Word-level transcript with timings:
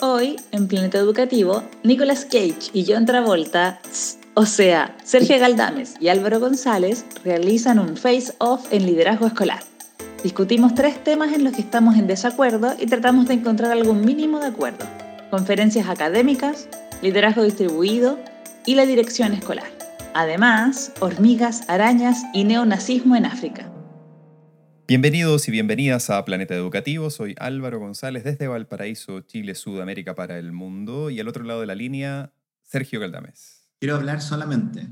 Hoy, 0.00 0.36
en 0.52 0.68
Planeta 0.68 0.98
Educativo, 0.98 1.64
Nicolas 1.82 2.24
Cage 2.24 2.70
y 2.72 2.86
John 2.86 3.04
Travolta, 3.04 3.80
o 4.34 4.46
sea, 4.46 4.96
Sergio 5.02 5.40
Galdames 5.40 5.96
y 5.98 6.06
Álvaro 6.06 6.38
González, 6.38 7.04
realizan 7.24 7.80
un 7.80 7.96
face-off 7.96 8.72
en 8.72 8.86
liderazgo 8.86 9.26
escolar. 9.26 9.58
Discutimos 10.22 10.76
tres 10.76 11.02
temas 11.02 11.32
en 11.32 11.42
los 11.42 11.52
que 11.52 11.62
estamos 11.62 11.96
en 11.96 12.06
desacuerdo 12.06 12.76
y 12.78 12.86
tratamos 12.86 13.26
de 13.26 13.34
encontrar 13.34 13.72
algún 13.72 14.04
mínimo 14.04 14.38
de 14.38 14.46
acuerdo. 14.46 14.86
Conferencias 15.32 15.88
académicas, 15.88 16.68
liderazgo 17.02 17.42
distribuido 17.42 18.20
y 18.66 18.76
la 18.76 18.86
dirección 18.86 19.32
escolar. 19.32 19.66
Además, 20.14 20.92
hormigas, 21.00 21.68
arañas 21.68 22.22
y 22.32 22.44
neonazismo 22.44 23.16
en 23.16 23.26
África. 23.26 23.68
Bienvenidos 24.88 25.46
y 25.48 25.50
bienvenidas 25.50 26.08
a 26.08 26.24
Planeta 26.24 26.54
Educativo. 26.54 27.10
Soy 27.10 27.34
Álvaro 27.38 27.78
González 27.78 28.24
desde 28.24 28.48
Valparaíso, 28.48 29.20
Chile, 29.20 29.54
Sudamérica 29.54 30.14
para 30.14 30.38
el 30.38 30.52
mundo. 30.52 31.10
Y 31.10 31.20
al 31.20 31.28
otro 31.28 31.44
lado 31.44 31.60
de 31.60 31.66
la 31.66 31.74
línea, 31.74 32.32
Sergio 32.62 32.98
Galdames. 32.98 33.68
Quiero 33.78 33.96
hablar 33.96 34.22
solamente 34.22 34.88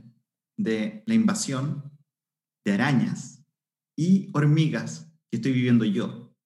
de 0.58 1.02
la 1.06 1.14
invasión 1.14 1.98
de 2.62 2.74
arañas 2.74 3.42
y 3.96 4.28
hormigas 4.34 5.10
que 5.30 5.38
estoy 5.38 5.52
viviendo 5.52 5.86
yo 5.86 6.36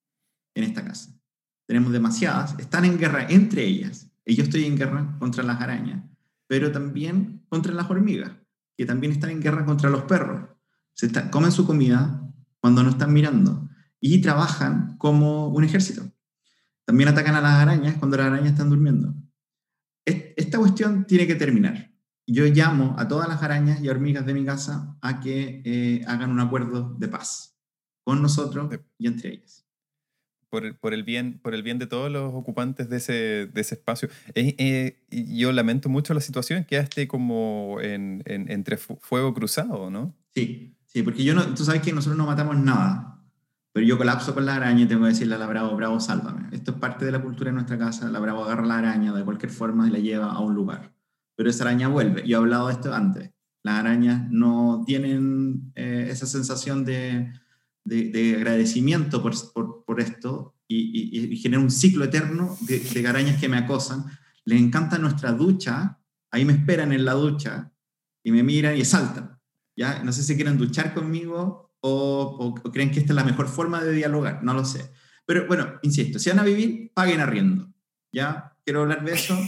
en 0.55 0.63
esta 0.63 0.85
casa. 0.85 1.21
Tenemos 1.67 1.91
demasiadas, 1.91 2.55
están 2.61 2.85
en 2.85 2.99
guerra 2.99 3.27
entre 3.31 3.65
ellas. 3.65 4.13
Y 4.25 4.37
yo 4.37 4.45
estoy 4.45 4.65
en 4.65 4.77
guerra 4.77 5.17
contra 5.19 5.43
las 5.43 5.61
arañas, 5.61 6.09
pero 6.47 6.71
también 6.71 7.45
contra 7.49 7.75
las 7.75 7.91
hormigas, 7.91 8.31
que 8.77 8.87
también 8.87 9.13
están 9.13 9.31
en 9.31 9.41
guerra 9.41 9.65
contra 9.65 9.91
los 9.91 10.05
perros. 10.05 10.51
Se 10.95 11.11
comen 11.31 11.51
su 11.51 11.67
comida, 11.67 12.30
cuando 12.61 12.83
no 12.83 12.91
están 12.91 13.13
mirando 13.13 13.69
y 14.01 14.21
trabajan 14.21 14.97
como 14.99 15.49
un 15.49 15.65
ejército. 15.65 16.11
También 16.85 17.09
atacan 17.09 17.35
a 17.35 17.41
las 17.41 17.55
arañas 17.55 17.97
cuando 17.99 18.17
las 18.17 18.27
arañas 18.27 18.53
están 18.53 18.71
durmiendo. 18.71 19.15
Esta 20.05 20.59
cuestión 20.59 21.07
tiene 21.07 21.27
que 21.27 21.35
terminar. 21.35 21.93
Yo 22.27 22.45
llamo 22.47 22.95
a 22.99 23.09
todas 23.09 23.29
las 23.29 23.43
arañas 23.43 23.83
y 23.83 23.89
hormigas 23.89 24.25
de 24.25 24.35
mi 24.35 24.45
casa 24.45 24.97
a 25.03 25.21
que 25.21 25.63
eh, 25.65 26.03
hagan 26.07 26.31
un 26.31 26.41
acuerdo 26.41 26.95
de 26.99 27.09
paz 27.09 27.59
con 28.03 28.23
nosotros 28.23 28.71
y 28.99 29.07
entre 29.07 29.35
ellas. 29.35 29.67
Por 30.49 30.65
el, 30.65 30.75
por 30.75 30.95
el, 30.95 31.05
bien, 31.05 31.39
por 31.39 31.55
el 31.55 31.63
bien 31.63 31.79
de 31.79 31.87
todos 31.87 32.11
los 32.11 32.35
ocupantes 32.35 32.89
de 32.89 32.97
ese, 32.97 33.13
de 33.47 33.61
ese 33.61 33.77
espacio. 33.77 34.09
Eh, 34.35 35.05
yo 35.11 35.53
lamento 35.53 35.89
mucho 35.89 36.13
la 36.13 36.21
situación 36.21 36.65
que 36.65 36.77
esté 36.77 37.07
como 37.07 37.79
en, 37.81 38.23
entre 38.27 38.77
fuego 38.77 39.33
cruzado, 39.33 39.91
¿no? 39.91 40.17
Sí, 40.35 40.77
Sí, 40.93 41.05
porque 41.05 41.23
yo 41.23 41.35
no, 41.35 41.55
tú 41.55 41.65
sabes 41.65 41.83
que 41.83 41.93
nosotros 41.93 42.19
no 42.19 42.27
matamos 42.27 42.59
nada, 42.59 43.23
pero 43.73 43.87
yo 43.87 43.97
colapso 43.97 44.35
con 44.35 44.45
la 44.45 44.57
araña 44.57 44.83
y 44.83 44.87
tengo 44.87 45.03
que 45.03 45.11
decirle 45.11 45.37
a 45.37 45.39
la 45.39 45.47
Bravo, 45.47 45.77
Bravo, 45.77 46.01
sálvame. 46.01 46.49
Esto 46.51 46.73
es 46.73 46.79
parte 46.79 47.05
de 47.05 47.13
la 47.13 47.23
cultura 47.23 47.51
de 47.51 47.55
nuestra 47.55 47.79
casa. 47.79 48.11
La 48.11 48.19
Bravo 48.19 48.45
agarra 48.45 48.67
la 48.67 48.79
araña 48.79 49.13
de 49.13 49.25
cualquier 49.25 49.53
forma 49.53 49.87
y 49.87 49.91
la 49.91 50.01
lleva 50.01 50.33
a 50.33 50.41
un 50.41 50.55
lugar. 50.55 50.93
Pero 51.37 51.49
esa 51.49 51.63
araña 51.63 51.87
vuelve. 51.87 52.27
Yo 52.27 52.39
he 52.39 52.41
hablado 52.41 52.67
de 52.67 52.73
esto 52.73 52.93
antes. 52.93 53.31
Las 53.63 53.77
arañas 53.77 54.29
no 54.31 54.83
tienen 54.85 55.71
eh, 55.77 56.09
esa 56.11 56.27
sensación 56.27 56.85
de, 56.85 57.33
de, 57.85 58.35
agradecimiento 58.35 59.23
por, 59.23 59.35
por, 59.53 59.85
por 59.85 60.01
esto 60.01 60.57
y, 60.67 61.33
y, 61.33 61.37
genera 61.37 61.63
un 61.63 61.71
ciclo 61.71 62.05
eterno 62.05 62.57
de, 62.63 62.81
de 62.81 63.07
arañas 63.07 63.41
que 63.41 63.49
me 63.49 63.59
acosan. 63.59 64.07
Les 64.45 64.61
encanta 64.61 64.99
nuestra 64.99 65.33
ducha. 65.33 66.01
Ahí 66.33 66.45
me 66.45 66.55
esperan 66.55 66.93
en 66.93 67.05
la 67.05 67.13
ducha 67.13 67.71
y 68.25 68.33
me 68.33 68.43
miran 68.43 68.77
y 68.77 68.85
saltan 68.85 69.40
¿ya? 69.81 70.03
No 70.05 70.13
sé 70.13 70.23
si 70.23 70.37
quieren 70.37 70.59
duchar 70.59 70.93
conmigo 70.93 71.75
o, 71.81 72.55
creen 72.71 72.91
que 72.91 73.01
esta 73.01 73.13
es 73.13 73.17
la 73.17 73.25
mejor 73.25 73.49
forma 73.49 73.83
de 73.83 73.95
dialogar, 73.95 74.45
no 74.45 74.53
lo 74.53 74.67
sé. 74.67 74.91
Pero 75.25 75.47
bueno, 75.47 75.79
insisto, 75.83 76.19
si 76.19 76.29
van 76.29 76.39
a 76.39 76.45
vivir, 76.45 76.93
paguen 76.93 77.21
arriendo, 77.21 77.73
¿ya? 78.13 78.55
Quiero 78.63 78.83
hablar 78.83 79.03
de 79.03 79.15
eso. 79.15 79.39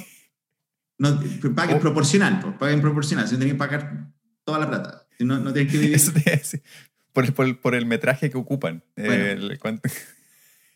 No, 0.96 1.20
paguen 1.54 1.76
oh. 1.76 1.80
proporcional, 1.80 2.40
pues, 2.40 2.54
paguen 2.56 2.80
proporcional, 2.80 3.26
si 3.26 3.34
no 3.34 3.40
tienen 3.40 3.56
que 3.56 3.58
pagar 3.58 4.10
toda 4.44 4.58
la 4.58 4.70
plata, 4.70 5.06
si 5.18 5.24
no, 5.26 5.38
no 5.38 5.52
tienen 5.52 5.70
que 5.70 5.78
vivir... 5.78 6.00
por, 7.12 7.34
por, 7.34 7.60
por, 7.60 7.74
el 7.74 7.84
metraje 7.84 8.30
que 8.30 8.38
ocupan. 8.38 8.82
El, 8.96 9.60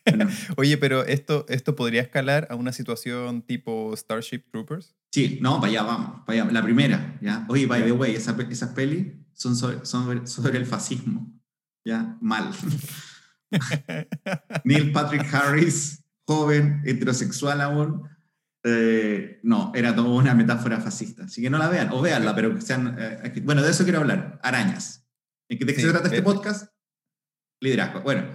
Oye, 0.57 0.77
pero 0.77 1.03
esto, 1.03 1.47
esto 1.49 1.75
podría 1.75 2.01
escalar 2.01 2.47
a 2.51 2.55
una 2.55 2.73
situación 2.73 3.41
tipo 3.41 3.91
Starship 3.97 4.43
Troopers. 4.51 4.95
Sí, 5.11 5.39
no, 5.41 5.59
para 5.59 5.71
allá 5.71 5.83
vamos, 5.83 6.21
para 6.27 6.43
allá. 6.43 6.51
La 6.51 6.61
primera, 6.61 7.17
¿ya? 7.21 7.45
Oye, 7.49 7.65
by 7.65 7.83
the 7.83 7.91
way, 7.91 8.15
esas 8.15 8.37
esa 8.51 8.75
pelis 8.75 9.07
son 9.37 9.55
sobre, 9.55 10.25
sobre, 10.25 10.57
el 10.57 10.65
fascismo, 10.65 11.31
¿ya? 11.85 12.17
Mal. 12.21 12.51
Neil 14.63 14.91
Patrick 14.91 15.31
Harris, 15.33 16.03
joven, 16.25 16.81
heterosexual 16.85 17.61
aún, 17.61 18.09
eh, 18.63 19.39
no, 19.43 19.71
era 19.75 19.95
toda 19.95 20.09
una 20.09 20.33
metáfora 20.33 20.81
fascista. 20.81 21.25
Así 21.25 21.41
que 21.41 21.49
no 21.51 21.59
la 21.59 21.69
vean, 21.69 21.89
o 21.91 22.01
véanla, 22.01 22.35
pero 22.35 22.53
que 22.53 22.61
sean... 22.61 22.97
Eh, 22.99 23.41
bueno, 23.43 23.61
de 23.61 23.69
eso 23.69 23.83
quiero 23.83 23.99
hablar, 23.99 24.39
arañas. 24.43 25.05
¿De 25.47 25.57
qué 25.57 25.73
se 25.73 25.89
trata 25.89 26.07
este 26.07 26.23
podcast? 26.23 26.73
Liderazgo. 27.61 28.01
Bueno, 28.01 28.27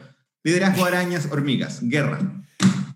liderazgo, 0.45 0.85
arañas, 0.85 1.29
hormigas, 1.31 1.81
guerra. 1.83 2.45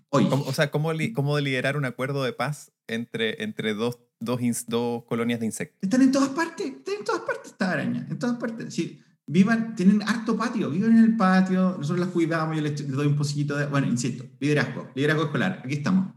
Hoy. 0.09 0.27
O 0.31 0.53
sea, 0.53 0.71
¿cómo, 0.71 0.91
¿cómo 1.13 1.39
liderar 1.39 1.75
un 1.75 1.85
acuerdo 1.85 2.23
de 2.23 2.31
paz 2.31 2.71
entre, 2.87 3.43
entre 3.43 3.73
dos, 3.73 3.99
dos, 4.19 4.39
dos 4.67 5.03
colonias 5.05 5.39
de 5.39 5.45
insectos? 5.45 5.79
Están 5.81 6.01
en 6.01 6.11
todas 6.11 6.29
partes, 6.29 6.67
están 6.67 6.95
en 6.95 7.05
todas 7.05 7.21
partes 7.21 7.51
estas 7.51 7.69
arañas, 7.69 8.09
en 8.09 8.19
todas 8.19 8.37
partes. 8.37 8.73
Sí, 8.73 9.01
vivan, 9.27 9.75
tienen 9.75 10.01
harto 10.03 10.37
patio, 10.37 10.69
viven 10.69 10.97
en 10.97 11.03
el 11.03 11.17
patio, 11.17 11.75
nosotros 11.77 11.99
las 11.99 12.09
cuidamos, 12.09 12.55
yo 12.55 12.61
les, 12.61 12.87
doy 12.87 13.07
un 13.07 13.15
pocillito 13.15 13.55
de... 13.55 13.65
Bueno, 13.65 13.87
insisto, 13.87 14.25
liderazgo, 14.39 14.89
liderazgo 14.95 15.25
escolar, 15.25 15.61
aquí 15.63 15.75
estamos. 15.75 16.13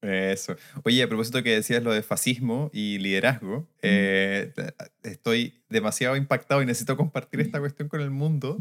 Eso. 0.00 0.56
Oye, 0.82 1.02
a 1.02 1.08
propósito 1.08 1.42
que 1.42 1.54
decías 1.54 1.82
lo 1.82 1.92
de 1.92 2.02
fascismo 2.02 2.70
y 2.74 2.98
liderazgo, 2.98 3.66
eh, 3.80 4.52
estoy 5.02 5.62
demasiado 5.70 6.14
impactado 6.16 6.62
y 6.62 6.66
necesito 6.66 6.96
compartir 6.96 7.40
esta 7.40 7.58
cuestión 7.58 7.88
con 7.88 8.02
el 8.02 8.10
mundo 8.10 8.58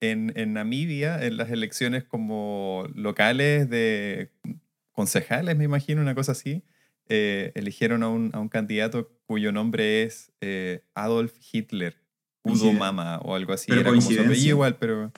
en, 0.00 0.32
en, 0.36 0.52
Namibia, 0.52 1.24
en 1.24 1.38
las 1.38 1.50
elecciones 1.50 2.04
como 2.04 2.86
locales 2.94 3.68
de 3.68 4.30
concejales, 4.92 5.56
me 5.56 5.64
imagino, 5.64 6.00
una 6.00 6.14
cosa 6.14 6.32
así, 6.32 6.62
eh, 7.08 7.52
eligieron 7.54 8.02
a 8.02 8.08
un, 8.08 8.30
a 8.32 8.40
un, 8.40 8.48
candidato 8.48 9.10
cuyo 9.26 9.52
nombre 9.52 10.02
es 10.02 10.32
eh, 10.40 10.82
Adolf 10.94 11.34
Hitler, 11.52 11.96
Udo 12.42 12.72
Mama 12.72 13.18
o 13.18 13.34
algo 13.34 13.52
así. 13.52 13.72
Era 13.72 13.84
como 13.84 14.00
su 14.00 14.12
igual, 14.12 14.76
pero 14.76 15.12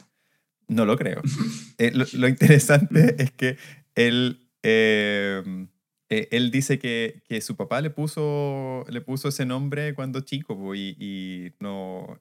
no 0.66 0.84
lo 0.84 0.96
creo. 0.96 1.22
Eh, 1.80 1.92
lo, 1.94 2.04
lo, 2.14 2.26
interesante 2.26 3.14
es 3.22 3.30
que 3.30 3.56
él 3.94 4.48
eh, 4.64 5.68
él 6.08 6.50
dice 6.50 6.80
que, 6.80 7.22
que, 7.28 7.40
su 7.40 7.54
papá 7.54 7.80
le 7.80 7.90
puso, 7.90 8.84
le 8.88 9.00
puso 9.00 9.28
ese 9.28 9.46
nombre 9.46 9.94
cuando 9.94 10.22
chico 10.22 10.74
y, 10.74 10.96
y, 10.98 11.52
no, 11.60 12.20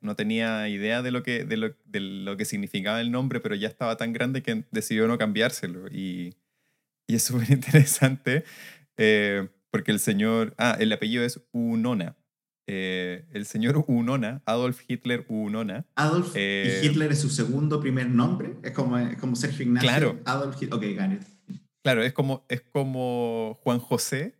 no 0.00 0.14
tenía 0.14 0.68
idea 0.68 1.02
de 1.02 1.10
lo, 1.10 1.24
que, 1.24 1.44
de, 1.44 1.56
lo, 1.56 1.74
de 1.86 1.98
lo 1.98 2.36
que 2.36 2.44
significaba 2.44 3.00
el 3.00 3.10
nombre, 3.10 3.40
pero 3.40 3.56
ya 3.56 3.66
estaba 3.66 3.96
tan 3.96 4.12
grande 4.12 4.44
que 4.44 4.62
decidió 4.70 5.08
no 5.08 5.18
cambiárselo. 5.18 5.88
Y, 5.88 6.36
y 7.08 7.16
es 7.16 7.24
súper 7.24 7.50
interesante 7.50 8.44
eh, 8.96 9.48
porque 9.70 9.92
el 9.92 10.00
señor, 10.00 10.54
ah, 10.58 10.76
el 10.78 10.92
apellido 10.92 11.24
es 11.24 11.40
Unona. 11.52 12.16
el 12.66 13.46
señor 13.46 13.84
Unona, 13.88 14.42
Adolf 14.46 14.82
Hitler 14.88 15.24
Unona. 15.28 15.86
Adolf 15.94 16.36
y 16.36 16.86
Hitler 16.86 17.12
es 17.12 17.20
su 17.20 17.30
segundo 17.30 17.80
primer 17.80 18.08
nombre, 18.08 18.56
es 18.62 18.72
como, 18.72 18.98
como 19.20 19.36
Sergio 19.36 19.64
Ignacio. 19.64 19.88
Claro. 19.88 20.20
Adolf 20.24 20.60
Hitler, 20.60 20.74
ok, 20.74 20.84
got 20.98 21.12
it. 21.12 21.60
Claro, 21.82 22.02
es 22.02 22.12
como, 22.12 22.46
es 22.48 22.60
como 22.60 23.58
Juan 23.62 23.80
José. 23.80 24.34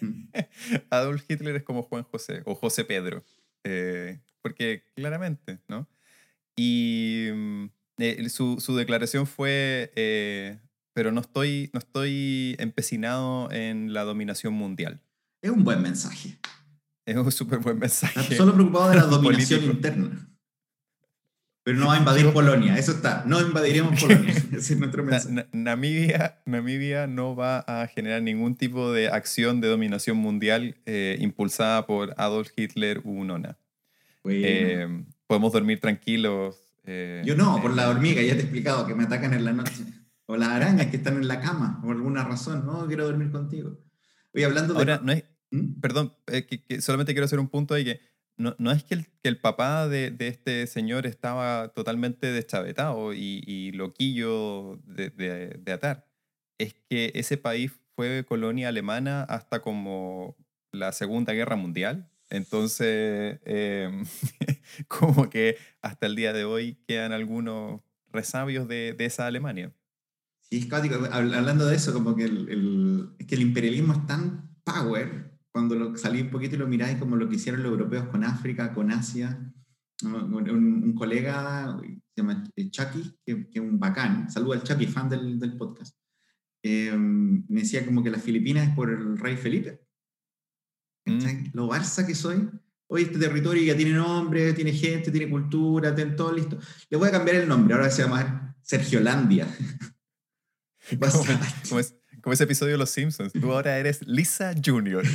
Mm. 0.00 0.28
Adolf 0.90 1.24
Hitler 1.28 1.56
es 1.56 1.62
como 1.62 1.82
Juan 1.82 2.04
José 2.04 2.42
o 2.44 2.54
José 2.54 2.84
Pedro. 2.84 3.24
Eh, 3.64 4.20
porque 4.42 4.84
claramente, 4.94 5.58
¿no? 5.68 5.88
Y 6.56 7.28
mm, 7.32 7.64
eh, 7.98 8.28
su, 8.28 8.60
su, 8.60 8.76
declaración 8.76 9.26
fue, 9.26 9.92
eh, 9.96 10.58
pero 10.92 11.12
no 11.12 11.20
estoy, 11.20 11.70
no 11.72 11.78
estoy 11.78 12.56
empecinado 12.58 13.50
en 13.52 13.92
la 13.92 14.04
dominación 14.04 14.54
mundial. 14.54 15.00
Es 15.42 15.50
un 15.50 15.64
buen 15.64 15.82
mensaje. 15.82 16.38
Es 17.06 17.16
un 17.16 17.32
súper 17.32 17.58
buen 17.60 17.78
mensaje. 17.78 18.36
solo 18.36 18.54
preocupado 18.54 18.90
de 18.90 18.96
la 18.96 19.02
dominación 19.06 19.64
interna. 19.64 20.26
Pero 21.62 21.78
no 21.78 21.88
va 21.88 21.94
a 21.94 21.98
invadir 21.98 22.32
Polonia, 22.32 22.76
eso 22.78 22.92
está. 22.92 23.22
No 23.26 23.40
invadiremos 23.40 24.00
Polonia. 24.00 24.32
Ese 24.52 24.74
es 24.74 24.78
nuestro 24.78 25.04
mensaje. 25.04 25.46
Namibia, 25.52 26.40
Namibia 26.46 27.06
no 27.06 27.36
va 27.36 27.58
a 27.60 27.86
generar 27.86 28.22
ningún 28.22 28.56
tipo 28.56 28.92
de 28.92 29.08
acción 29.08 29.60
de 29.60 29.68
dominación 29.68 30.16
mundial 30.16 30.76
eh, 30.86 31.16
impulsada 31.20 31.86
por 31.86 32.14
Adolf 32.16 32.48
Hitler 32.56 33.00
u 33.04 33.10
Unona. 33.12 33.58
Eh, 34.24 35.04
podemos 35.26 35.52
dormir 35.52 35.80
tranquilos. 35.80 36.56
Eh, 36.84 37.22
Yo 37.26 37.36
no, 37.36 37.60
por 37.60 37.74
la 37.74 37.90
hormiga, 37.90 38.22
ya 38.22 38.32
te 38.32 38.40
he 38.40 38.42
explicado 38.42 38.86
que 38.86 38.94
me 38.94 39.04
atacan 39.04 39.34
en 39.34 39.44
la 39.44 39.52
noche. 39.52 39.84
O 40.30 40.36
las 40.36 40.50
arañas 40.50 40.86
que 40.86 40.96
están 40.98 41.16
en 41.16 41.26
la 41.26 41.40
cama, 41.40 41.80
por 41.82 41.96
alguna 41.96 42.22
razón. 42.22 42.64
No, 42.64 42.86
quiero 42.86 43.04
dormir 43.04 43.32
contigo. 43.32 43.80
Voy 44.32 44.44
hablando 44.44 44.74
de... 44.74 44.78
Ahora, 44.78 45.00
no 45.02 45.10
es, 45.10 45.24
¿Mm? 45.50 45.80
Perdón, 45.80 46.14
que, 46.26 46.80
solamente 46.80 47.14
quiero 47.14 47.24
hacer 47.24 47.40
un 47.40 47.48
punto 47.48 47.74
ahí 47.74 47.84
que 47.84 48.00
no, 48.36 48.54
no 48.58 48.70
es 48.70 48.84
que 48.84 48.94
el, 48.94 49.06
que 49.22 49.28
el 49.28 49.40
papá 49.40 49.88
de, 49.88 50.12
de, 50.12 50.28
este 50.28 50.68
señor 50.68 51.04
estaba 51.06 51.72
totalmente 51.74 52.28
deschavetado 52.28 53.12
y, 53.12 53.42
y 53.44 53.72
loquillo 53.72 54.78
de, 54.84 55.10
de, 55.10 55.72
atar. 55.72 56.06
es 56.58 56.74
que 56.88 57.10
ese 57.16 57.36
país 57.36 57.72
fue 57.96 58.24
colonia 58.24 58.68
alemana 58.68 59.24
hasta 59.24 59.60
como 59.60 60.36
la 60.70 60.92
Segunda 60.92 61.32
Guerra 61.32 61.56
Mundial. 61.56 62.08
Entonces, 62.30 63.40
em, 63.44 64.04
como 64.88 65.28
que 65.28 65.56
hasta 65.82 66.06
el 66.06 66.14
día 66.14 66.32
de 66.32 66.44
hoy 66.44 66.76
quedan 66.86 67.12
algunos 67.12 67.80
resabios 68.06 68.68
de, 68.68 68.94
de 68.96 69.04
esa 69.04 69.26
Alemania. 69.26 69.74
Sí, 70.50 70.58
es 70.58 70.66
caótico. 70.66 70.96
Hab- 70.96 71.34
Hablando 71.34 71.66
de 71.66 71.76
eso, 71.76 71.92
como 71.92 72.14
que 72.16 72.24
el, 72.24 72.48
el- 72.48 73.10
es 73.18 73.26
que 73.26 73.34
el 73.36 73.42
imperialismo 73.42 73.92
es 73.92 74.06
tan 74.06 74.50
power 74.64 75.30
cuando 75.52 75.74
lo, 75.74 75.96
salí 75.96 76.20
un 76.22 76.30
poquito 76.30 76.56
y 76.56 76.58
lo 76.58 76.66
miráis 76.68 76.98
como 76.98 77.16
lo 77.16 77.28
que 77.28 77.36
hicieron 77.36 77.62
los 77.62 77.72
europeos 77.72 78.06
con 78.08 78.24
África, 78.24 78.72
con 78.74 78.90
Asia. 78.90 79.52
Un, 80.02 80.14
un- 80.34 80.94
colega 80.94 81.78
se 81.82 82.22
llama 82.22 82.42
Chucky, 82.70 83.16
que, 83.24 83.48
que 83.50 83.58
es 83.58 83.60
un 83.60 83.78
bacán, 83.78 84.30
saluda 84.30 84.56
al 84.56 84.62
Chucky, 84.62 84.86
fan 84.86 85.08
del, 85.08 85.38
del 85.38 85.56
podcast. 85.56 85.96
eh, 86.62 86.92
me 86.96 87.60
decía 87.60 87.84
como 87.86 88.02
que 88.02 88.10
las 88.10 88.22
Filipinas 88.22 88.68
es 88.68 88.74
por 88.74 88.90
el 88.90 89.16
rey 89.18 89.36
Felipe. 89.36 89.80
¿Cachai? 91.06 91.50
Lo 91.54 91.68
Barça 91.68 92.06
que 92.06 92.14
soy. 92.14 92.48
Hoy 92.88 93.02
este 93.02 93.18
territorio 93.18 93.62
ya 93.62 93.76
tiene 93.76 93.92
nombre, 93.92 94.52
tiene 94.52 94.72
gente, 94.72 95.10
tiene 95.10 95.30
cultura, 95.30 95.94
tiene 95.94 96.12
todo 96.12 96.32
listo. 96.32 96.58
Le 96.90 96.96
voy 96.98 97.08
a 97.08 97.12
cambiar 97.12 97.36
el 97.36 97.48
nombre, 97.48 97.74
ahora 97.74 97.90
se 97.90 98.02
llama 98.02 98.56
Sergiolandia. 98.62 99.46
Como, 101.00 101.24
como 101.68 101.80
es- 101.80 101.94
como 102.22 102.34
ese 102.34 102.44
episodio 102.44 102.72
de 102.72 102.78
Los 102.78 102.90
Simpsons. 102.90 103.32
Tú 103.32 103.50
ahora 103.52 103.78
eres 103.78 104.06
Lisa 104.06 104.52
Junior. 104.62 105.02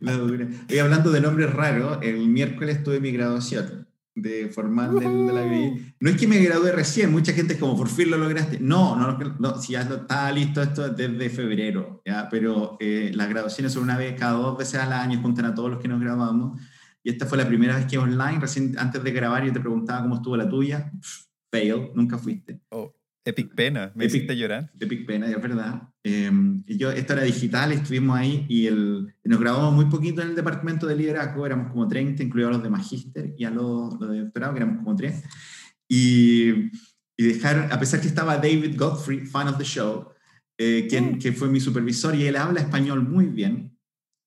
La 0.00 0.12
dura. 0.12 0.46
Y 0.68 0.78
hablando 0.78 1.10
de 1.10 1.20
nombres 1.20 1.52
raros, 1.52 1.98
el 2.02 2.28
miércoles 2.28 2.82
tuve 2.84 3.00
mi 3.00 3.10
graduación 3.10 3.88
de 4.14 4.48
formal 4.48 4.98
de 4.98 5.32
la 5.32 5.42
BI. 5.44 5.94
No 6.00 6.10
es 6.10 6.16
que 6.16 6.26
me 6.28 6.38
gradué 6.38 6.72
recién, 6.72 7.10
mucha 7.10 7.32
gente 7.32 7.54
es 7.54 7.60
como, 7.60 7.76
por 7.76 7.88
fin 7.88 8.10
lo 8.10 8.18
lograste. 8.18 8.58
No, 8.60 8.96
no, 8.96 9.16
no, 9.18 9.36
no, 9.38 9.60
si 9.60 9.72
ya 9.72 9.82
estaba 9.82 10.30
listo 10.32 10.62
esto 10.62 10.88
desde 10.90 11.30
febrero, 11.30 12.02
¿ya? 12.04 12.28
pero 12.28 12.76
eh, 12.80 13.10
las 13.14 13.28
graduaciones 13.28 13.72
son 13.72 13.84
una 13.84 13.96
vez, 13.96 14.18
cada 14.18 14.32
dos 14.32 14.58
veces 14.58 14.76
al 14.80 14.92
año, 14.92 15.20
juntan 15.22 15.46
a 15.46 15.54
todos 15.54 15.70
los 15.70 15.80
que 15.80 15.88
nos 15.88 16.00
graduamos. 16.00 16.60
Y 17.02 17.10
esta 17.10 17.26
fue 17.26 17.38
la 17.38 17.46
primera 17.48 17.76
vez 17.76 17.86
que 17.86 17.96
online, 17.98 18.38
recién 18.40 18.76
antes 18.78 19.02
de 19.02 19.10
grabar, 19.12 19.44
yo 19.44 19.52
te 19.52 19.60
preguntaba 19.60 20.02
cómo 20.02 20.16
estuvo 20.16 20.36
la 20.36 20.48
tuya. 20.48 20.90
Pff, 21.00 21.24
Fail, 21.50 21.90
nunca 21.94 22.18
fuiste. 22.18 22.60
Oh, 22.68 22.94
epic 23.28 23.54
pena. 23.54 23.92
Me 23.94 24.04
Epic. 24.04 24.16
hiciste 24.16 24.36
llorar. 24.36 24.70
de 24.74 24.86
Big 24.86 25.06
Pena, 25.06 25.26
es 25.30 25.40
verdad. 25.42 25.82
Eh, 26.04 26.30
yo, 26.66 26.90
esto 26.90 27.12
era 27.12 27.22
digital, 27.22 27.72
estuvimos 27.72 28.16
ahí 28.18 28.46
y 28.48 28.66
el, 28.66 29.14
nos 29.24 29.40
grabamos 29.40 29.74
muy 29.74 29.86
poquito 29.86 30.22
en 30.22 30.28
el 30.30 30.34
departamento 30.36 30.86
de 30.86 30.96
liderazgo, 30.96 31.44
éramos 31.46 31.70
como 31.70 31.86
30, 31.86 32.22
incluidos 32.22 32.52
los 32.52 32.62
de 32.62 32.70
magíster 32.70 33.34
y 33.36 33.44
a 33.44 33.50
los, 33.50 33.98
los 34.00 34.10
de 34.10 34.20
doctorado, 34.20 34.54
que 34.54 34.60
éramos 34.60 34.78
como 34.84 34.96
3. 34.96 35.22
Y, 35.88 36.50
y 37.16 37.24
dejar, 37.24 37.68
a 37.72 37.78
pesar 37.78 38.00
que 38.00 38.08
estaba 38.08 38.36
David 38.36 38.76
Godfrey, 38.78 39.20
fan 39.20 39.48
of 39.48 39.58
the 39.58 39.64
show, 39.64 40.08
eh, 40.58 40.86
quien, 40.88 41.18
que 41.18 41.32
fue 41.32 41.48
mi 41.48 41.60
supervisor 41.60 42.14
y 42.14 42.26
él 42.26 42.36
habla 42.36 42.60
español 42.60 43.02
muy 43.08 43.26
bien. 43.26 43.74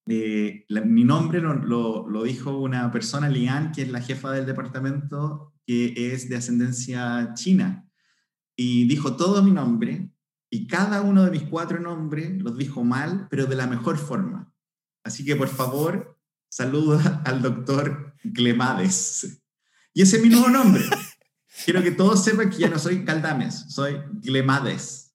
eh, 0.07 0.65
la- 0.67 0.81
mi 0.81 1.03
nombre 1.03 1.39
lo, 1.41 1.53
lo, 1.55 2.09
lo 2.09 2.23
dijo 2.23 2.57
una 2.59 2.91
persona, 2.91 3.29
Lian, 3.29 3.71
que 3.71 3.83
es 3.83 3.89
la 3.91 4.01
jefa 4.01 4.31
del 4.31 4.45
departamento, 4.47 5.53
que 5.65 5.93
es 6.13 6.27
de 6.27 6.35
ascendencia 6.37 7.33
china 7.35 7.87
y 8.63 8.85
dijo 8.87 9.15
todo 9.15 9.41
mi 9.41 9.51
nombre 9.51 10.09
y 10.51 10.67
cada 10.67 11.01
uno 11.01 11.23
de 11.23 11.31
mis 11.31 11.43
cuatro 11.43 11.79
nombres 11.79 12.39
los 12.41 12.57
dijo 12.57 12.83
mal, 12.83 13.27
pero 13.29 13.45
de 13.47 13.55
la 13.55 13.65
mejor 13.67 13.97
forma. 13.97 14.53
Así 15.03 15.25
que 15.25 15.35
por 15.35 15.47
favor, 15.47 16.19
saluda 16.49 17.21
al 17.25 17.41
doctor 17.41 18.13
Glemades. 18.23 19.41
Y 19.93 20.01
ese 20.03 20.17
es 20.17 20.23
mi 20.23 20.29
nuevo 20.29 20.49
nombre. 20.49 20.83
Quiero 21.65 21.81
que 21.81 21.91
todos 21.91 22.23
sepan 22.23 22.49
que 22.49 22.57
ya 22.57 22.69
no 22.69 22.77
soy 22.79 23.03
Caldames, 23.05 23.65
soy 23.69 23.97
Glemades. 24.21 25.13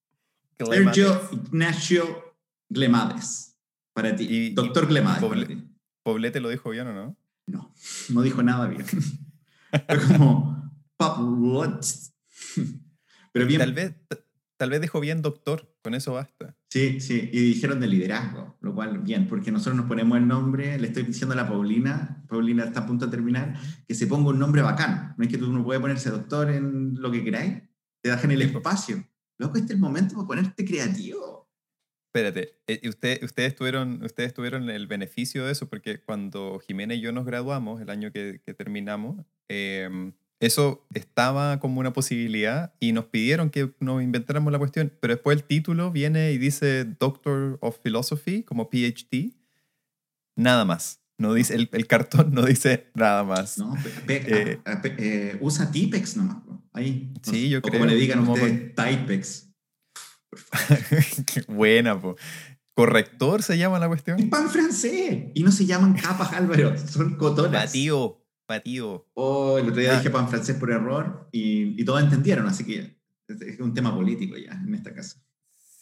Sergio 0.58 1.28
Ignacio 1.32 2.37
Glemades. 2.69 3.56
Para 3.92 4.16
ti. 4.16 4.25
Y- 4.25 4.37
y 4.46 4.50
doctor 4.54 4.87
Glemades. 4.87 5.22
Poble- 5.22 5.46
ti. 5.46 5.62
¿Poblete 6.02 6.40
lo 6.40 6.49
dijo 6.49 6.70
bien 6.70 6.87
o 6.88 6.92
no? 6.94 7.16
No, 7.46 7.72
no 8.10 8.22
dijo 8.22 8.42
nada 8.42 8.66
bien. 8.66 8.84
Fue 9.70 10.16
como... 10.19 10.72
Pero 13.36 13.46
bien, 13.46 13.60
Tal 13.60 13.72
vez, 13.72 13.94
t- 14.08 14.18
tal 14.56 14.70
vez 14.70 14.80
dijo 14.80 15.00
bien 15.00 15.22
doctor. 15.22 15.72
Con 15.82 15.94
eso 15.94 16.14
basta. 16.14 16.56
Sí, 16.70 17.00
sí, 17.00 17.30
y 17.32 17.40
dijeron 17.40 17.78
de 17.80 17.86
liderazgo, 17.86 18.56
lo 18.60 18.74
cual 18.74 18.98
bien, 18.98 19.28
porque 19.28 19.52
nosotros 19.52 19.76
nos 19.76 19.86
ponemos 19.86 20.18
el 20.18 20.26
nombre, 20.26 20.78
le 20.78 20.88
estoy 20.88 21.04
diciendo 21.04 21.32
a 21.32 21.36
la 21.36 21.48
Paulina, 21.48 22.24
Paulina 22.28 22.64
está 22.64 22.80
a 22.80 22.86
punto 22.86 23.06
de 23.06 23.12
terminar, 23.12 23.54
que 23.86 23.94
se 23.94 24.06
ponga 24.06 24.30
un 24.30 24.38
nombre 24.38 24.62
bacán. 24.62 25.14
No 25.16 25.24
es 25.24 25.30
que 25.30 25.38
tú 25.38 25.52
no 25.52 25.64
puedes 25.64 25.80
ponerse 25.80 26.10
doctor 26.10 26.50
en 26.50 27.00
lo 27.00 27.10
que 27.12 27.22
queráis, 27.22 27.62
te 28.02 28.10
dejan 28.10 28.30
el 28.32 28.42
espacio. 28.42 29.02
Loco, 29.38 29.56
este 29.58 29.66
es 29.72 29.76
el 29.76 29.80
momento 29.80 30.14
para 30.16 30.26
ponerte 30.26 30.64
creativo. 30.64 31.48
Espérate, 32.12 32.58
eh, 32.66 32.80
usted, 32.88 33.22
ustedes, 33.22 33.54
tuvieron, 33.54 34.02
ustedes 34.02 34.32
tuvieron 34.32 34.70
el 34.70 34.86
beneficio 34.86 35.44
de 35.44 35.52
eso 35.52 35.68
porque 35.68 36.00
cuando 36.00 36.58
Jimena 36.66 36.94
y 36.94 37.00
yo 37.00 37.12
nos 37.12 37.26
graduamos, 37.26 37.80
el 37.82 37.90
año 37.90 38.10
que, 38.10 38.40
que 38.44 38.54
terminamos, 38.54 39.24
em, 39.48 40.12
eso 40.40 40.86
estaba 40.94 41.58
como 41.60 41.80
una 41.80 41.92
posibilidad 41.92 42.74
y 42.80 42.92
nos 42.92 43.06
pidieron 43.06 43.50
que 43.50 43.72
nos 43.80 44.02
inventáramos 44.02 44.52
la 44.52 44.58
cuestión, 44.58 44.92
pero 45.00 45.14
después 45.14 45.36
el 45.38 45.44
título 45.44 45.90
viene 45.90 46.32
y 46.32 46.38
dice 46.38 46.84
Doctor 46.84 47.58
of 47.62 47.78
Philosophy, 47.82 48.42
como 48.42 48.68
PhD, 48.70 49.32
nada 50.36 50.64
más. 50.64 51.00
No 51.18 51.32
dice, 51.32 51.54
el, 51.54 51.70
el 51.72 51.86
cartón 51.86 52.32
no 52.34 52.42
dice 52.42 52.90
nada 52.94 53.24
más. 53.24 53.56
No, 53.56 53.74
Pe- 54.06 54.24
Eh. 54.52 54.60
ah, 54.66 54.82
Pe- 54.82 54.96
eh, 54.98 55.38
usa 55.40 55.70
Tipex 55.70 56.16
nomás. 56.18 56.36
Ahí. 56.74 57.10
Sí, 57.22 57.30
sé, 57.30 57.48
yo 57.48 57.58
o 57.60 57.62
creo, 57.62 57.80
Como 57.80 57.86
le 57.90 57.96
digan 57.96 58.18
como 58.20 58.34
ustedes, 58.34 58.74
Typex. 58.74 59.48
Qué 61.32 61.40
buena, 61.48 61.98
po. 61.98 62.16
Corrector 62.74 63.42
se 63.42 63.56
llama 63.56 63.78
la 63.78 63.86
Es 63.86 63.88
cuestión. 63.88 64.28
pan 64.28 64.50
francés. 64.50 65.28
Y 65.34 65.42
no 65.42 65.50
se 65.50 65.64
llaman 65.64 65.94
capas, 65.94 66.34
Álvaro. 66.34 66.76
Son 66.76 67.16
cotonas. 67.16 67.66
Patío, 67.66 68.22
patío. 68.46 69.06
Oh, 69.14 69.58
el 69.58 69.69
otro 69.69 69.81
día 69.81 69.93
Ah. 69.94 69.96
dije 69.98 70.10
pan 70.10 70.28
francés 70.28 70.56
por 70.56 70.70
error 70.70 71.28
y, 71.32 71.81
y 71.81 71.84
todos 71.84 72.02
entendieron, 72.02 72.46
así 72.46 72.64
que 72.64 72.96
es, 73.28 73.60
un 73.60 73.75
tema 73.75 73.94
político 73.94 74.37
ya 74.37 74.52
en 74.52 74.75
esta 74.75 74.94
casa. 74.94 75.20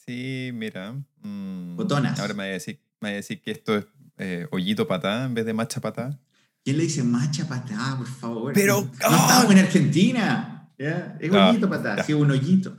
Sí, 0.06 0.50
mira. 0.52 0.92
mm, 1.22 1.76
Botonas. 1.76 2.18
Ahora 2.20 2.34
me 2.34 2.38
va 2.44 2.48
a 2.48 2.52
decir, 2.52 2.80
me 3.00 3.08
va 3.10 3.12
a 3.12 3.16
decir 3.16 3.40
que 3.40 3.50
esto 3.52 3.76
es 3.76 3.86
eh, 4.18 4.46
hoyito 4.50 4.86
patá 4.86 5.24
en 5.24 5.34
vez 5.34 5.44
de 5.46 5.52
macha 5.54 5.80
patá. 5.80 6.18
¿Quién 6.64 6.76
le 6.78 6.84
dice 6.84 7.02
macha 7.04 7.46
patá, 7.46 7.94
por 7.98 8.06
favor? 8.06 8.52
Pero- 8.54 8.82
no, 8.82 8.90
¡Ah! 9.02 9.08
no 9.10 9.16
estamos 9.16 9.52
en 9.52 9.58
Argentina. 9.58 10.72
¿ya? 10.78 11.16
Es 11.20 11.32
Ah, 11.32 11.50
hoyito 11.50 11.68
patá, 11.68 11.96
ya. 11.96 12.02
sí, 12.04 12.12
un 12.14 12.30
hoyito. 12.30 12.76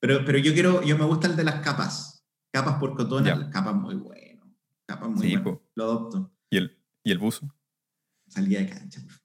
Pero, 0.00 0.24
pero 0.24 0.38
yo 0.38 0.52
quiero, 0.52 0.82
yo 0.82 0.98
me 0.98 1.04
gusta 1.04 1.26
el 1.28 1.36
de 1.36 1.44
las 1.44 1.60
capas. 1.60 2.24
Capas 2.52 2.74
por 2.78 2.94
cotona, 2.94 3.48
capas 3.50 3.74
muy 3.74 3.94
bueno. 3.94 4.54
Capas 4.86 5.08
muy 5.10 5.26
Sí, 5.28 5.36
bueno. 5.36 5.62
Lo 5.74 5.84
adopto. 5.84 6.32
¿Y 6.50 6.58
el, 6.58 6.78
y 7.02 7.10
el 7.10 7.18
buzo? 7.18 7.54
Salida 8.34 8.58
de 8.60 8.68
cancha, 8.68 9.00
por 9.00 9.10
favor. 9.12 9.24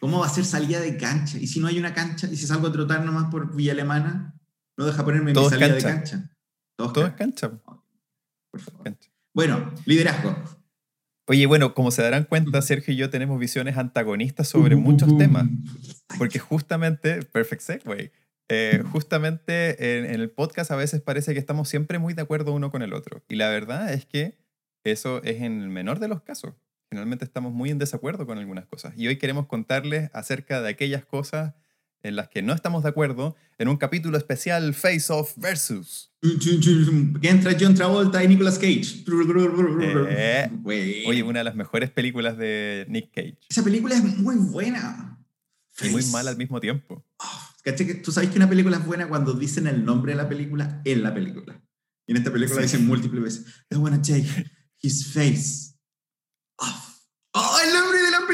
¿Cómo 0.00 0.20
va 0.20 0.26
a 0.26 0.30
ser 0.30 0.46
salida 0.46 0.80
de 0.80 0.96
cancha? 0.96 1.36
¿Y 1.38 1.46
si 1.46 1.60
no 1.60 1.66
hay 1.66 1.78
una 1.78 1.92
cancha? 1.92 2.26
¿Y 2.26 2.36
si 2.36 2.46
salgo 2.46 2.68
a 2.68 2.72
trotar 2.72 3.04
nomás 3.04 3.30
por 3.30 3.54
Villa 3.54 3.72
Alemana? 3.72 4.34
¿No 4.78 4.86
deja 4.86 5.04
ponerme 5.04 5.34
Todo 5.34 5.44
mi 5.44 5.50
salida 5.50 5.74
de 5.74 5.82
cancha. 5.82 6.30
Todo, 6.76 6.92
Todo 6.92 7.06
es 7.06 7.12
cancha, 7.12 7.50
cancha. 7.50 7.62
po, 7.62 7.84
por 8.50 8.60
favor. 8.60 8.84
cancha. 8.84 9.10
Bueno, 9.34 9.74
liderazgo. 9.84 10.34
Oye, 11.26 11.44
bueno, 11.44 11.74
como 11.74 11.90
se 11.90 12.00
darán 12.02 12.24
cuenta, 12.24 12.62
Sergio 12.62 12.94
y 12.94 12.96
yo 12.96 13.10
tenemos 13.10 13.38
visiones 13.38 13.76
antagonistas 13.76 14.48
sobre 14.48 14.74
muchos 14.76 15.16
temas. 15.18 15.46
Porque 16.18 16.38
justamente, 16.38 17.22
perfect 17.22 17.62
segue, 17.62 18.12
eh, 18.48 18.82
justamente 18.90 19.98
en, 19.98 20.06
en 20.06 20.20
el 20.20 20.30
podcast 20.30 20.70
a 20.70 20.76
veces 20.76 21.02
parece 21.02 21.34
que 21.34 21.38
estamos 21.38 21.68
siempre 21.68 21.98
muy 21.98 22.14
de 22.14 22.22
acuerdo 22.22 22.52
uno 22.52 22.70
con 22.70 22.82
el 22.82 22.94
otro. 22.94 23.22
Y 23.28 23.36
la 23.36 23.50
verdad 23.50 23.92
es 23.92 24.06
que 24.06 24.38
eso 24.82 25.22
es 25.22 25.42
en 25.42 25.60
el 25.60 25.68
menor 25.68 26.00
de 26.00 26.08
los 26.08 26.22
casos. 26.22 26.54
Generalmente 26.90 27.24
estamos 27.24 27.52
muy 27.52 27.70
en 27.70 27.78
desacuerdo 27.78 28.26
con 28.26 28.36
algunas 28.38 28.66
cosas. 28.66 28.94
Y 28.96 29.06
hoy 29.06 29.16
queremos 29.16 29.46
contarles 29.46 30.10
acerca 30.12 30.60
de 30.60 30.70
aquellas 30.70 31.04
cosas 31.04 31.54
en 32.02 32.16
las 32.16 32.28
que 32.28 32.42
no 32.42 32.52
estamos 32.52 32.82
de 32.82 32.88
acuerdo 32.88 33.36
en 33.58 33.68
un 33.68 33.76
capítulo 33.76 34.18
especial 34.18 34.74
Face 34.74 35.12
Off 35.12 35.34
Versus. 35.36 36.12
Entra 37.22 37.56
John 37.58 37.74
Travolta 37.76 38.24
y 38.24 38.28
Nicolas 38.28 38.58
Cage. 38.58 39.04
Eh. 40.10 40.50
Oye, 41.06 41.22
una 41.22 41.40
de 41.40 41.44
las 41.44 41.54
mejores 41.54 41.90
películas 41.90 42.36
de 42.36 42.86
Nick 42.88 43.12
Cage. 43.14 43.38
Esa 43.48 43.62
película 43.62 43.94
es 43.94 44.02
muy 44.18 44.34
buena. 44.36 45.16
Y 45.82 45.90
muy 45.90 46.04
mala 46.06 46.30
al 46.30 46.36
mismo 46.36 46.58
tiempo. 46.60 47.06
¿Cachai 47.62 47.86
que 47.86 47.94
Tú 47.94 48.10
sabes 48.10 48.30
que 48.30 48.36
una 48.36 48.48
película 48.48 48.78
es 48.78 48.84
buena 48.84 49.08
cuando 49.08 49.32
dicen 49.34 49.68
el 49.68 49.84
nombre 49.84 50.12
de 50.12 50.16
la 50.16 50.28
película 50.28 50.82
en 50.84 51.02
la 51.04 51.14
película. 51.14 51.62
Y 52.06 52.12
en 52.12 52.16
esta 52.18 52.32
película 52.32 52.56
Sí. 52.62 52.62
dicen 52.64 52.86
múltiples 52.86 53.22
veces. 53.22 53.46
I 53.70 53.76
wanna 53.76 54.02
take 54.02 54.26
his 54.82 55.06
face 55.12 55.76
off. 56.56 56.88
¡Oh, 57.32 57.56
el 57.64 57.72
nombre 57.72 57.98
de 58.02 58.10
la 58.10 58.26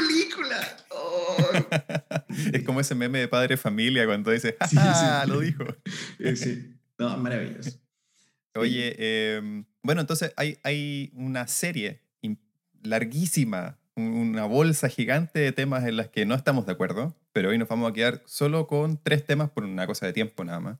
Oh. 0.91 1.37
Es 2.53 2.63
como 2.63 2.79
ese 2.81 2.93
meme 2.95 3.19
de 3.19 3.27
padre 3.27 3.57
familia 3.57 4.05
cuando 4.05 4.31
dice, 4.31 4.55
Sí, 4.69 4.75
¡Ja, 4.75 4.93
sí. 4.93 5.05
ja! 5.05 5.25
Lo 5.25 5.39
dijo. 5.39 5.63
Eh, 6.19 6.35
sí. 6.35 6.73
No, 6.97 7.17
maravilloso. 7.17 7.79
Oye, 8.55 8.95
eh, 8.97 9.63
bueno, 9.83 10.01
entonces 10.01 10.33
hay, 10.35 10.57
hay 10.63 11.11
una 11.13 11.47
serie 11.47 12.01
im- 12.21 12.39
larguísima, 12.83 13.77
un- 13.95 14.05
una 14.13 14.45
bolsa 14.45 14.89
gigante 14.89 15.39
de 15.39 15.51
temas 15.51 15.85
en 15.85 15.95
las 15.97 16.09
que 16.09 16.25
no 16.25 16.33
estamos 16.35 16.65
de 16.65 16.71
acuerdo, 16.73 17.15
pero 17.33 17.49
hoy 17.49 17.57
nos 17.57 17.67
vamos 17.67 17.89
a 17.89 17.93
quedar 17.93 18.23
solo 18.25 18.65
con 18.67 19.01
tres 19.01 19.25
temas 19.25 19.49
por 19.51 19.63
una 19.63 19.85
cosa 19.87 20.05
de 20.07 20.13
tiempo 20.13 20.43
nada 20.43 20.59
más. 20.59 20.77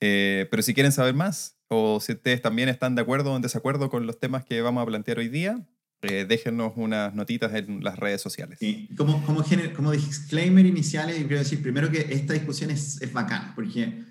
Eh, 0.00 0.46
pero 0.50 0.62
si 0.62 0.72
quieren 0.72 0.92
saber 0.92 1.14
más, 1.14 1.56
o 1.68 2.00
si 2.00 2.12
ustedes 2.12 2.40
también 2.42 2.68
están 2.68 2.94
de 2.94 3.02
acuerdo 3.02 3.32
o 3.32 3.36
en 3.36 3.42
desacuerdo 3.42 3.90
con 3.90 4.06
los 4.06 4.18
temas 4.18 4.44
que 4.44 4.60
vamos 4.62 4.82
a 4.82 4.86
plantear 4.86 5.18
hoy 5.18 5.28
día, 5.28 5.60
eh, 6.02 6.24
déjenos 6.28 6.72
unas 6.76 7.14
notitas 7.14 7.52
en 7.54 7.82
las 7.84 7.98
redes 7.98 8.22
sociales. 8.22 8.58
Sí. 8.58 8.88
Como, 8.96 9.24
como, 9.24 9.44
como 9.76 9.92
disclaimer 9.92 10.64
iniciales, 10.64 11.16
quiero 11.16 11.38
decir 11.38 11.62
primero 11.62 11.90
que 11.90 12.06
esta 12.10 12.32
discusión 12.32 12.70
es, 12.70 13.00
es 13.02 13.12
bacana, 13.12 13.52
porque 13.54 14.04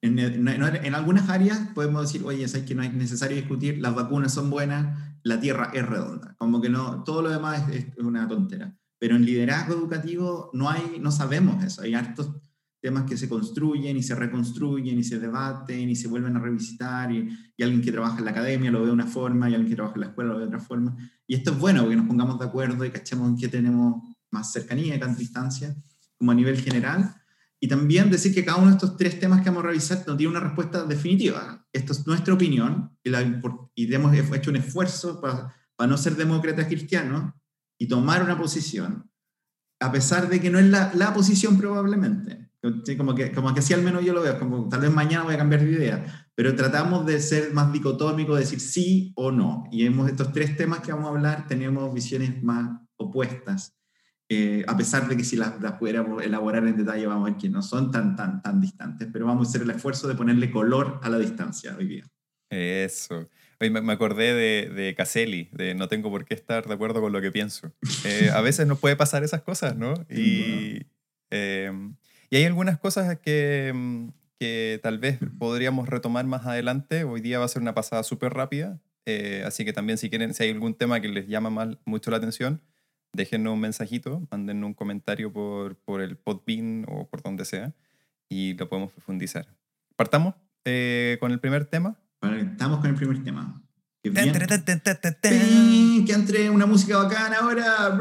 en, 0.00 0.18
en, 0.18 0.48
en, 0.48 0.94
algunas 0.94 1.28
áreas 1.28 1.60
podemos 1.74 2.02
decir, 2.02 2.26
oye, 2.26 2.44
es 2.44 2.56
que 2.56 2.74
no 2.74 2.82
es 2.82 2.92
necesario 2.92 3.36
discutir, 3.36 3.78
las 3.78 3.94
vacunas 3.94 4.34
son 4.34 4.50
buenas, 4.50 4.98
la 5.22 5.40
Tierra 5.40 5.70
es 5.72 5.86
redonda, 5.86 6.34
como 6.38 6.60
que 6.60 6.68
no, 6.68 7.04
todo 7.04 7.22
lo 7.22 7.30
demás 7.30 7.68
es, 7.70 7.86
es 7.86 7.98
una 7.98 8.26
tontera. 8.28 8.76
Pero 8.98 9.14
en 9.14 9.24
liderazgo 9.24 9.74
educativo 9.74 10.50
no, 10.52 10.70
hay, 10.70 10.98
no 11.00 11.12
sabemos 11.12 11.62
eso, 11.62 11.82
hay 11.82 11.94
hartos 11.94 12.30
temas 12.86 13.02
que 13.02 13.16
se 13.16 13.28
construyen 13.28 13.96
y 13.96 14.02
se 14.04 14.14
reconstruyen 14.14 14.96
y 14.96 15.02
se 15.02 15.18
debaten 15.18 15.90
y 15.90 15.96
se 15.96 16.06
vuelven 16.06 16.36
a 16.36 16.38
revisitar 16.38 17.10
y, 17.10 17.28
y, 17.56 17.62
alguien 17.64 17.82
que 17.82 17.90
trabaja 17.90 18.18
en 18.20 18.26
la 18.26 18.30
academia 18.30 18.70
lo 18.70 18.78
ve 18.78 18.86
de 18.86 18.92
una 18.92 19.08
forma 19.08 19.50
y 19.50 19.54
alguien 19.54 19.70
que 19.70 19.74
trabaja 19.74 19.96
en 19.96 20.02
la 20.02 20.06
escuela 20.06 20.30
lo 20.30 20.36
ve 20.36 20.42
de 20.42 20.46
otra 20.46 20.60
forma. 20.60 20.96
Y 21.26 21.34
esto 21.34 21.50
es 21.50 21.58
bueno 21.58 21.80
porque 21.80 21.96
nos 21.96 22.06
pongamos 22.06 22.38
de 22.38 22.44
acuerdo 22.44 22.84
y 22.84 22.90
cachemos 22.90 23.28
en 23.28 23.36
qué 23.36 23.48
tenemos 23.48 24.04
más 24.30 24.52
cercanía 24.52 24.94
y 24.94 25.00
tanta 25.00 25.18
distancia 25.18 25.74
como 26.16 26.30
a 26.30 26.34
nivel 26.36 26.60
general. 26.60 27.12
Y 27.58 27.66
también 27.66 28.08
decir 28.08 28.32
que 28.32 28.44
cada 28.44 28.58
uno 28.58 28.68
de 28.68 28.74
estos 28.74 28.96
tres 28.96 29.18
temas 29.18 29.42
que 29.42 29.50
vamos 29.50 29.64
a 29.64 29.66
revisar 29.66 30.04
no 30.06 30.16
tiene 30.16 30.30
una 30.30 30.46
respuesta 30.46 30.84
definitiva. 30.84 31.66
Esto 31.72 31.92
es 31.92 32.06
nuestra 32.06 32.34
opinión 32.34 32.96
y, 33.02 33.10
la, 33.10 33.20
y 33.74 33.92
hemos 33.92 34.14
hecho 34.14 34.50
un 34.50 34.56
esfuerzo 34.56 35.20
para, 35.20 35.56
para 35.74 35.90
no 35.90 35.96
ser 35.96 36.14
demócratas 36.14 36.68
cristianos 36.68 37.32
y 37.78 37.88
tomar 37.88 38.22
una 38.22 38.38
posición, 38.38 39.10
a 39.80 39.90
pesar 39.90 40.28
de 40.28 40.40
que 40.40 40.50
no 40.50 40.60
es 40.60 40.66
la, 40.66 40.92
la 40.94 41.12
posición 41.12 41.58
probablemente. 41.58 42.45
Como 42.96 43.14
que, 43.14 43.30
como 43.32 43.54
que 43.54 43.60
así 43.60 43.74
al 43.74 43.82
menos 43.82 44.04
yo 44.04 44.12
lo 44.12 44.22
veo, 44.22 44.38
como 44.38 44.68
tal 44.68 44.80
vez 44.80 44.90
mañana 44.90 45.24
voy 45.24 45.34
a 45.34 45.38
cambiar 45.38 45.64
de 45.64 45.70
idea, 45.70 46.28
pero 46.34 46.54
tratamos 46.56 47.06
de 47.06 47.20
ser 47.20 47.52
más 47.52 47.72
dicotómicos, 47.72 48.38
decir 48.38 48.60
sí 48.60 49.12
o 49.14 49.30
no. 49.30 49.64
Y 49.70 49.86
hemos 49.86 50.08
estos 50.08 50.32
tres 50.32 50.56
temas 50.56 50.80
que 50.80 50.92
vamos 50.92 51.06
a 51.06 51.10
hablar, 51.10 51.46
tenemos 51.46 51.92
visiones 51.94 52.42
más 52.42 52.80
opuestas, 52.96 53.76
eh, 54.28 54.64
a 54.66 54.76
pesar 54.76 55.06
de 55.08 55.16
que 55.16 55.22
si 55.22 55.36
las, 55.36 55.60
las, 55.60 55.74
pudiéramos 55.74 56.22
elaborar 56.22 56.66
en 56.66 56.76
detalle, 56.76 57.06
vamos 57.06 57.28
a 57.28 57.32
ver 57.32 57.40
que 57.40 57.48
no 57.48 57.62
son 57.62 57.92
tan, 57.92 58.16
tan, 58.16 58.42
tan 58.42 58.60
distantes, 58.60 59.08
pero 59.12 59.26
vamos 59.26 59.46
a 59.46 59.50
hacer 59.50 59.62
el 59.62 59.70
esfuerzo 59.70 60.08
de 60.08 60.16
ponerle 60.16 60.50
color 60.50 60.98
a 61.02 61.08
la 61.08 61.18
distancia 61.18 61.76
hoy 61.78 61.86
día. 61.86 62.04
Eso. 62.50 63.28
Hoy 63.60 63.70
me 63.70 63.92
acordé 63.92 64.34
de, 64.34 64.68
de 64.68 64.94
Caselli, 64.94 65.48
de 65.52 65.74
no 65.74 65.88
tengo 65.88 66.10
por 66.10 66.24
qué 66.24 66.34
estar 66.34 66.66
de 66.66 66.74
acuerdo 66.74 67.00
con 67.00 67.12
lo 67.12 67.20
que 67.20 67.32
pienso. 67.32 67.72
Eh, 68.04 68.30
a 68.32 68.40
veces 68.40 68.66
nos 68.66 68.78
puede 68.78 68.96
pasar 68.96 69.24
esas 69.24 69.42
cosas, 69.42 69.76
¿no? 69.76 69.94
Y, 70.10 70.86
eh, 71.30 71.72
y 72.30 72.36
hay 72.36 72.44
algunas 72.44 72.78
cosas 72.78 73.18
que, 73.18 73.72
mm, 73.74 74.08
que 74.38 74.80
tal 74.82 74.98
vez 74.98 75.18
podríamos 75.38 75.88
retomar 75.88 76.26
más 76.26 76.46
adelante. 76.46 77.04
Hoy 77.04 77.20
día 77.20 77.38
va 77.38 77.44
a 77.44 77.48
ser 77.48 77.62
una 77.62 77.74
pasada 77.74 78.02
súper 78.02 78.34
rápida, 78.34 78.80
eh, 79.06 79.42
así 79.46 79.64
que 79.64 79.72
también 79.72 79.98
si 79.98 80.10
quieren, 80.10 80.34
si 80.34 80.42
hay 80.42 80.50
algún 80.50 80.74
tema 80.74 81.00
que 81.00 81.08
les 81.08 81.28
llama 81.28 81.50
mal, 81.50 81.78
mucho 81.84 82.10
la 82.10 82.16
atención, 82.18 82.62
déjenos 83.12 83.54
un 83.54 83.60
mensajito, 83.60 84.26
manden 84.30 84.64
un 84.64 84.74
comentario 84.74 85.32
por, 85.32 85.76
por 85.76 86.00
el 86.00 86.16
Podbean 86.16 86.84
o 86.88 87.08
por 87.08 87.22
donde 87.22 87.44
sea 87.44 87.74
y 88.28 88.54
lo 88.54 88.68
podemos 88.68 88.92
profundizar. 88.92 89.46
Partamos 89.96 90.34
eh, 90.64 91.16
con 91.20 91.32
el 91.32 91.40
primer 91.40 91.66
tema. 91.66 91.98
Estamos 92.22 92.80
con 92.80 92.90
el 92.90 92.96
primer 92.96 93.22
tema. 93.22 93.62
Que 96.06 96.12
entre 96.12 96.50
una 96.50 96.66
música 96.66 96.98
bacana 96.98 97.38
ahora. 97.38 97.98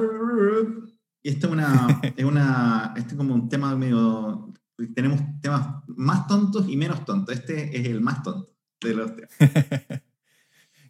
Y 1.26 1.30
esto 1.30 1.48
es 1.48 1.54
una, 1.54 1.88
es 2.16 2.24
una, 2.24 2.94
este 2.96 3.14
es 3.14 3.18
como 3.18 3.34
un 3.34 3.50
tema 3.50 3.76
medio, 3.76 4.54
tenemos 4.94 5.20
temas 5.42 5.84
más 5.88 6.28
tontos 6.28 6.70
y 6.70 6.78
menos 6.78 7.04
tontos. 7.04 7.34
Este 7.34 7.76
es 7.76 7.88
el 7.88 8.00
más 8.00 8.22
tonto 8.22 8.54
de 8.80 8.94
los 8.94 9.12
temas. 9.16 9.32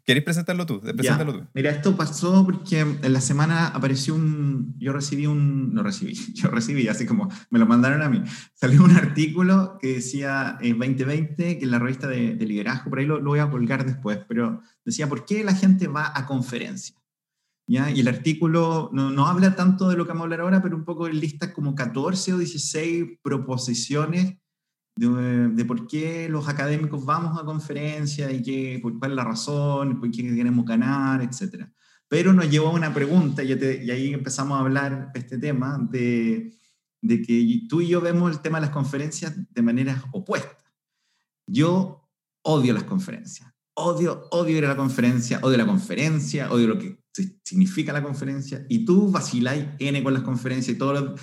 ¿Queréis 0.03 0.25
presentarlo 0.25 0.65
tú? 0.65 0.81
Preséntalo 0.81 1.31
tú. 1.31 1.47
Mira, 1.53 1.71
esto 1.71 1.95
pasó 1.95 2.43
porque 2.43 2.81
en 2.81 3.13
la 3.13 3.21
semana 3.21 3.67
apareció 3.67 4.13
un, 4.13 4.75
yo 4.77 4.91
recibí 4.91 5.25
un, 5.25 5.73
no 5.73 5.83
recibí, 5.83 6.15
yo 6.33 6.49
recibí, 6.49 6.89
así 6.89 7.05
como 7.05 7.29
me 7.49 7.57
lo 7.57 7.65
mandaron 7.65 8.01
a 8.01 8.09
mí. 8.09 8.21
Salió 8.53 8.83
un 8.83 8.91
artículo 8.91 9.77
que 9.79 9.93
decía 9.93 10.57
en 10.59 10.77
2020, 10.77 11.57
que 11.57 11.63
en 11.63 11.71
la 11.71 11.79
revista 11.79 12.09
de, 12.09 12.35
de 12.35 12.45
liderazgo, 12.45 12.89
por 12.89 12.99
ahí 12.99 13.05
lo, 13.05 13.19
lo, 13.19 13.29
voy 13.29 13.39
a 13.39 13.49
colgar 13.49 13.85
después, 13.85 14.19
pero 14.27 14.59
decía, 14.83 15.07
¿por 15.07 15.25
qué 15.25 15.45
la 15.45 15.55
gente 15.55 15.87
va 15.87 16.11
a 16.13 16.25
conferencias? 16.25 17.04
¿Ya? 17.67 17.89
Y 17.89 17.99
el 17.99 18.07
artículo 18.07 18.91
no, 18.93 19.09
no, 19.09 19.25
habla 19.25 19.55
tanto 19.55 19.89
de 19.89 19.97
lo 19.97 20.05
que 20.05 20.09
vamos 20.09 20.21
a 20.21 20.25
hablar 20.25 20.41
ahora, 20.41 20.61
pero 20.61 20.75
un 20.75 20.85
poco 20.85 21.09
lista 21.09 21.51
como 21.51 21.73
14 21.73 22.33
o 22.33 22.37
16 22.37 23.19
proposiciones 23.23 24.37
de, 24.95 25.49
de, 25.49 25.65
por 25.65 25.87
qué 25.87 26.29
los 26.29 26.47
académicos 26.47 27.03
vamos 27.03 27.39
a 27.39 27.43
conferencias 27.45 28.31
y 28.31 28.41
qué, 28.43 28.79
por 28.81 28.97
cuál 28.99 29.11
es 29.11 29.17
la 29.17 29.23
razón, 29.23 29.99
por 29.99 30.11
qué 30.11 30.23
queremos 30.35 30.65
ganar, 30.65 31.21
etc. 31.21 31.65
Pero 32.07 32.33
nos 32.33 32.49
llevó 32.49 32.67
a 32.67 32.73
una 32.73 32.93
pregunta 32.93 33.43
y, 33.43 33.55
te, 33.55 33.83
y 33.83 33.91
ahí 33.91 34.13
empezamos 34.13 34.57
a 34.57 34.61
hablar 34.61 35.11
este 35.15 35.37
tema 35.37 35.79
de, 35.89 36.53
de 37.01 37.21
que 37.21 37.61
tú 37.67 37.81
y 37.81 37.87
yo 37.87 37.99
vemos 37.99 38.31
el 38.31 38.41
tema 38.41 38.59
de 38.59 38.67
las 38.67 38.73
conferencias 38.73 39.33
de 39.51 39.61
manera 39.61 40.03
opuesta. 40.11 40.63
Yo 41.47 42.09
odio 42.43 42.73
las 42.73 42.83
conferencias. 42.83 43.51
Odio, 43.77 44.27
odio 44.31 44.57
ir 44.57 44.65
a 44.65 44.69
la 44.69 44.77
conferencia, 44.77 45.39
odio 45.41 45.57
la 45.57 45.65
conferencia, 45.65 46.49
odio 46.51 46.67
lo 46.67 46.79
que 46.79 47.04
significa 47.43 47.93
la 47.93 48.03
conferencia, 48.03 48.65
y 48.69 48.85
tú 48.85 49.11
vaciláis 49.11 49.67
N 49.79 50.03
con 50.03 50.13
las 50.13 50.23
conferencias 50.23 50.75
y 50.75 50.77
todo 50.77 50.93
lo, 50.93 51.15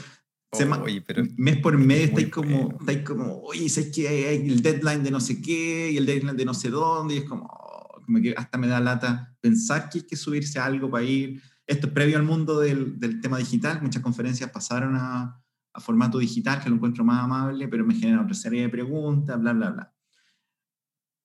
oh, 0.52 0.82
oye, 0.82 1.02
pero 1.02 1.22
mes 1.36 1.58
por 1.58 1.76
mes 1.78 2.10
estáis 2.10 2.28
como, 2.28 2.76
estáis 2.80 3.02
como, 3.02 3.40
oye, 3.42 3.68
¿sabes 3.68 3.92
que 3.94 4.08
hay 4.08 4.48
el 4.48 4.62
deadline 4.62 5.02
de 5.02 5.10
no 5.10 5.20
sé 5.20 5.40
qué 5.40 5.90
y 5.92 5.96
el 5.96 6.06
deadline 6.06 6.36
de 6.36 6.44
no 6.44 6.54
sé 6.54 6.70
dónde? 6.70 7.14
Y 7.14 7.18
es 7.18 7.24
como, 7.24 7.44
oh, 7.44 8.02
como 8.04 8.20
que 8.20 8.34
hasta 8.36 8.58
me 8.58 8.68
da 8.68 8.80
lata 8.80 9.34
pensar 9.40 9.88
que 9.88 9.98
hay 9.98 10.06
que 10.06 10.16
subirse 10.16 10.58
a 10.58 10.66
algo 10.66 10.90
para 10.90 11.04
ir. 11.04 11.42
Esto 11.66 11.86
es 11.86 11.92
previo 11.92 12.16
al 12.16 12.24
mundo 12.24 12.58
del, 12.58 12.98
del 12.98 13.20
tema 13.20 13.38
digital. 13.38 13.80
Muchas 13.82 14.02
conferencias 14.02 14.50
pasaron 14.50 14.96
a, 14.96 15.40
a, 15.72 15.80
formato 15.80 16.18
digital, 16.18 16.62
que 16.62 16.68
lo 16.68 16.76
encuentro 16.76 17.04
más 17.04 17.22
amable, 17.22 17.68
pero 17.68 17.84
me 17.84 17.94
genera 17.94 18.22
otra 18.22 18.34
serie 18.34 18.62
de 18.62 18.68
preguntas, 18.68 19.40
bla, 19.40 19.52
bla, 19.52 19.70
bla. 19.70 19.94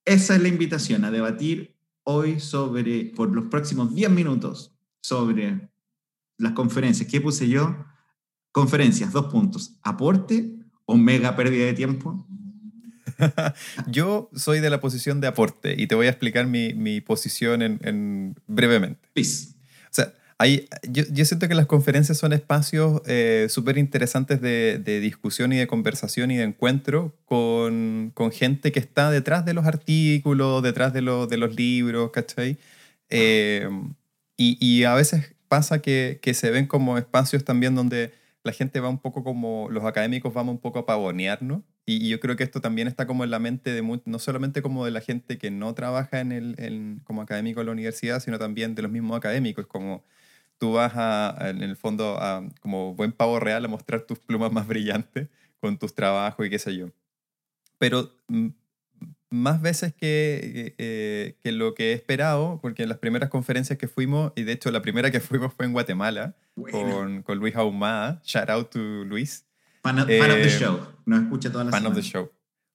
Esa 0.05 0.35
es 0.35 0.41
la 0.41 0.47
invitación, 0.47 1.03
a 1.03 1.11
debatir 1.11 1.76
hoy 2.09 2.39
sobre, 2.39 3.11
por 3.15 3.35
los 3.35 3.45
próximos 3.45 3.93
10 3.93 4.09
minutos, 4.11 4.73
sobre 5.01 5.69
las 6.37 6.53
conferencias. 6.53 7.09
¿Qué 7.09 7.19
puse 7.19 7.49
yo? 7.49 7.85
Conferencias, 8.53 9.11
dos 9.11 9.25
puntos. 9.25 9.77
¿Aporte 9.83 10.55
o 10.85 10.95
mega 10.95 11.35
pérdida 11.35 11.65
de 11.65 11.73
tiempo? 11.73 12.25
yo 13.87 14.29
soy 14.33 14.61
de 14.61 14.69
la 14.69 14.79
posición 14.79 15.19
de 15.19 15.27
aporte 15.27 15.75
y 15.77 15.87
te 15.87 15.95
voy 15.95 16.07
a 16.07 16.09
explicar 16.09 16.47
mi, 16.47 16.73
mi 16.73 17.01
posición 17.01 17.61
en, 17.61 17.79
en 17.83 18.35
brevemente. 18.47 19.09
Please. 19.13 19.56
Hay, 20.39 20.67
yo, 20.87 21.03
yo, 21.11 21.25
siento 21.25 21.47
que 21.47 21.55
las 21.55 21.65
conferencias 21.65 22.19
son 22.19 22.31
espacios 22.31 23.01
eh, 23.07 23.47
súper 23.49 23.79
interesantes 23.79 24.39
de, 24.39 24.77
de, 24.77 24.99
discusión 24.99 25.51
y 25.51 25.57
de 25.57 25.65
conversación 25.65 26.29
y 26.29 26.37
de 26.37 26.43
encuentro 26.43 27.15
con, 27.25 28.11
con, 28.13 28.31
gente 28.31 28.71
que 28.71 28.79
está 28.79 29.09
detrás 29.09 29.45
de 29.45 29.55
los 29.55 29.65
artículos, 29.65 30.61
detrás 30.61 30.93
de, 30.93 31.01
lo, 31.01 31.25
de 31.25 31.37
los 31.37 31.55
libros, 31.55 32.11
¿cachai? 32.11 32.59
Eh, 33.09 33.67
y, 34.37 34.57
y, 34.59 34.83
a 34.83 34.93
veces 34.93 35.35
pasa 35.47 35.81
que, 35.81 36.19
que, 36.21 36.35
se 36.35 36.51
ven 36.51 36.67
como 36.67 36.99
espacios 36.99 37.43
también 37.43 37.73
donde 37.73 38.13
la 38.43 38.51
gente 38.53 38.79
va 38.79 38.89
un 38.89 38.99
poco 38.99 39.23
como, 39.23 39.69
los 39.71 39.85
académicos 39.85 40.33
vamos 40.33 40.53
un 40.53 40.61
poco 40.61 40.79
a 40.79 40.85
pavonearnos. 40.85 41.63
Y, 41.85 42.05
y 42.05 42.09
yo 42.09 42.19
creo 42.19 42.35
que 42.35 42.43
esto 42.43 42.61
también 42.61 42.87
está 42.87 43.07
como 43.07 43.23
en 43.23 43.31
la 43.31 43.39
mente 43.39 43.71
de, 43.71 44.01
no 44.05 44.19
solamente 44.19 44.61
como 44.61 44.85
de 44.85 44.91
la 44.91 45.01
gente 45.01 45.37
que 45.39 45.49
no 45.51 45.73
trabaja 45.73 46.19
en 46.19 46.31
el, 46.31 46.55
en, 46.59 47.01
como 47.05 47.21
académico 47.23 47.61
en 47.61 47.67
la 47.67 47.71
universidad, 47.71 48.19
sino 48.19 48.37
también 48.37 48.75
de 48.75 48.83
los 48.83 48.91
mismos 48.91 49.17
académicos, 49.17 49.65
como 49.67 50.03
tú 50.57 50.73
vas 50.73 50.93
a, 50.95 51.35
en 51.49 51.61
el 51.61 51.75
fondo 51.75 52.17
a, 52.19 52.43
como 52.61 52.93
buen 52.95 53.11
pavo 53.11 53.39
real 53.39 53.65
a 53.65 53.67
mostrar 53.67 54.01
tus 54.01 54.19
plumas 54.19 54.51
más 54.51 54.67
brillantes 54.67 55.29
con 55.59 55.77
tus 55.77 55.93
trabajos 55.93 56.45
y 56.45 56.49
qué 56.49 56.59
sé 56.59 56.75
yo. 56.75 56.89
Pero 57.77 58.11
más 59.29 59.61
veces 59.61 59.93
que, 59.93 60.75
eh, 60.77 61.37
que 61.41 61.51
lo 61.51 61.73
que 61.73 61.91
he 61.91 61.93
esperado, 61.93 62.59
porque 62.61 62.83
en 62.83 62.89
las 62.89 62.97
primeras 62.97 63.29
conferencias 63.29 63.77
que 63.77 63.87
fuimos, 63.87 64.31
y 64.35 64.43
de 64.43 64.53
hecho 64.53 64.71
la 64.71 64.81
primera 64.81 65.11
que 65.11 65.19
fuimos 65.19 65.53
fue 65.53 65.65
en 65.65 65.73
Guatemala, 65.73 66.35
bueno. 66.55 66.79
con, 66.79 67.21
con, 67.23 67.37
Luis 67.37 67.55
Ahumada, 67.55 68.21
shout 68.23 68.49
out 68.49 68.69
to 68.69 68.79
Luis. 68.79 69.45
Fan 69.83 69.99
of, 69.99 70.09
eh, 70.09 70.19
fan 70.19 70.31
of 70.31 70.37
the 70.37 70.49
show, 70.49 70.79
nos 71.05 71.23
escucha 71.23 71.51
todas 71.51 71.65
las 71.65 71.71
Fan 71.71 71.83
semana. 71.83 71.97
of 71.97 72.03
the 72.03 72.09
show. 72.09 72.31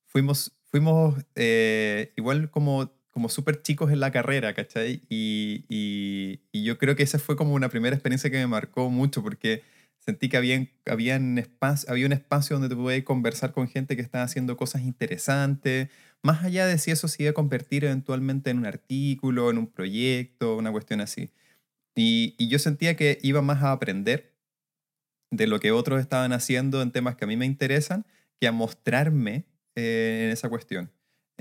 Fuimos, 0.06 0.52
fuimos 0.64 1.14
eh, 1.34 2.12
igual 2.16 2.50
como 2.50 2.92
como 3.12 3.28
súper 3.28 3.62
chicos 3.62 3.92
en 3.92 4.00
la 4.00 4.10
carrera, 4.10 4.54
¿cachai? 4.54 5.02
Y, 5.08 5.64
y, 5.68 6.40
y, 6.50 6.64
yo 6.64 6.78
creo 6.78 6.96
que 6.96 7.02
esa 7.02 7.18
fue 7.18 7.36
como 7.36 7.54
una 7.54 7.68
primera 7.68 7.94
experiencia 7.94 8.30
que 8.30 8.38
me 8.38 8.46
marcó 8.46 8.90
mucho 8.90 9.22
porque 9.22 9.62
sentí 9.98 10.28
que 10.28 10.36
había, 10.36 10.66
había, 10.86 11.16
un, 11.16 11.38
espacio, 11.38 11.90
había 11.90 12.06
un 12.06 12.12
espacio 12.12 12.56
donde 12.56 12.74
te 12.74 12.80
podías 12.80 13.04
conversar 13.04 13.52
con 13.52 13.68
gente 13.68 13.96
que 13.96 14.02
estaba 14.02 14.24
haciendo 14.24 14.56
cosas 14.56 14.82
interesantes, 14.82 15.90
más 16.22 16.42
allá 16.44 16.66
de 16.66 16.78
si 16.78 16.90
eso 16.90 17.06
se 17.08 17.24
iba 17.24 17.30
a 17.30 17.34
convertir 17.34 17.84
eventualmente 17.84 18.50
en 18.50 18.58
un 18.58 18.66
artículo, 18.66 19.50
en 19.50 19.58
un 19.58 19.66
proyecto, 19.68 20.56
una 20.56 20.72
cuestión 20.72 21.00
así. 21.00 21.30
Y, 21.94 22.34
y 22.38 22.48
yo 22.48 22.58
sentía 22.58 22.96
que 22.96 23.18
iba 23.22 23.42
más 23.42 23.62
a 23.62 23.72
aprender 23.72 24.32
de 25.30 25.46
lo 25.46 25.60
que 25.60 25.72
otros 25.72 26.00
estaban 26.00 26.32
haciendo 26.32 26.82
en 26.82 26.92
temas 26.92 27.16
que 27.16 27.24
a 27.24 27.28
mí 27.28 27.36
me 27.36 27.46
interesan 27.46 28.06
que 28.40 28.48
a 28.48 28.52
mostrarme 28.52 29.44
eh, 29.74 30.24
en 30.26 30.30
esa 30.30 30.48
cuestión. 30.48 30.90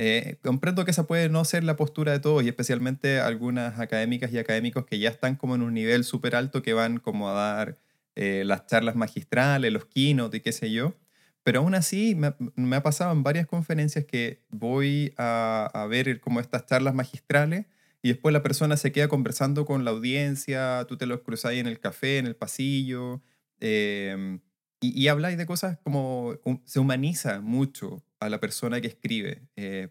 Eh, 0.03 0.39
comprendo 0.41 0.83
que 0.83 0.89
esa 0.89 1.05
puede 1.05 1.29
no 1.29 1.45
ser 1.45 1.63
la 1.63 1.75
postura 1.75 2.11
de 2.11 2.19
todos 2.19 2.43
y 2.43 2.47
especialmente 2.47 3.19
algunas 3.19 3.79
académicas 3.79 4.33
y 4.33 4.39
académicos 4.39 4.83
que 4.87 4.97
ya 4.97 5.09
están 5.09 5.35
como 5.35 5.53
en 5.53 5.61
un 5.61 5.75
nivel 5.75 6.03
súper 6.03 6.35
alto 6.35 6.63
que 6.63 6.73
van 6.73 6.97
como 6.97 7.29
a 7.29 7.33
dar 7.33 7.77
eh, 8.15 8.41
las 8.43 8.65
charlas 8.65 8.95
magistrales, 8.95 9.71
los 9.71 9.85
keynote 9.85 10.37
y 10.37 10.39
qué 10.39 10.53
sé 10.53 10.71
yo. 10.71 10.95
Pero 11.43 11.59
aún 11.59 11.75
así 11.75 12.15
me, 12.15 12.33
me 12.55 12.77
ha 12.77 12.81
pasado 12.81 13.11
en 13.11 13.21
varias 13.21 13.45
conferencias 13.45 14.03
que 14.05 14.41
voy 14.49 15.13
a, 15.17 15.69
a, 15.71 15.85
ver 15.85 16.19
como 16.19 16.39
estas 16.39 16.65
charlas 16.65 16.95
magistrales 16.95 17.67
y 18.01 18.09
después 18.09 18.33
la 18.33 18.41
persona 18.41 18.77
se 18.77 18.91
queda 18.91 19.07
conversando 19.07 19.65
con 19.65 19.85
la 19.85 19.91
audiencia, 19.91 20.83
tú 20.89 20.97
te 20.97 21.05
los 21.05 21.21
cruzas 21.21 21.51
ahí 21.51 21.59
en 21.59 21.67
el 21.67 21.79
café, 21.79 22.17
en 22.17 22.25
el 22.25 22.35
pasillo, 22.35 23.21
eh, 23.59 24.39
y, 24.81 24.99
y, 24.99 25.07
habláis 25.07 25.37
de 25.37 25.45
cosas 25.45 25.77
como 25.83 26.37
se 26.65 26.79
humaniza 26.79 27.39
mucho 27.39 28.03
a 28.21 28.29
la 28.29 28.39
persona 28.39 28.79
que 28.81 28.87
escribe. 28.87 29.41
Eh, 29.55 29.89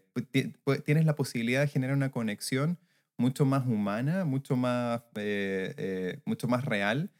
tienes 0.85 1.05
la 1.05 1.15
posibilidad 1.15 1.61
de 1.61 1.67
generar 1.67 1.95
una 1.95 2.11
conexión 2.11 2.79
mucho 3.17 3.45
más 3.45 3.67
humana, 3.67 4.25
mucho 4.25 4.55
más, 4.55 5.01
eh, 5.15 5.73
eh, 5.77 6.19
mucho 6.25 6.47
más 6.47 6.65
real 6.65 7.11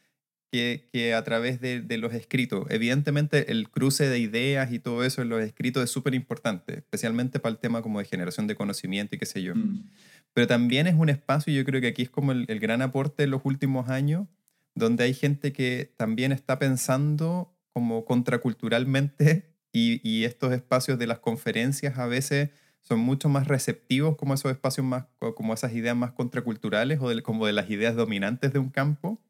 que, 0.51 0.89
que 0.91 1.13
a 1.13 1.23
través 1.23 1.59
de, 1.61 1.81
de, 1.81 1.97
los 1.97 2.13
escritos. 2.13 2.65
Evidentemente 2.69 3.51
el 3.51 3.69
cruce 3.69 4.09
de 4.09 4.19
ideas 4.19 4.71
y 4.71 4.79
todo 4.79 5.03
eso 5.03 5.21
en 5.21 5.29
los 5.29 5.41
escritos 5.41 5.83
es 5.83 5.89
súper 5.89 6.13
importante, 6.13 6.79
especialmente 6.79 7.39
para 7.39 7.53
el 7.53 7.59
tema 7.59 7.81
como 7.81 7.99
de 7.99 8.05
generación 8.05 8.47
de 8.47 8.55
conocimiento 8.55 9.15
y 9.15 9.19
qué 9.19 9.25
sé 9.25 9.43
yo. 9.43 9.53
Mm. 9.55 9.89
Pero 10.33 10.47
también 10.47 10.87
es 10.87 10.95
un 10.95 11.09
espacio, 11.09 11.53
y 11.53 11.57
yo 11.57 11.65
creo 11.65 11.81
que 11.81 11.87
aquí 11.87 12.01
es 12.01 12.09
como 12.09 12.31
el, 12.31 12.45
el 12.47 12.59
gran 12.59 12.81
aporte 12.81 13.23
en 13.23 13.31
los 13.31 13.41
últimos 13.43 13.89
años, 13.89 14.27
donde 14.75 15.03
hay 15.03 15.13
gente 15.13 15.51
que 15.51 15.93
también 15.97 16.31
está 16.31 16.57
pensando 16.57 17.53
como 17.73 18.05
contraculturalmente 18.05 19.55
y, 19.73 20.01
y, 20.07 20.25
estos 20.25 20.53
espacios 20.53 20.99
de 20.99 21.07
las 21.07 21.19
conferencias 21.19 21.97
a 21.97 22.07
veces 22.07 22.49
son 22.81 22.99
mucho 22.99 23.29
más 23.29 23.47
receptivos 23.47 24.17
como 24.17 24.33
esos 24.33 24.51
espacios 24.51 24.85
más, 24.85 25.05
como 25.35 25.53
esas 25.53 25.73
ideas 25.73 25.95
más 25.95 26.11
contraculturales 26.11 26.99
o 27.01 27.09
de, 27.09 27.21
como 27.21 27.45
de 27.45 27.53
las 27.53 27.69
ideas 27.69 27.95
dominantes 27.95 28.53
de 28.53 28.59
un 28.59 28.69
campo 28.69 29.21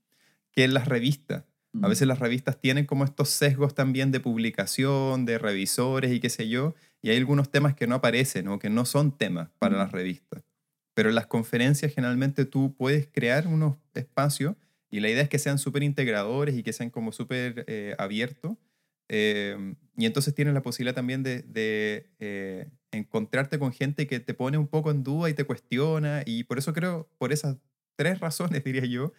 que 0.51 0.63
en 0.63 0.73
las 0.73 0.87
revistas. 0.87 1.43
A 1.81 1.87
veces 1.87 2.05
las 2.05 2.19
revistas 2.19 2.59
tienen 2.59 2.85
como 2.85 3.05
estos 3.05 3.29
sesgos 3.29 3.73
también 3.73 4.11
de 4.11 4.19
publicación, 4.19 5.25
de 5.25 5.37
revisores 5.37 6.11
y 6.11 6.19
qué 6.19 6.29
sé 6.29 6.49
yo, 6.49 6.75
y 7.01 7.11
hay 7.11 7.17
algunos 7.17 7.49
temas 7.49 7.75
que 7.75 7.87
no 7.87 7.95
aparecen 7.95 8.49
o 8.49 8.59
que 8.59 8.69
no 8.69 8.83
son 8.83 9.17
temas 9.17 9.49
para 9.57 9.77
las 9.77 9.93
revistas. 9.93 10.43
Pero 10.93 11.07
en 11.07 11.15
las 11.15 11.27
conferencias 11.27 11.93
generalmente 11.93 12.43
tú 12.43 12.75
puedes 12.75 13.07
crear 13.07 13.47
unos 13.47 13.77
espacios 13.93 14.57
y 14.91 14.99
la 14.99 15.09
idea 15.09 15.23
es 15.23 15.29
que 15.29 15.39
sean 15.39 15.57
súper 15.57 15.83
integradores 15.83 16.55
y 16.55 16.63
que 16.63 16.73
sean 16.73 16.89
como 16.89 17.13
súper 17.13 17.63
eh, 17.67 17.95
abiertos. 17.97 18.57
Eh, 19.07 19.75
y 19.97 20.05
entonces 20.05 20.35
tienes 20.35 20.53
la 20.53 20.61
posibilidad 20.61 20.93
también 20.93 21.23
de, 21.23 21.43
de 21.43 22.11
eh, 22.19 22.69
encontrarte 22.91 23.57
con 23.57 23.71
gente 23.71 24.05
que 24.05 24.19
te 24.19 24.33
pone 24.33 24.57
un 24.57 24.67
poco 24.67 24.91
en 24.91 25.03
duda 25.03 25.29
y 25.29 25.33
te 25.33 25.45
cuestiona. 25.45 26.23
Y 26.25 26.43
por 26.43 26.57
eso 26.57 26.73
creo, 26.73 27.09
por 27.17 27.31
esas 27.31 27.57
tres 27.95 28.19
razones, 28.19 28.63
diría 28.65 28.85
yo, 28.85 29.13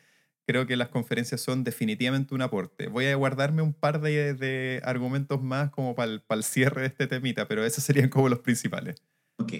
creo 0.46 0.66
que 0.66 0.76
las 0.76 0.88
conferencias 0.88 1.40
son 1.40 1.64
definitivamente 1.64 2.34
un 2.34 2.42
aporte. 2.42 2.88
Voy 2.88 3.06
a 3.06 3.16
guardarme 3.16 3.62
un 3.62 3.72
par 3.72 4.02
de, 4.02 4.34
de 4.34 4.82
argumentos 4.84 5.42
más 5.42 5.70
como 5.70 5.94
para 5.94 6.12
el, 6.12 6.22
el, 6.28 6.44
cierre 6.44 6.82
de 6.82 6.88
este 6.88 7.06
temita, 7.06 7.48
pero 7.48 7.64
esos 7.64 7.82
serían 7.82 8.10
como 8.10 8.28
los 8.28 8.40
principales. 8.40 9.02
Ok. 9.38 9.52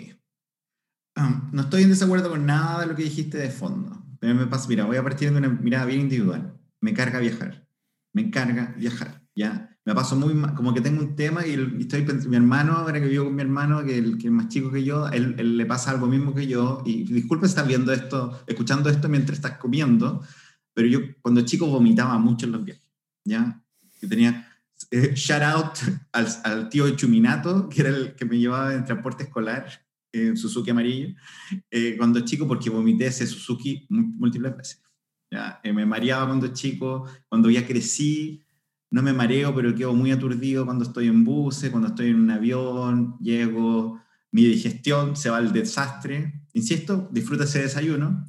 Um, 1.17 1.51
no 1.53 1.63
estoy 1.63 1.85
en 1.85 1.91
desacuerdo 1.91 2.29
con 2.29 2.45
nada 2.45 2.83
de 2.83 2.87
lo 2.87 2.97
que 2.97 3.05
dijiste 3.05 3.39
de 3.39 3.51
fondo. 3.51 4.02
Me 4.23 4.47
pasa, 4.47 4.69
mira, 4.69 4.85
voy 4.85 4.97
a 4.97 5.03
partir 5.03 5.31
de 5.33 5.37
una 5.37 5.49
mirada 5.49 5.85
bien 5.85 6.03
individual. 6.03 6.57
Me 6.81 6.95
carga 6.95 7.19
viajar. 7.19 7.67
Me 8.13 8.31
carga 8.31 8.75
viajar, 8.79 9.23
¿ya? 9.35 9.77
Me 9.85 9.95
paso 9.95 10.15
muy 10.15 10.41
como 10.55 10.73
que 10.73 10.81
tengo 10.81 11.01
un 11.01 11.17
tema 11.17 11.45
y 11.45 11.55
estoy 11.81 12.07
mi 12.29 12.37
hermano, 12.37 12.75
ahora 12.75 13.01
que 13.01 13.09
vivo 13.09 13.25
con 13.25 13.35
mi 13.35 13.43
hermano, 13.43 13.85
que, 13.85 13.99
el, 13.99 14.17
que 14.17 14.29
es 14.29 14.33
más 14.33 14.47
chico 14.47 14.71
que 14.71 14.85
yo, 14.85 15.09
él, 15.09 15.35
él, 15.39 15.57
le 15.57 15.67
pasa 15.67 15.91
algo 15.91 16.07
mismo 16.07 16.35
que 16.35 16.47
yo. 16.47 16.83
Y 16.87 17.03
disculpe 17.03 17.47
estar 17.47 17.67
viendo 17.67 17.93
esto, 17.93 18.45
escuchando 18.47 18.89
esto 18.91 19.09
mientras 19.09 19.39
estás 19.39 19.59
comiendo, 19.59 20.23
pero 20.73 20.87
yo 20.87 21.01
cuando 21.21 21.41
chico 21.41 21.67
vomitaba 21.67 22.17
mucho 22.19 22.47
en 22.47 22.53
los 22.53 22.65
viajes, 22.65 22.89
¿ya? 23.25 23.61
Yo 24.01 24.09
tenía 24.09 24.49
eh, 24.93 25.15
shout 25.15 25.43
out 25.43 25.79
al, 26.13 26.29
al, 26.45 26.69
tío 26.69 26.89
Chuminato, 26.91 27.69
que 27.69 27.81
era 27.81 27.91
el 27.91 28.15
que 28.15 28.25
me 28.25 28.39
llevaba 28.39 28.75
en 28.75 28.85
transporte 28.85 29.25
escolar, 29.25 29.67
eh, 30.13 30.37
Suzuki 30.37 30.71
amarillo, 30.71 31.15
eh, 31.71 31.97
cuando 31.97 32.21
chico, 32.21 32.47
porque 32.47 32.69
vomité 32.69 33.07
ese 33.07 33.27
Suzuki 33.27 33.87
múltiples 33.89 34.55
veces. 34.55 34.83
¿ya? 35.31 35.59
Eh, 35.63 35.73
me 35.73 35.87
mareaba 35.87 36.27
cuando 36.27 36.49
chico, 36.49 37.09
cuando 37.29 37.49
ya 37.49 37.67
crecí, 37.67 38.45
no 38.91 39.03
me 39.03 39.15
mareo, 39.15 39.55
pero 39.55 39.75
quedo 39.75 39.95
muy 39.95 40.13
aturdido 40.13 40.67
cuando 40.67 40.85
estoy 40.85 41.09
en 41.09 41.25
buses, 41.25 41.71
cuando 41.71 41.89
estoy 41.89 42.09
en 42.09 42.21
un 42.21 42.31
avión, 42.31 43.17
llego, 43.21 44.03
mi 44.31 44.45
digestión 44.45 45.17
se 45.17 45.31
va 45.31 45.39
al 45.39 45.51
desastre. 45.51 46.45
Insisto, 46.53 47.09
disfruta 47.11 47.45
ese 47.45 47.63
desayuno. 47.63 48.27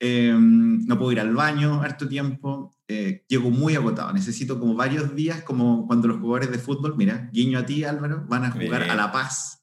no 0.00 0.98
puedo 0.98 1.12
ir 1.12 1.20
al 1.20 1.34
baño 1.34 1.80
harto 1.80 2.06
tiempo, 2.06 2.76
llego 2.86 3.50
muy 3.50 3.74
agotado, 3.74 4.12
necesito 4.12 4.60
como 4.60 4.74
varios 4.74 5.14
días, 5.16 5.42
como 5.44 5.86
cuando 5.86 6.08
los 6.08 6.20
jugadores 6.20 6.50
de 6.50 6.58
fútbol, 6.58 6.94
mira, 6.94 7.30
guiño 7.32 7.58
a 7.58 7.64
ti 7.64 7.84
Álvaro, 7.84 8.26
van 8.28 8.44
a 8.44 8.50
jugar 8.50 8.82
Bien. 8.82 8.90
a 8.90 8.94
La 8.94 9.12
Paz 9.12 9.61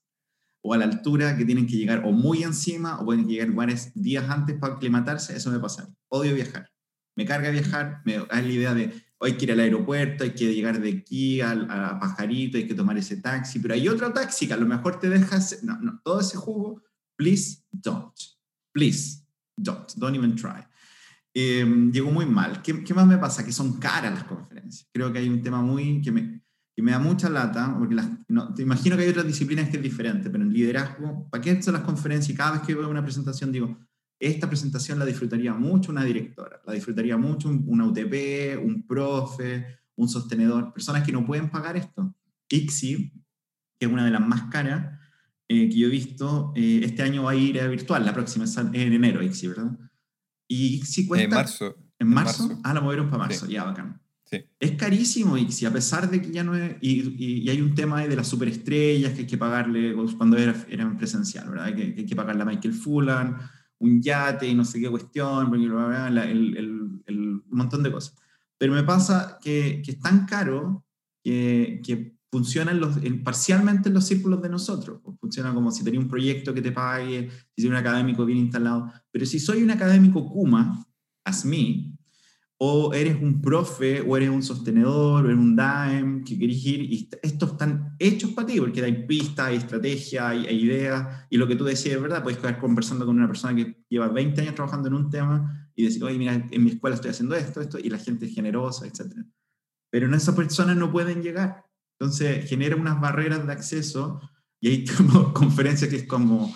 o 0.61 0.73
a 0.73 0.77
la 0.77 0.85
altura 0.85 1.37
que 1.37 1.45
tienen 1.45 1.67
que 1.67 1.77
llegar 1.77 2.03
o 2.05 2.11
muy 2.11 2.43
encima 2.43 2.99
o 2.99 3.05
pueden 3.05 3.27
llegar 3.27 3.47
lugares 3.47 3.91
días 3.95 4.29
antes 4.29 4.57
para 4.57 4.75
aclimatarse, 4.75 5.35
eso 5.35 5.51
me 5.51 5.59
pasa. 5.59 5.89
Odio 6.09 6.35
viajar. 6.35 6.69
Me 7.15 7.25
carga 7.25 7.49
viajar, 7.49 8.01
me 8.05 8.17
da 8.17 8.27
la 8.29 8.41
idea 8.41 8.73
de 8.73 8.93
hay 9.21 9.33
que 9.33 9.45
ir 9.45 9.51
al 9.51 9.59
aeropuerto, 9.59 10.23
hay 10.23 10.31
que 10.31 10.53
llegar 10.53 10.79
de 10.79 10.89
aquí 10.89 11.41
a, 11.41 11.97
Pajarito, 11.99 12.57
hay 12.57 12.67
que 12.67 12.73
tomar 12.73 12.97
ese 12.97 13.17
taxi, 13.17 13.59
pero 13.59 13.73
hay 13.73 13.87
otro 13.87 14.13
taxi 14.13 14.47
que 14.47 14.53
a 14.53 14.57
lo 14.57 14.65
mejor 14.65 14.99
te 14.99 15.09
dejas, 15.09 15.61
no, 15.63 15.77
no, 15.79 15.99
todo 16.03 16.21
ese 16.21 16.37
jugo, 16.37 16.81
please 17.17 17.63
don't, 17.71 18.15
please 18.71 19.25
don't, 19.57 19.93
don't 19.95 20.15
even 20.15 20.35
try. 20.35 20.63
Eh, 21.33 21.65
llegó 21.91 22.11
muy 22.11 22.25
mal. 22.25 22.61
¿Qué, 22.61 22.83
¿Qué, 22.83 22.93
más 22.93 23.07
me 23.07 23.17
pasa? 23.17 23.45
Que 23.45 23.51
son 23.51 23.79
caras 23.79 24.13
las 24.13 24.23
conferencias. 24.23 24.89
Creo 24.91 25.11
que 25.11 25.19
hay 25.19 25.29
un 25.29 25.41
tema 25.41 25.61
muy 25.61 26.01
que 26.01 26.11
me, 26.11 26.41
y 26.79 26.81
me 26.81 26.91
da 26.93 26.99
mucha 26.99 27.29
lata, 27.29 27.75
porque 27.77 27.93
las, 27.93 28.07
no, 28.29 28.53
te 28.53 28.61
imagino 28.61 28.95
que 28.95 29.03
hay 29.03 29.09
otras 29.09 29.27
disciplinas 29.27 29.69
que 29.69 29.75
es 29.75 29.83
diferente, 29.83 30.29
pero 30.29 30.45
en 30.45 30.53
liderazgo, 30.53 31.27
¿para 31.29 31.41
qué 31.41 31.61
son 31.61 31.73
las 31.73 31.83
conferencias? 31.83 32.29
Y 32.33 32.37
cada 32.37 32.53
vez 32.53 32.61
que 32.61 32.73
veo 32.73 32.89
una 32.89 33.03
presentación 33.03 33.51
digo, 33.51 33.77
esta 34.17 34.47
presentación 34.47 34.97
la 34.97 35.03
disfrutaría 35.03 35.53
mucho 35.53 35.91
una 35.91 36.05
directora, 36.05 36.61
la 36.65 36.71
disfrutaría 36.71 37.17
mucho 37.17 37.49
un, 37.49 37.65
una 37.67 37.85
UTP, 37.85 38.63
un 38.63 38.87
profe, 38.87 39.81
un 39.97 40.07
sostenedor, 40.07 40.71
personas 40.71 41.03
que 41.03 41.11
no 41.11 41.25
pueden 41.25 41.49
pagar 41.49 41.75
esto. 41.75 42.15
ICSI, 42.47 43.11
que 43.77 43.85
es 43.85 43.91
una 43.91 44.05
de 44.05 44.11
las 44.11 44.25
más 44.25 44.43
caras 44.43 44.97
eh, 45.49 45.67
que 45.67 45.77
yo 45.77 45.87
he 45.87 45.91
visto, 45.91 46.53
eh, 46.55 46.79
este 46.85 47.03
año 47.03 47.23
va 47.23 47.31
a 47.31 47.35
ir 47.35 47.59
a 47.59 47.67
virtual, 47.67 48.05
la 48.05 48.13
próxima 48.13 48.45
es 48.45 48.55
en 48.55 48.73
enero, 48.73 49.21
ICSI, 49.21 49.47
¿verdad? 49.49 49.77
Y 50.47 50.75
ICSI 50.75 51.07
cuesta... 51.07 51.25
En 51.25 51.29
marzo. 51.29 51.75
¿En 51.99 52.07
marzo? 52.07 52.43
En 52.43 52.47
marzo. 52.47 52.61
Ah, 52.63 52.73
la 52.73 52.79
movieron 52.79 53.09
para 53.09 53.23
marzo, 53.23 53.47
sí. 53.47 53.51
ya, 53.51 53.65
bacán. 53.65 53.98
Es 54.31 54.71
carísimo 54.73 55.37
y 55.37 55.65
a 55.65 55.73
pesar 55.73 56.09
de 56.09 56.21
que 56.21 56.31
ya 56.31 56.43
no 56.43 56.55
es... 56.55 56.75
Y, 56.81 57.43
y, 57.43 57.49
hay 57.49 57.61
un 57.61 57.73
tema 57.73 58.05
de 58.05 58.15
las 58.15 58.27
superestrellas 58.27 59.13
que 59.13 59.21
hay 59.21 59.27
que 59.27 59.37
pagarle 59.37 59.95
cuando 60.17 60.37
era, 60.37 60.55
era 60.69 60.95
presencial, 60.97 61.49
¿verdad? 61.49 61.73
Que, 61.75 61.95
hay 61.97 62.05
que 62.05 62.15
pagarle 62.15 62.43
a 62.43 62.45
Michael 62.45 62.73
Fullan, 62.73 63.37
un 63.79 64.01
yate 64.01 64.47
y 64.47 64.53
no 64.53 64.65
sé 64.65 64.79
qué 64.79 64.89
cuestión, 64.89 65.53
el, 65.53 66.17
el, 66.17 67.01
el, 67.05 67.19
un 67.19 67.43
montón 67.49 67.81
de 67.81 67.91
cosas. 67.91 68.15
Pero 68.57 68.73
me 68.73 68.83
pasa 68.83 69.39
que, 69.41 69.81
que 69.83 69.91
es 69.91 69.99
tan 69.99 70.25
caro 70.25 70.85
que, 71.23 71.81
que 71.83 72.19
funciona 72.31 72.71
en 72.71 72.79
los, 72.79 72.97
en, 72.97 73.23
parcialmente 73.23 73.89
en 73.89 73.95
los 73.95 74.05
círculos 74.05 74.41
de 74.41 74.49
nosotros. 74.49 74.99
Pues 75.03 75.17
funciona 75.19 75.53
como 75.53 75.71
si 75.71 75.83
tenía 75.83 75.99
un 75.99 76.07
proyecto 76.07 76.53
que 76.53 76.61
te 76.61 76.71
pague, 76.71 77.29
si 77.55 77.61
soy 77.61 77.71
un 77.71 77.77
académico 77.77 78.25
bien 78.25 78.39
instalado. 78.39 78.91
Pero 79.11 79.25
si 79.25 79.39
soy 79.39 79.63
un 79.63 79.71
académico 79.71 80.27
Kuma, 80.29 80.85
as 81.25 81.45
me, 81.45 81.97
o 82.61 82.93
eres 82.93 83.15
un 83.21 83.41
profe, 83.41 84.01
o 84.01 84.17
eres 84.17 84.29
un 84.29 84.43
sostenedor, 84.43 85.23
o 85.23 85.29
eres 85.29 85.39
un 85.39 85.55
DAEM, 85.55 86.25
que 86.25 86.37
querés 86.37 86.65
ir, 86.65 86.81
y 86.81 87.09
estos 87.23 87.51
están 87.51 87.95
hechos 87.99 88.31
para 88.31 88.47
ti, 88.47 88.59
porque 88.59 88.83
hay 88.83 89.07
pistas, 89.07 89.47
hay 89.47 89.55
estrategias, 89.55 90.25
hay, 90.25 90.45
hay, 90.45 90.61
ideas, 90.65 91.25
y 91.29 91.37
lo 91.37 91.47
que 91.47 91.55
tú 91.55 91.63
decías 91.63 91.95
es 91.95 92.01
verdad, 92.01 92.21
puedes 92.21 92.35
estar 92.35 92.59
conversando 92.59 93.05
con 93.05 93.15
una 93.15 93.27
persona 93.27 93.55
que 93.55 93.85
lleva 93.87 94.09
20 94.09 94.41
años 94.41 94.55
trabajando 94.55 94.89
en 94.89 94.95
un 94.95 95.09
tema, 95.09 95.71
y 95.73 95.85
decir, 95.85 96.03
oye, 96.03 96.17
mira, 96.17 96.33
en 96.51 96.63
mi 96.63 96.71
escuela 96.71 96.95
estoy 96.95 97.11
haciendo 97.11 97.33
esto, 97.37 97.61
esto, 97.61 97.79
y 97.79 97.89
la 97.89 97.97
gente 97.97 98.25
es 98.25 98.35
generosa, 98.35 98.85
etc. 98.85 99.15
Pero 99.89 100.13
esas 100.13 100.35
personas 100.35 100.75
no 100.75 100.91
pueden 100.91 101.23
llegar. 101.23 101.65
Entonces 101.97 102.49
genera 102.49 102.75
unas 102.75 102.99
barreras 102.99 103.47
de 103.47 103.53
acceso, 103.53 104.19
y 104.59 104.67
hay 104.67 104.85
como 104.97 105.33
conferencias 105.33 105.89
que 105.89 105.95
es 105.95 106.07
como 106.07 106.53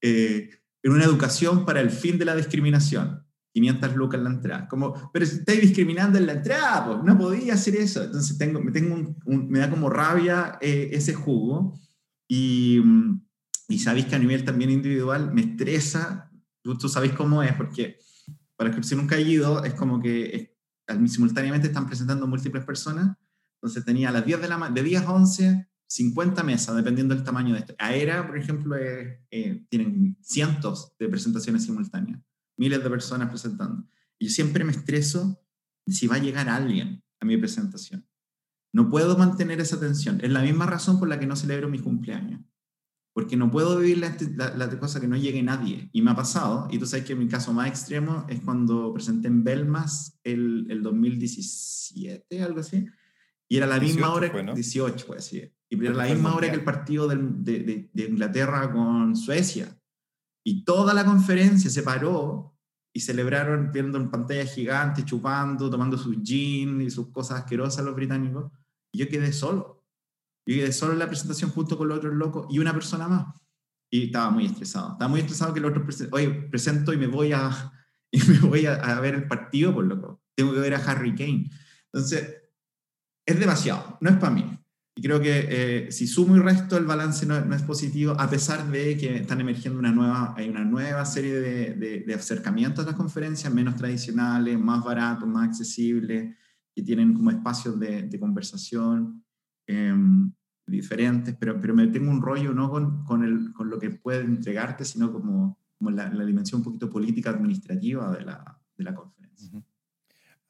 eh, 0.00 0.48
una 0.84 1.02
educación 1.02 1.64
para 1.64 1.80
el 1.80 1.90
fin 1.90 2.18
de 2.18 2.24
la 2.24 2.36
discriminación 2.36 3.24
500 3.52 3.96
lucas 3.96 4.18
en 4.18 4.24
la 4.24 4.30
entrada. 4.30 4.68
Como, 4.68 5.10
pero 5.12 5.26
si 5.26 5.36
estáis 5.36 5.60
discriminando 5.60 6.18
en 6.18 6.26
la 6.26 6.32
entrada, 6.32 6.86
pues 6.86 7.04
no 7.04 7.18
podía 7.18 7.54
hacer 7.54 7.76
eso. 7.76 8.02
Entonces 8.02 8.38
tengo, 8.38 8.60
me, 8.60 8.72
tengo 8.72 8.94
un, 8.94 9.16
un, 9.24 9.48
me 9.48 9.58
da 9.58 9.70
como 9.70 9.90
rabia 9.90 10.58
eh, 10.60 10.90
ese 10.92 11.14
jugo. 11.14 11.78
Y, 12.28 12.80
y 13.68 13.78
sabéis 13.78 14.06
que 14.06 14.16
a 14.16 14.18
nivel 14.18 14.44
también 14.44 14.70
individual 14.70 15.32
me 15.32 15.42
estresa. 15.42 16.30
Tú, 16.62 16.76
tú 16.76 16.88
sabéis 16.88 17.12
cómo 17.12 17.42
es, 17.42 17.54
porque 17.54 17.98
para 18.56 18.70
que 18.70 18.82
si 18.82 18.94
nunca 18.94 19.16
he 19.16 19.22
ido, 19.22 19.64
es 19.64 19.74
como 19.74 20.00
que 20.00 20.52
es, 20.86 21.12
simultáneamente 21.12 21.68
están 21.68 21.86
presentando 21.86 22.26
múltiples 22.26 22.64
personas. 22.64 23.16
Entonces 23.56 23.84
tenía 23.84 24.08
a 24.08 24.12
las 24.12 24.24
10 24.24 24.40
de 24.40 24.48
la 24.48 24.70
de 24.70 24.82
10 24.82 25.02
a 25.02 25.12
11 25.12 25.70
50 25.90 26.44
mesas, 26.44 26.76
dependiendo 26.76 27.14
del 27.14 27.24
tamaño 27.24 27.52
de 27.52 27.60
esto. 27.60 27.74
AERA, 27.76 28.24
por 28.24 28.38
ejemplo, 28.38 28.76
eh, 28.76 29.66
tienen 29.68 30.16
cientos 30.22 30.94
de 31.00 31.08
presentaciones 31.08 31.64
simultáneas, 31.64 32.20
miles 32.60 32.84
de 32.84 32.90
personas 32.90 33.30
presentando. 33.30 33.88
Y 34.18 34.26
yo 34.26 34.30
siempre 34.30 34.64
me 34.64 34.72
estreso 34.72 35.42
de 35.86 35.94
si 35.94 36.06
va 36.06 36.16
a 36.16 36.20
llegar 36.20 36.48
alguien 36.48 37.02
a 37.18 37.24
mi 37.24 37.38
presentación. 37.38 38.06
No 38.72 38.90
puedo 38.90 39.16
mantener 39.16 39.60
esa 39.60 39.80
tensión. 39.80 40.20
Es 40.22 40.30
la 40.30 40.42
misma 40.42 40.66
razón 40.66 40.98
por 40.98 41.08
la 41.08 41.18
que 41.18 41.26
no 41.26 41.36
celebro 41.36 41.70
mi 41.70 41.78
cumpleaños. 41.78 42.42
Porque 43.14 43.36
no 43.36 43.50
puedo 43.50 43.78
vivir 43.78 43.98
la, 43.98 44.14
la, 44.56 44.78
cosa 44.78 45.00
que 45.00 45.08
no 45.08 45.16
llegue 45.16 45.42
nadie. 45.42 45.88
Y 45.92 46.02
me 46.02 46.12
ha 46.12 46.14
pasado, 46.14 46.68
y 46.70 46.78
tú 46.78 46.86
sabes 46.86 47.06
que 47.06 47.16
mi 47.16 47.26
caso 47.26 47.52
más 47.52 47.66
extremo 47.66 48.24
es 48.28 48.40
cuando 48.40 48.92
presenté 48.92 49.26
en 49.28 49.42
Belmas 49.42 50.20
el, 50.22 50.66
el 50.70 50.82
2017, 50.82 52.42
algo 52.42 52.60
así. 52.60 52.86
Y 53.48 53.56
era 53.56 53.66
la 53.66 53.80
misma 53.80 54.12
hora, 54.12 54.30
fue, 54.30 54.44
18, 54.44 55.06
pues 55.06 55.24
sí. 55.24 55.50
Y 55.68 55.84
era 55.84 55.94
la 55.94 56.04
misma 56.04 56.36
hora 56.36 56.48
que 56.48 56.56
el 56.56 56.62
partido 56.62 57.08
de, 57.08 57.16
de, 57.16 57.90
de, 57.92 58.04
Inglaterra 58.04 58.70
con 58.70 59.16
Suecia. 59.16 59.76
Y 60.50 60.64
toda 60.64 60.92
la 60.94 61.04
conferencia 61.04 61.70
se 61.70 61.84
paró 61.84 62.58
y 62.92 62.98
celebraron 62.98 63.70
viendo 63.70 63.98
en 63.98 64.10
pantalla 64.10 64.44
gigante, 64.44 65.04
chupando, 65.04 65.70
tomando 65.70 65.96
sus 65.96 66.20
jeans 66.24 66.82
y 66.82 66.90
sus 66.90 67.12
cosas 67.12 67.42
asquerosas 67.42 67.84
los 67.84 67.94
británicos. 67.94 68.50
Y 68.92 68.98
yo 68.98 69.08
quedé 69.08 69.32
solo. 69.32 69.86
Yo 70.44 70.56
quedé 70.56 70.72
solo 70.72 70.94
en 70.94 70.98
la 70.98 71.06
presentación 71.06 71.52
junto 71.52 71.78
con 71.78 71.86
los 71.86 71.98
otros 71.98 72.14
locos 72.14 72.48
y 72.50 72.58
una 72.58 72.72
persona 72.72 73.06
más. 73.06 73.32
Y 73.92 74.06
estaba 74.06 74.30
muy 74.30 74.46
estresado. 74.46 74.94
Estaba 74.94 75.08
muy 75.08 75.20
estresado 75.20 75.54
que 75.54 75.60
el 75.60 75.66
otro 75.66 75.86
oye, 76.10 76.30
presento 76.50 76.92
y 76.92 76.96
me 76.96 77.06
voy 77.06 77.32
a, 77.32 77.72
y 78.10 78.20
me 78.24 78.40
voy 78.40 78.66
a, 78.66 78.98
ver 78.98 79.14
el 79.14 79.28
partido, 79.28 79.72
por 79.72 79.84
loco. 79.84 80.20
Tengo 80.34 80.52
que 80.52 80.58
ver 80.58 80.74
a 80.74 80.78
Harry 80.78 81.14
Kane. 81.14 81.48
Entonces, 81.92 82.42
es 83.24 83.38
demasiado, 83.38 83.98
no 84.00 84.10
es 84.10 84.16
para 84.16 84.34
mí. 84.34 84.58
Y 85.00 85.02
creo 85.02 85.18
que 85.18 85.46
eh, 85.48 85.92
si 85.92 86.06
sumo 86.06 86.36
y 86.36 86.40
resto, 86.40 86.76
el 86.76 86.84
balance 86.84 87.24
no, 87.24 87.42
no, 87.42 87.54
es 87.56 87.62
positivo, 87.62 88.14
a 88.18 88.28
pesar 88.28 88.70
de 88.70 88.98
que 88.98 89.16
están 89.16 89.40
emergiendo 89.40 89.78
una 89.78 89.92
nueva, 89.92 90.34
hay 90.36 90.50
una 90.50 90.62
nueva 90.62 91.06
serie 91.06 91.40
de, 91.40 92.04
de, 92.06 92.14
acercamientos 92.14 92.84
a 92.84 92.88
las 92.88 92.96
conferencias, 92.96 93.50
menos 93.50 93.76
tradicionales, 93.76 94.60
más 94.60 94.84
baratos, 94.84 95.26
más 95.26 95.48
accesibles, 95.48 96.36
que 96.74 96.82
tienen 96.82 97.14
como 97.14 97.30
espacios 97.30 97.80
de, 97.80 98.02
de 98.02 98.20
conversación 98.20 99.24
em, 99.66 100.30
diferentes, 100.66 101.34
pero, 101.40 101.58
pero 101.58 101.74
me 101.74 101.86
tengo 101.86 102.10
un 102.10 102.20
rollo 102.20 102.52
no 102.52 102.68
con, 102.68 103.02
con, 103.04 103.24
el, 103.24 103.54
con 103.54 103.70
lo 103.70 103.78
que 103.78 103.88
puede 103.88 104.20
entregarte, 104.20 104.84
sino 104.84 105.10
como, 105.10 105.58
como 105.78 105.92
la, 105.92 106.12
la, 106.12 106.26
dimensión 106.26 106.60
un 106.60 106.64
poquito 106.64 106.90
política 106.90 107.30
administrativa 107.30 108.14
de 108.14 108.26
la, 108.26 108.60
de 108.76 108.84
la 108.84 108.94
conferencia. 108.94 109.62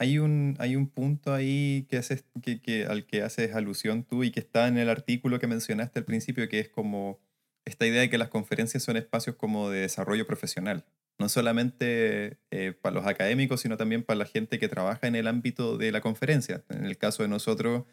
Hay 0.00 0.18
un, 0.18 0.56
hay 0.58 0.76
un 0.76 0.88
punto 0.88 1.34
ahí 1.34 1.86
que 1.90 1.98
haces, 1.98 2.24
que, 2.42 2.62
que, 2.62 2.86
al 2.86 3.04
que 3.06 3.20
haces 3.20 3.54
alusión 3.54 4.02
tú 4.02 4.24
y 4.24 4.30
que 4.30 4.40
está 4.40 4.66
en 4.66 4.78
el 4.78 4.88
artículo 4.88 5.38
que 5.38 5.46
mencionaste 5.46 5.98
al 5.98 6.06
principio, 6.06 6.48
que 6.48 6.58
es 6.58 6.70
como 6.70 7.20
esta 7.66 7.86
idea 7.86 8.00
de 8.00 8.08
que 8.08 8.16
las 8.16 8.30
conferencias 8.30 8.82
son 8.82 8.96
espacios 8.96 9.36
como 9.36 9.68
de 9.68 9.80
desarrollo 9.80 10.26
profesional, 10.26 10.86
no 11.18 11.28
solamente 11.28 12.38
eh, 12.50 12.72
para 12.80 12.94
los 12.94 13.06
académicos, 13.06 13.60
sino 13.60 13.76
también 13.76 14.02
para 14.02 14.16
la 14.16 14.24
gente 14.24 14.58
que 14.58 14.68
trabaja 14.68 15.06
en 15.06 15.16
el 15.16 15.26
ámbito 15.26 15.76
de 15.76 15.92
la 15.92 16.00
conferencia. 16.00 16.64
En 16.70 16.86
el 16.86 16.96
caso 16.96 17.22
de 17.22 17.28
nosotros, 17.28 17.84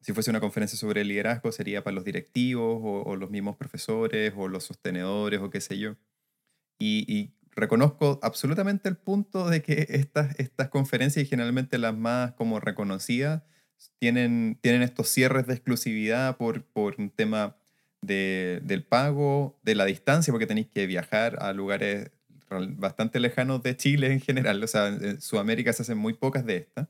si 0.00 0.12
fuese 0.12 0.30
una 0.30 0.40
conferencia 0.40 0.76
sobre 0.76 1.04
liderazgo, 1.04 1.52
sería 1.52 1.84
para 1.84 1.94
los 1.94 2.04
directivos 2.04 2.80
o, 2.82 3.02
o 3.04 3.14
los 3.14 3.30
mismos 3.30 3.56
profesores 3.56 4.32
o 4.36 4.48
los 4.48 4.64
sostenedores 4.64 5.38
o 5.40 5.50
qué 5.50 5.60
sé 5.60 5.78
yo. 5.78 5.94
Y, 6.80 7.04
y 7.08 7.32
reconozco 7.58 8.20
absolutamente 8.22 8.88
el 8.88 8.96
punto 8.96 9.48
de 9.48 9.62
que 9.62 9.86
estas, 9.90 10.38
estas 10.38 10.68
conferencias, 10.68 11.24
y 11.24 11.28
generalmente 11.28 11.78
las 11.78 11.96
más 11.96 12.32
como 12.32 12.60
reconocidas, 12.60 13.42
tienen, 13.98 14.58
tienen 14.60 14.82
estos 14.82 15.08
cierres 15.08 15.46
de 15.46 15.54
exclusividad 15.54 16.36
por, 16.36 16.64
por 16.64 16.96
un 16.98 17.10
tema 17.10 17.56
de, 18.00 18.60
del 18.64 18.84
pago, 18.84 19.58
de 19.62 19.74
la 19.74 19.84
distancia, 19.84 20.32
porque 20.32 20.46
tenéis 20.46 20.68
que 20.68 20.86
viajar 20.86 21.38
a 21.40 21.52
lugares 21.52 22.10
bastante 22.76 23.20
lejanos 23.20 23.62
de 23.62 23.76
Chile 23.76 24.12
en 24.12 24.20
general. 24.20 24.62
O 24.62 24.66
sea, 24.66 24.88
en 24.88 25.20
Sudamérica 25.20 25.72
se 25.72 25.82
hacen 25.82 25.98
muy 25.98 26.14
pocas 26.14 26.44
de 26.46 26.56
estas. 26.56 26.88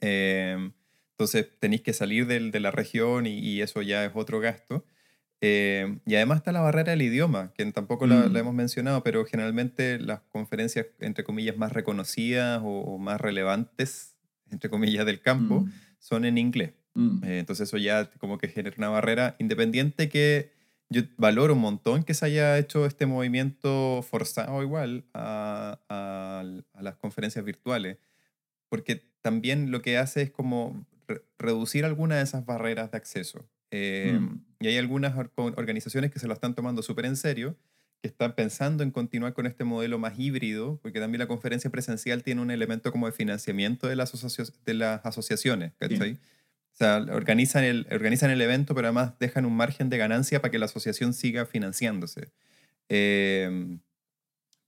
Eh, 0.00 0.70
entonces 1.12 1.48
tenéis 1.58 1.82
que 1.82 1.92
salir 1.92 2.26
del, 2.26 2.50
de 2.50 2.60
la 2.60 2.70
región 2.70 3.26
y, 3.26 3.38
y, 3.38 3.62
eso 3.62 3.82
ya 3.82 4.04
es 4.04 4.12
otro 4.14 4.40
gasto. 4.40 4.84
Eh, 5.46 5.98
y 6.06 6.14
además 6.14 6.38
está 6.38 6.52
la 6.52 6.62
barrera 6.62 6.92
del 6.92 7.02
idioma, 7.02 7.52
que 7.52 7.70
tampoco 7.70 8.06
la, 8.06 8.28
mm. 8.28 8.36
hemos 8.36 8.54
mencionado, 8.54 9.02
pero 9.02 9.26
generalmente 9.26 9.98
las 9.98 10.22
conferencias, 10.32 10.86
entre 11.00 11.22
comillas, 11.22 11.58
más 11.58 11.70
reconocidas 11.72 12.62
o, 12.64 12.96
más 12.96 13.20
relevantes, 13.20 14.16
entre 14.50 14.70
comillas, 14.70 15.04
del 15.04 15.20
campo, 15.20 15.60
mm. 15.60 15.72
son 15.98 16.24
en 16.24 16.38
inglés. 16.38 16.72
Mm. 16.94 17.24
Eh, 17.24 17.38
entonces 17.40 17.68
eso 17.68 17.76
ya 17.76 18.10
como 18.12 18.38
que 18.38 18.48
genera 18.48 18.74
una 18.78 18.88
barrera 18.88 19.36
independiente 19.38 20.08
que 20.08 20.50
yo 20.88 21.02
valoro 21.18 21.52
un 21.52 21.60
montón 21.60 22.04
que 22.04 22.14
se 22.14 22.24
haya 22.24 22.56
hecho 22.56 22.86
este 22.86 23.04
movimiento 23.04 24.00
forzado 24.02 24.62
igual 24.62 25.04
a, 25.12 25.78
a, 25.90 26.80
las 26.80 26.96
conferencias 26.96 27.44
virtuales, 27.44 27.98
porque 28.70 29.02
también 29.20 29.70
lo 29.70 29.82
que 29.82 29.98
hace 29.98 30.22
es 30.22 30.30
como 30.30 30.86
reducir 31.38 31.84
algunas 31.84 32.16
de 32.16 32.24
esas 32.24 32.46
barreras 32.46 32.90
de 32.92 32.96
acceso. 32.96 33.46
Eh, 33.76 34.20
y 34.60 34.68
hay 34.68 34.78
algunas 34.78 35.16
organizaciones 35.36 36.12
que 36.12 36.20
se 36.20 36.28
lo 36.28 36.32
están 36.32 36.54
tomando 36.54 36.80
súper 36.80 37.06
en 37.06 37.16
serio, 37.16 37.56
que 38.00 38.06
están 38.06 38.36
pensando 38.36 38.84
en 38.84 38.92
continuar 38.92 39.32
con 39.32 39.46
este 39.46 39.64
modelo 39.64 39.98
más 39.98 40.16
híbrido, 40.16 40.78
porque 40.80 41.00
también 41.00 41.18
la 41.18 41.26
conferencia 41.26 41.70
presencial 41.70 42.22
tiene 42.22 42.40
un 42.40 42.52
elemento 42.52 42.92
como 42.92 43.06
de 43.06 43.12
financiamiento 43.12 43.88
de 43.88 43.96
las, 43.96 44.12
de 44.64 44.74
las 44.74 45.04
asociaciones, 45.04 45.72
¿cachai? 45.78 46.12
O 46.72 46.76
sea, 46.76 47.04
organizan 47.10 47.64
el, 47.64 47.86
organizan 47.90 48.30
el 48.30 48.40
evento, 48.40 48.76
pero 48.76 48.88
además 48.88 49.14
dejan 49.18 49.44
un 49.44 49.56
margen 49.56 49.90
de 49.90 49.98
ganancia 49.98 50.40
para 50.40 50.52
que 50.52 50.58
la 50.58 50.66
asociación 50.66 51.12
siga 51.12 51.44
financiándose. 51.44 52.30
Em, 52.88 53.80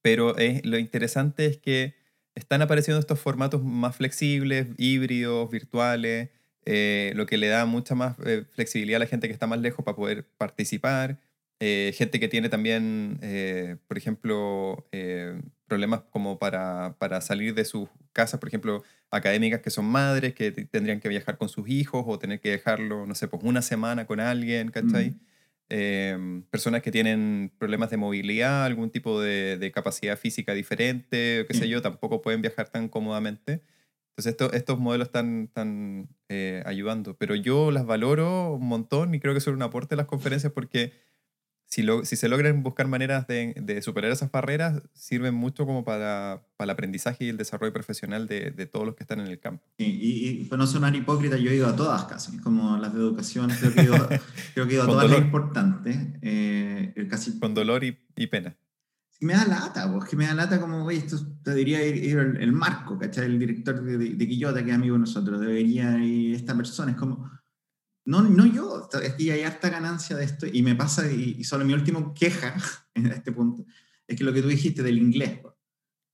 pero 0.02 0.34
lo 0.64 0.78
interesante 0.78 1.46
es 1.46 1.58
que 1.58 1.94
están 2.34 2.60
apareciendo 2.60 2.98
estos 2.98 3.20
formatos 3.20 3.62
más 3.62 3.96
flexibles, 3.96 4.68
híbridos, 4.78 5.48
virtuales, 5.50 6.30
eh, 6.68 7.12
lo 7.14 7.26
que 7.26 7.38
le 7.38 7.46
da 7.46 7.64
mucha 7.64 7.94
más 7.94 8.16
eh, 8.26 8.44
flexibilidad 8.50 8.96
a 8.96 9.04
la 9.04 9.06
gente 9.06 9.28
que 9.28 9.32
está 9.32 9.46
más 9.46 9.60
lejos 9.60 9.84
para 9.84 9.96
poder 9.96 10.26
participar. 10.36 11.20
Eh, 11.60 11.94
gente 11.96 12.18
que 12.18 12.28
tiene 12.28 12.48
también, 12.48 13.18
por 13.86 13.96
ejemplo, 13.96 14.86
problemas 15.66 16.02
como 16.10 16.38
para, 16.38 16.96
para, 16.98 17.20
salir 17.22 17.54
de 17.54 17.64
sus 17.64 17.88
casas, 18.12 18.40
por 18.40 18.48
ejemplo, 18.48 18.82
académicas 19.10 19.60
que 19.62 19.70
son 19.70 19.86
madres, 19.86 20.34
que 20.34 20.50
tendrían 20.50 21.00
que 21.00 21.08
viajar 21.08 21.38
con 21.38 21.48
sus 21.48 21.68
hijos 21.68 22.04
o 22.06 22.18
tener 22.18 22.40
que 22.40 22.50
dejarlo, 22.50 23.06
no 23.06 23.14
sé, 23.14 23.28
pues 23.28 23.42
una 23.42 23.62
semana 23.62 24.06
con 24.06 24.20
alguien, 24.20 24.70
¿cachai? 24.70 25.14
Mm. 25.68 26.42
personas 26.50 26.82
que 26.82 26.90
tienen 26.90 27.52
problemas 27.58 27.90
de 27.90 27.96
movilidad, 27.96 28.64
algún 28.64 28.90
tipo 28.90 29.20
de, 29.20 29.56
de 29.56 29.72
capacidad 29.72 30.18
física 30.18 30.52
diferente, 30.52 31.46
qué 31.48 31.54
sé 31.54 31.68
yo, 31.68 31.80
tampoco 31.80 32.20
pueden 32.20 32.42
viajar 32.42 32.68
tan 32.68 32.88
cómodamente. 32.88 33.62
Entonces 34.16 34.54
estos 34.54 34.78
modelos 34.78 35.08
están, 35.08 35.44
están 35.44 36.08
eh, 36.30 36.62
ayudando, 36.64 37.16
pero 37.18 37.34
yo 37.34 37.70
las 37.70 37.84
valoro 37.84 38.54
un 38.54 38.66
montón 38.66 39.14
y 39.14 39.20
creo 39.20 39.34
que 39.34 39.40
son 39.40 39.54
un 39.54 39.62
aporte 39.62 39.94
a 39.94 39.98
las 39.98 40.06
conferencias 40.06 40.52
porque 40.54 40.94
si, 41.66 41.82
lo, 41.82 42.02
si 42.04 42.16
se 42.16 42.28
logran 42.28 42.62
buscar 42.62 42.88
maneras 42.88 43.26
de, 43.26 43.52
de, 43.60 43.82
superar 43.82 44.10
esas 44.10 44.30
barreras, 44.30 44.80
sirven 44.94 45.34
mucho 45.34 45.66
como 45.66 45.84
para, 45.84 46.46
para, 46.56 46.66
el 46.66 46.70
aprendizaje 46.70 47.24
y 47.24 47.28
el 47.28 47.36
desarrollo 47.36 47.72
profesional 47.72 48.26
de, 48.26 48.52
de, 48.52 48.66
todos 48.66 48.86
los 48.86 48.94
que 48.94 49.02
están 49.02 49.20
en 49.20 49.26
el 49.26 49.38
campo. 49.38 49.66
y, 49.76 49.84
y, 49.84 50.44
para 50.44 50.60
no 50.60 50.66
sonar 50.66 50.94
hipócrita, 50.94 51.36
yo 51.36 51.50
he 51.50 51.56
ido 51.56 51.66
a 51.66 51.76
todas 51.76 52.04
casi, 52.04 52.38
como 52.38 52.78
las 52.78 52.94
de 52.94 53.00
educación, 53.00 53.50
creo 53.50 53.74
que 53.74 53.80
he 53.80 53.84
ido, 53.84 54.08
creo 54.54 54.66
que 54.66 54.72
he 54.72 54.76
ido 54.76 54.84
a 54.84 54.86
todas 54.86 55.10
las 55.10 55.18
importantes. 55.18 55.98
Eh, 56.22 57.06
casi... 57.10 57.38
Con 57.38 57.52
dolor 57.52 57.84
y, 57.84 57.98
y 58.14 58.28
pena 58.28 58.56
me 59.20 59.32
da 59.32 59.46
lata, 59.46 59.90
pues, 59.92 60.08
que 60.08 60.16
me 60.16 60.26
da 60.26 60.34
lata 60.34 60.60
como, 60.60 60.84
oye, 60.84 60.98
esto 60.98 61.16
debería 61.42 61.84
ir, 61.84 62.18
el, 62.18 62.52
Marco, 62.52 62.98
¿cachai? 62.98 63.26
El 63.26 63.38
director 63.38 63.82
de, 63.82 63.96
de, 63.98 64.28
Quillota, 64.28 64.62
que 64.62 64.70
es 64.70 64.76
amigo 64.76 64.94
de 64.94 65.00
nosotros, 65.00 65.40
debería 65.40 65.98
ir 65.98 66.34
esta 66.34 66.56
persona, 66.56 66.92
es 66.92 66.96
como, 66.96 67.30
no, 68.04 68.22
no 68.22 68.46
yo, 68.46 68.88
que 69.16 69.32
hay 69.32 69.42
harta 69.42 69.70
ganancia 69.70 70.16
de 70.16 70.24
esto, 70.24 70.46
y 70.50 70.62
me 70.62 70.74
pasa, 70.74 71.10
y, 71.10 71.42
solo 71.44 71.64
mi 71.64 71.72
último 71.72 72.14
queja 72.14 72.54
en 72.94 73.06
este 73.06 73.32
punto, 73.32 73.64
es 74.06 74.16
que 74.16 74.24
lo 74.24 74.32
que 74.32 74.42
tú 74.42 74.48
dijiste 74.48 74.82
del 74.82 74.98
inglés, 74.98 75.40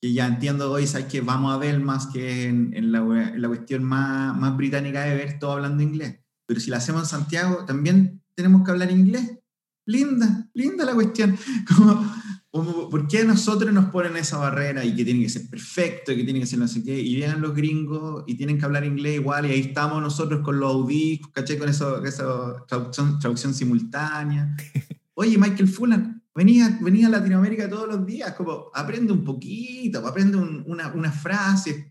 que 0.01 0.13
ya 0.13 0.27
entiendo 0.27 0.71
hoy, 0.71 0.87
sabes 0.87 1.07
que 1.07 1.21
vamos 1.21 1.55
a 1.55 1.59
ver 1.59 1.79
más 1.81 2.07
que 2.09 2.45
en, 2.49 2.75
en, 2.75 2.93
la, 2.93 2.99
en, 2.99 3.41
la, 3.41 3.49
cuestión 3.49 3.85
más, 3.85 4.37
más 4.37 4.57
británica 4.57 5.03
de 5.03 5.15
ver 5.15 5.39
todo 5.39 5.53
hablando 5.53 5.83
inglés, 5.83 6.21
pero 6.47 6.61
si 6.61 6.71
la 6.71 6.79
hacemos 6.79 7.03
en 7.03 7.09
Santiago, 7.09 7.65
también 7.65 8.23
tenemos 8.35 8.65
que 8.65 8.71
hablar 8.71 8.91
inglés. 8.91 9.39
Linda, 9.85 10.49
linda 10.55 10.85
la 10.85 10.95
cuestión. 10.95 11.37
Como, 11.77 12.05
¿Por 12.53 13.09
qué 13.09 13.21
a 13.21 13.25
nosotros 13.25 13.73
nos 13.73 13.87
ponen 13.87 14.15
esa 14.17 14.37
barrera 14.37 14.85
y 14.85 14.95
que 14.95 15.07
tiene 15.07 15.23
que 15.23 15.31
ser 15.31 15.49
perfecto 15.49 16.13
y 16.13 16.17
que 16.17 16.25
tiene 16.25 16.39
que 16.41 16.47
ser 16.47 16.59
no 16.59 16.69
sé 16.69 16.85
qué? 16.85 17.01
Y 17.01 17.17
vienen 17.17 17.41
los 17.41 17.55
gringos 17.55 18.25
y 18.27 18.35
tienen 18.35 18.59
que 18.59 18.67
hablar 18.67 18.85
inglés 18.85 19.15
igual 19.15 19.47
y 19.47 19.53
ahí 19.53 19.61
estamos 19.61 20.03
nosotros 20.03 20.43
con 20.43 20.61
los 20.61 20.71
audífonos, 20.71 21.33
¿caché? 21.33 21.59
Con 21.59 21.71
eso, 21.71 22.05
esa 22.05 22.67
traducción, 22.69 23.19
traducción, 23.19 23.55
simultánea. 23.55 24.55
Oye, 25.15 25.39
Michael 25.39 25.67
Fullan, 25.67 26.23
venía, 26.35 26.79
venía 26.83 27.07
a 27.07 27.11
Latinoamérica 27.11 27.71
todos 27.71 27.89
los 27.89 28.05
días, 28.05 28.35
como 28.35 28.71
aprende 28.75 29.15
un 29.15 29.25
poquito, 29.25 30.07
aprende 30.07 30.37
una, 30.37 30.93
una, 30.93 31.11
frase. 31.11 31.91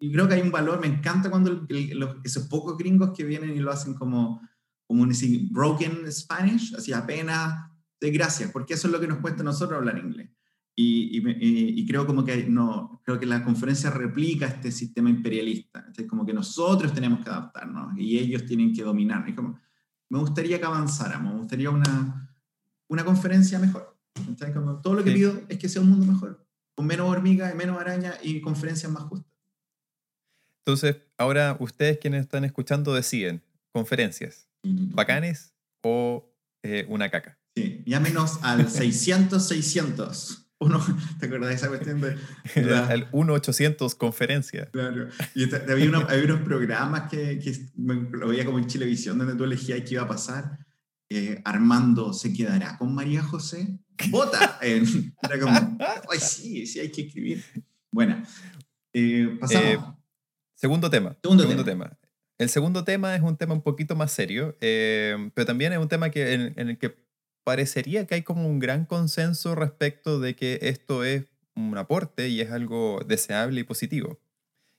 Y 0.00 0.10
creo 0.10 0.26
que 0.26 0.34
hay 0.34 0.42
un 0.42 0.50
valor, 0.50 0.80
me 0.80 0.88
encanta 0.88 1.30
cuando 1.30 1.64
esos 2.24 2.48
pocos 2.48 2.76
gringos 2.76 3.12
que 3.16 3.22
vienen 3.22 3.56
y 3.56 3.60
lo 3.60 3.70
hacen 3.70 3.94
como 3.94 4.40
como 4.92 5.04
un 5.04 5.12
broken 5.50 6.12
Spanish, 6.12 6.74
así 6.76 6.92
apenas 6.92 7.70
de 8.02 8.10
gracias, 8.10 8.50
porque 8.50 8.74
eso 8.74 8.88
es 8.88 8.92
lo 8.92 9.00
que 9.00 9.06
nos 9.06 9.20
cuesta 9.20 9.42
a 9.42 9.44
nosotros 9.44 9.78
hablar 9.78 9.96
inglés. 9.98 10.28
Y, 10.74 11.22
y, 11.22 11.86
creo 11.86 12.06
como 12.06 12.24
que 12.24 12.44
no, 12.44 13.02
creo 13.04 13.20
que 13.20 13.26
la 13.26 13.44
conferencia 13.44 13.90
replica 13.90 14.46
este 14.46 14.72
sistema 14.72 15.10
imperialista, 15.10 15.86
es 15.96 16.06
como 16.06 16.24
que 16.24 16.32
nosotros 16.32 16.94
tenemos 16.94 17.22
que 17.22 17.28
adaptarnos 17.28 17.96
y 17.98 18.18
ellos 18.18 18.46
tienen 18.46 18.74
que 18.74 18.82
dominar. 18.82 19.32
Como, 19.34 19.60
me 20.08 20.18
gustaría 20.18 20.58
que 20.58 20.64
avanzáramos, 20.64 21.32
me 21.32 21.38
gustaría 21.40 21.70
una, 21.70 22.36
una 22.88 23.04
conferencia 23.04 23.58
mejor. 23.58 23.96
Como, 24.54 24.80
todo 24.80 24.94
lo 24.94 25.04
que 25.04 25.12
pido 25.12 25.42
es 25.48 25.58
que 25.58 25.68
sea 25.68 25.82
un 25.82 25.90
mundo 25.90 26.06
mejor, 26.06 26.44
con 26.74 26.86
menos 26.86 27.08
hormigas 27.08 27.54
y 27.54 27.56
menos 27.56 27.78
arañas 27.78 28.18
y 28.22 28.40
conferencias 28.40 28.90
más 28.90 29.04
justas. 29.04 29.32
Entonces, 30.64 30.96
ahora 31.18 31.56
ustedes 31.60 31.98
quienes 31.98 32.22
están 32.22 32.44
escuchando 32.44 32.94
deciden, 32.94 33.42
conferencias, 33.72 34.48
bacanes 34.64 35.54
o 35.82 36.34
eh, 36.62 36.86
una 36.88 37.10
caca. 37.10 37.41
Sí, 37.56 37.82
llámenos 37.86 38.38
al 38.42 38.66
600-600. 38.68 40.42
Uno, 40.62 40.80
¿Te 41.20 41.26
acuerdas 41.26 41.48
de 41.48 41.54
esa 41.56 41.68
cuestión 41.68 42.00
de...? 42.00 42.16
El 42.54 43.10
1-800 43.10 43.96
conferencia. 43.96 44.66
Claro. 44.70 45.08
Y 45.34 45.52
había, 45.52 45.88
unos 45.88 46.40
programas 46.40 47.10
que, 47.10 47.38
que, 47.40 47.70
lo 47.76 48.28
veía 48.28 48.44
como 48.44 48.58
en 48.58 48.66
Chilevisión, 48.66 49.18
donde 49.18 49.34
tú 49.34 49.44
elegías 49.44 49.80
qué 49.80 49.94
iba 49.94 50.02
a 50.02 50.08
pasar. 50.08 50.58
Eh, 51.10 51.42
Armando 51.44 52.12
se 52.12 52.32
quedará 52.32 52.78
con 52.78 52.94
María 52.94 53.22
José. 53.22 53.78
¡Vota! 54.08 54.58
era 54.62 55.40
como, 55.40 55.78
ay, 56.10 56.18
sí, 56.18 56.66
sí, 56.66 56.80
hay 56.80 56.90
que 56.90 57.02
escribir. 57.02 57.44
Bueno, 57.90 58.22
eh, 58.94 59.36
pasamos. 59.38 59.66
Eh, 59.66 59.78
segundo 60.54 60.88
tema. 60.88 61.16
Segundo, 61.22 61.64
tema. 61.64 61.98
El 62.38 62.48
segundo 62.48 62.82
tema 62.82 63.14
es 63.14 63.20
un 63.20 63.36
tema 63.36 63.52
un 63.52 63.62
poquito 63.62 63.94
más 63.94 64.10
serio, 64.10 64.56
pero 64.58 65.46
también 65.46 65.72
es 65.74 65.78
un 65.78 65.88
tema 65.88 66.10
que, 66.10 66.32
en 66.32 66.54
el 66.56 66.78
que 66.78 66.96
parecería 67.44 68.06
que 68.06 68.16
hay 68.16 68.22
como 68.22 68.48
un 68.48 68.58
gran 68.58 68.84
consenso 68.84 69.54
respecto 69.54 70.20
de 70.20 70.34
que 70.34 70.58
esto 70.62 71.04
es 71.04 71.26
un 71.54 71.76
aporte 71.76 72.28
y 72.28 72.40
es 72.40 72.50
algo 72.50 73.02
deseable 73.06 73.60
y 73.60 73.64
positivo. 73.64 74.20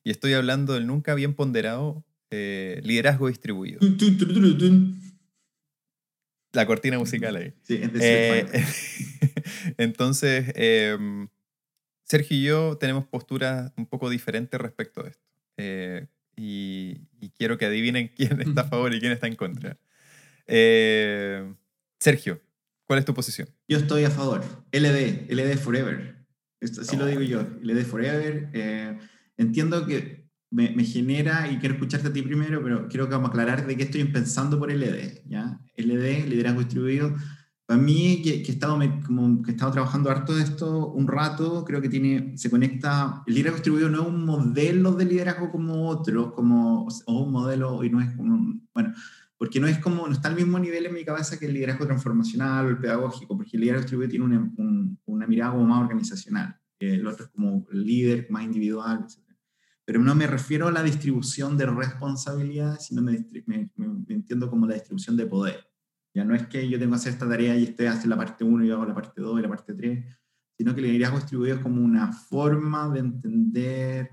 Y 0.04 0.12
estoy 0.12 0.34
hablando 0.34 0.74
del 0.74 0.88
nunca 0.88 1.16
bien 1.16 1.34
ponderado 1.34 2.04
eh, 2.30 2.82
liderazgo 2.84 3.28
distribuido. 3.28 3.80
La 6.52 6.66
cortina 6.66 7.00
musical 7.00 7.36
ahí. 7.36 7.54
Sí, 7.64 7.80
eh, 8.00 8.46
entonces, 9.78 10.52
em, 10.56 11.28
Sergio 12.04 12.38
y 12.38 12.44
yo 12.44 12.78
tenemos 12.78 13.06
posturas 13.06 13.72
un 13.78 13.86
poco 13.86 14.10
diferentes 14.10 14.60
respecto 14.60 15.04
a 15.04 15.10
esto. 15.10 15.24
Eh, 15.58 16.08
y, 16.36 17.02
y, 17.20 17.30
quiero 17.30 17.58
que 17.58 17.66
adivinen 17.66 18.08
quién 18.16 18.42
está 18.42 18.62
a 18.62 18.68
favor 18.68 18.94
y 18.94 19.00
quién 19.00 19.12
está 19.12 19.28
en 19.28 19.36
contra. 19.36 19.78
Sergio, 22.00 22.42
¿Cuál 22.94 23.00
es 23.00 23.06
tu 23.06 23.16
posición? 23.16 23.50
Yo 23.68 23.80
estoy 23.80 24.04
a 24.04 24.12
favor. 24.12 24.44
LD, 24.72 25.26
LD 25.28 25.58
Forever. 25.58 26.28
así 26.62 26.96
lo 26.96 27.08
digo 27.08 27.22
yo, 27.22 27.42
LD 27.64 27.86
Forever. 27.86 28.52
Eh, 28.54 29.00
entiendo 29.36 29.88
que 29.88 30.30
me, 30.52 30.68
genera, 30.84 31.52
y 31.52 31.58
quiero 31.58 31.74
escucharte 31.74 32.10
a 32.10 32.14
ti 32.14 32.22
primero, 32.22 32.62
pero 32.64 32.88
quiero 32.90 33.06
a 33.12 33.28
aclarar 33.28 33.66
de 33.66 33.76
qué 33.76 33.82
estoy 33.82 34.04
pensando 34.04 34.60
por 34.60 34.72
LD. 34.72 35.24
¿ya? 35.26 35.60
LD, 35.76 36.28
liderazgo 36.28 36.60
distribuido. 36.60 37.16
Para 37.66 37.82
mí, 37.82 38.22
que, 38.24 38.44
que, 38.44 38.52
he 38.52 38.54
estado, 38.54 38.80
como, 39.08 39.42
que 39.42 39.50
he 39.50 39.54
estado 39.56 39.72
trabajando 39.72 40.12
harto 40.12 40.36
de 40.36 40.44
esto 40.44 40.90
un 40.90 41.08
rato, 41.08 41.66
creo 41.66 41.82
que 41.82 41.90
tiene, 41.90 42.38
se 42.38 42.52
conecta, 42.52 43.24
el 43.26 43.34
liderazgo 43.34 43.56
distribuido 43.56 43.90
no 43.90 44.04
es 44.04 44.08
un 44.08 44.24
modelo 44.24 44.92
de 44.92 45.06
liderazgo 45.06 45.50
como 45.50 45.90
otro, 45.90 46.32
como, 46.32 46.88
o 47.08 47.24
un 47.24 47.32
modelo, 47.32 47.84
y 47.84 47.90
no 47.90 48.02
es 48.02 48.12
como, 48.12 48.62
bueno, 48.72 48.94
porque 49.44 49.60
no 49.60 49.68
es 49.68 49.78
como, 49.80 50.08
no 50.08 50.14
está 50.14 50.30
al 50.30 50.38
mismo 50.38 50.58
nivel 50.58 50.86
en 50.86 50.94
mi 50.94 51.04
cabeza 51.04 51.38
que 51.38 51.48
el 51.48 51.54
liderazgo 51.54 51.86
transformacional 51.86 52.66
o 52.66 52.70
el 52.70 52.78
pedagógico, 52.78 53.36
porque 53.36 53.58
el 53.58 53.60
liderazgo 53.60 53.82
distribuido 53.82 54.10
tiene 54.10 54.24
una, 54.24 54.98
una 55.04 55.28
mirada 55.28 55.52
como 55.52 55.66
más 55.66 55.82
organizacional, 55.82 56.58
el 56.80 57.06
otro 57.06 57.26
es 57.26 57.32
como 57.32 57.68
líder, 57.70 58.28
más 58.30 58.46
individual, 58.46 59.04
etc. 59.04 59.20
Pero 59.84 60.00
no 60.00 60.16
me 60.16 60.28
refiero 60.28 60.70
a 60.70 60.72
la 60.72 60.82
distribución 60.82 61.58
de 61.58 61.66
responsabilidad, 61.66 62.80
sino 62.80 63.02
me, 63.02 63.28
me, 63.46 63.70
entiendo 64.08 64.50
como 64.50 64.66
la 64.66 64.76
distribución 64.76 65.18
de 65.18 65.26
poder. 65.26 65.68
Ya 66.14 66.24
no 66.24 66.36
es 66.36 66.48
que 66.48 66.70
yo 66.70 66.80
tengo 66.80 66.94
que 66.94 67.00
hacer 67.00 67.12
esta 67.12 67.28
tarea 67.28 67.54
y 67.58 67.64
este 67.64 67.90
hace 67.90 68.08
la 68.08 68.16
parte 68.16 68.46
1 68.46 68.64
y 68.64 68.70
yo 68.70 68.76
hago 68.76 68.86
la 68.86 68.96
parte 68.96 69.20
2 69.22 69.40
y 69.40 69.42
la 69.42 69.50
parte 69.50 69.74
3, 69.74 70.06
sino 70.58 70.74
que 70.74 70.80
el 70.80 70.88
liderazgo 70.88 71.18
distribuido 71.18 71.58
es 71.58 71.62
como 71.62 71.82
una 71.82 72.14
forma 72.14 72.88
de 72.88 73.00
entender 73.02 74.10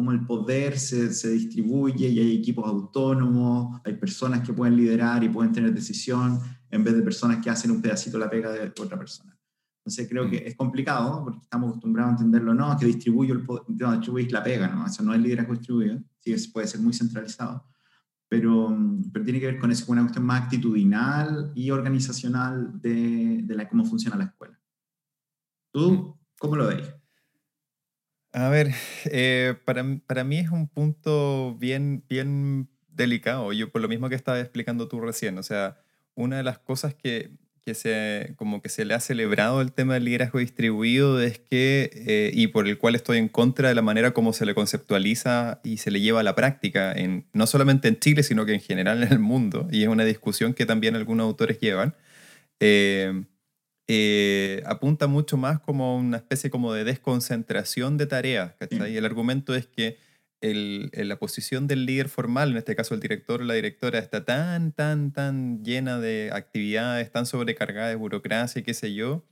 cómo 0.00 0.12
el 0.12 0.24
poder 0.24 0.78
se, 0.78 1.12
se, 1.12 1.28
distribuye 1.28 2.08
y 2.08 2.18
hay 2.18 2.36
equipos 2.36 2.66
autónomos, 2.66 3.82
hay 3.84 3.92
personas 3.96 4.40
que 4.40 4.54
pueden 4.54 4.74
liderar 4.74 5.22
y 5.22 5.28
pueden 5.28 5.52
tener 5.52 5.74
decisión 5.74 6.40
en 6.70 6.82
vez 6.82 6.94
de 6.94 7.02
personas 7.02 7.44
que 7.44 7.50
hacen 7.50 7.70
un 7.70 7.82
pedacito 7.82 8.18
la 8.18 8.30
pega 8.30 8.50
de 8.50 8.72
otra 8.80 8.98
persona. 8.98 9.38
Entonces 9.80 10.08
creo 10.08 10.30
que 10.30 10.40
mm. 10.40 10.46
es 10.46 10.56
complicado 10.56 11.22
porque 11.22 11.40
estamos 11.40 11.68
acostumbrados 11.68 12.12
a 12.12 12.16
entenderlo, 12.16 12.54
no, 12.54 12.74
que 12.78 12.86
distribuyo 12.86 13.34
el 13.34 13.44
poder, 13.44 13.64
no, 13.68 13.92
distribuís 13.92 14.32
la 14.32 14.42
pega, 14.42 14.68
¿no? 14.68 14.86
Eso 14.86 15.02
no 15.02 15.12
es 15.12 15.20
liderazgo 15.20 15.52
distribuido, 15.52 16.02
sí 16.18 16.34
puede 16.48 16.66
ser 16.66 16.80
muy 16.80 16.94
centralizado, 16.94 17.66
pero, 18.26 18.74
pero 19.12 19.22
tiene 19.22 19.38
que 19.38 19.46
ver 19.48 19.58
con 19.58 19.70
eso, 19.70 19.84
con 19.84 19.98
una 19.98 20.04
cuestión 20.04 20.24
más 20.24 20.44
actitudinal 20.44 21.52
y 21.54 21.70
organizacional 21.70 22.80
de, 22.80 23.42
de 23.44 23.54
la, 23.54 23.68
cómo 23.68 23.84
funciona 23.84 24.16
la 24.16 24.24
escuela. 24.24 24.58
¿Tú 25.70 25.92
mm. 25.92 26.14
cómo 26.38 26.56
lo 26.56 26.68
veis? 26.68 26.88
A 28.32 28.48
ver, 28.48 28.72
eh, 29.06 29.54
para, 29.64 29.84
para, 30.06 30.22
mí 30.24 30.38
es 30.38 30.50
un 30.50 30.68
punto 30.68 31.56
bien, 31.58 32.04
bien 32.08 32.68
delicado. 32.88 33.52
Yo 33.52 33.70
por 33.70 33.80
lo 33.82 33.88
mismo 33.88 34.08
que 34.08 34.14
estaba 34.14 34.38
explicando 34.38 34.86
tú 34.86 35.00
recién, 35.00 35.36
o 35.38 35.42
sea, 35.42 35.78
una 36.14 36.36
de 36.36 36.44
las 36.44 36.58
cosas 36.58 36.94
que, 36.94 37.32
que 37.64 37.74
se, 37.74 38.34
como 38.36 38.62
que 38.62 38.68
se 38.68 38.84
le 38.84 38.94
ha 38.94 39.00
celebrado 39.00 39.60
el 39.60 39.72
tema 39.72 39.94
del 39.94 40.04
liderazgo 40.04 40.38
distribuido 40.38 41.20
es 41.20 41.38
que, 41.38 41.90
eh, 41.94 42.30
y 42.32 42.48
por 42.48 42.68
el 42.68 42.78
cual 42.78 42.94
estoy 42.94 43.18
en 43.18 43.28
contra 43.28 43.68
de 43.68 43.74
la 43.74 43.82
manera 43.82 44.12
como 44.12 44.32
se 44.32 44.46
le 44.46 44.54
conceptualiza 44.54 45.60
y 45.64 45.78
se 45.78 45.90
le 45.90 46.00
lleva 46.00 46.20
a 46.20 46.22
la 46.22 46.34
práctica, 46.34 46.92
en, 46.92 47.26
no 47.32 47.46
solamente 47.46 47.88
en 47.88 47.98
Chile, 47.98 48.22
sino 48.22 48.46
que 48.46 48.54
en 48.54 48.60
general 48.60 49.02
en 49.02 49.12
el 49.12 49.18
mundo, 49.18 49.68
y 49.70 49.82
es 49.82 49.88
una 49.88 50.04
discusión 50.04 50.54
que 50.54 50.66
también 50.66 50.94
algunos 50.96 51.24
autores 51.24 51.58
llevan. 51.58 51.94
Eh, 52.60 53.24
eh, 53.92 54.62
apunta 54.66 55.08
mucho 55.08 55.36
más 55.36 55.58
como 55.58 55.96
una 55.96 56.18
especie 56.18 56.48
como 56.48 56.72
de 56.72 56.84
desconcentración 56.84 57.96
de 57.96 58.06
tareas. 58.06 58.54
Y 58.70 58.96
el 58.96 59.04
argumento 59.04 59.52
es 59.52 59.66
que 59.66 59.98
el, 60.40 60.92
la 60.94 61.18
posición 61.18 61.66
del 61.66 61.86
líder 61.86 62.08
formal, 62.08 62.52
en 62.52 62.58
este 62.58 62.76
caso 62.76 62.94
el 62.94 63.00
director 63.00 63.40
o 63.40 63.44
la 63.44 63.54
directora, 63.54 63.98
está 63.98 64.24
tan, 64.24 64.70
tan, 64.70 65.10
tan 65.10 65.64
llena 65.64 65.98
de 65.98 66.30
actividades, 66.32 67.10
tan 67.10 67.26
sobrecargada 67.26 67.88
de 67.88 67.96
burocracia 67.96 68.60
y 68.60 68.62
qué 68.62 68.74
sé 68.74 68.94
yo, 68.94 69.24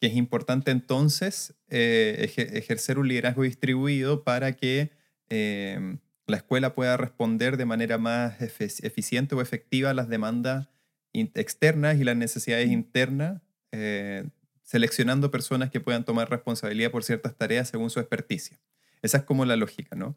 que 0.00 0.06
es 0.06 0.16
importante 0.16 0.70
entonces 0.70 1.54
eh, 1.68 2.32
ejercer 2.54 2.98
un 2.98 3.08
liderazgo 3.08 3.42
distribuido 3.42 4.24
para 4.24 4.52
que 4.52 4.92
eh, 5.28 5.98
la 6.26 6.38
escuela 6.38 6.74
pueda 6.74 6.96
responder 6.96 7.58
de 7.58 7.66
manera 7.66 7.98
más 7.98 8.40
eficiente 8.40 9.34
o 9.34 9.42
efectiva 9.42 9.90
a 9.90 9.94
las 9.94 10.08
demandas 10.08 10.70
externas 11.12 11.98
y 11.98 12.04
las 12.04 12.16
necesidades 12.16 12.70
internas 12.70 13.42
eh, 13.78 14.24
seleccionando 14.62 15.30
personas 15.30 15.70
que 15.70 15.80
puedan 15.80 16.04
tomar 16.04 16.30
responsabilidad 16.30 16.90
por 16.90 17.04
ciertas 17.04 17.36
tareas 17.36 17.68
según 17.68 17.90
su 17.90 18.00
experticia. 18.00 18.58
Esa 19.02 19.18
es 19.18 19.24
como 19.24 19.44
la 19.44 19.54
lógica, 19.54 19.94
¿no? 19.94 20.16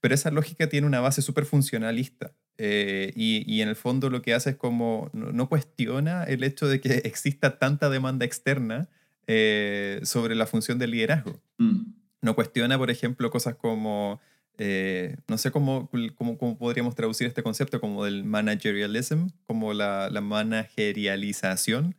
Pero 0.00 0.14
esa 0.14 0.30
lógica 0.30 0.68
tiene 0.68 0.86
una 0.86 1.00
base 1.00 1.22
súper 1.22 1.46
funcionalista 1.46 2.32
eh, 2.58 3.12
y, 3.16 3.60
en 3.62 3.68
el 3.68 3.76
fondo 3.76 4.10
lo 4.10 4.22
que 4.22 4.34
hace 4.34 4.50
es 4.50 4.56
como 4.56 5.10
no, 5.14 5.48
cuestiona 5.48 6.24
el 6.24 6.44
hecho 6.44 6.68
de 6.68 6.80
que 6.80 6.88
exista 7.04 7.58
tanta 7.58 7.88
demanda 7.88 8.26
externa 8.26 8.88
eh, 9.26 10.00
sobre 10.04 10.34
la 10.34 10.46
función 10.46 10.78
del 10.78 10.90
liderazgo. 10.90 11.40
Mm. 11.56 11.94
No 12.20 12.34
cuestiona, 12.34 12.76
por 12.76 12.90
ejemplo, 12.90 13.30
cosas 13.30 13.56
como, 13.56 14.20
no 14.58 15.38
sé 15.38 15.50
cómo, 15.50 15.90
cómo, 16.14 16.58
podríamos 16.58 16.94
traducir 16.94 17.26
este 17.26 17.42
concepto, 17.42 17.80
como 17.80 18.04
del 18.04 18.24
managerialism, 18.24 19.28
como 19.46 19.72
la, 19.72 20.10
la 20.10 20.20
managerialización 20.20 21.96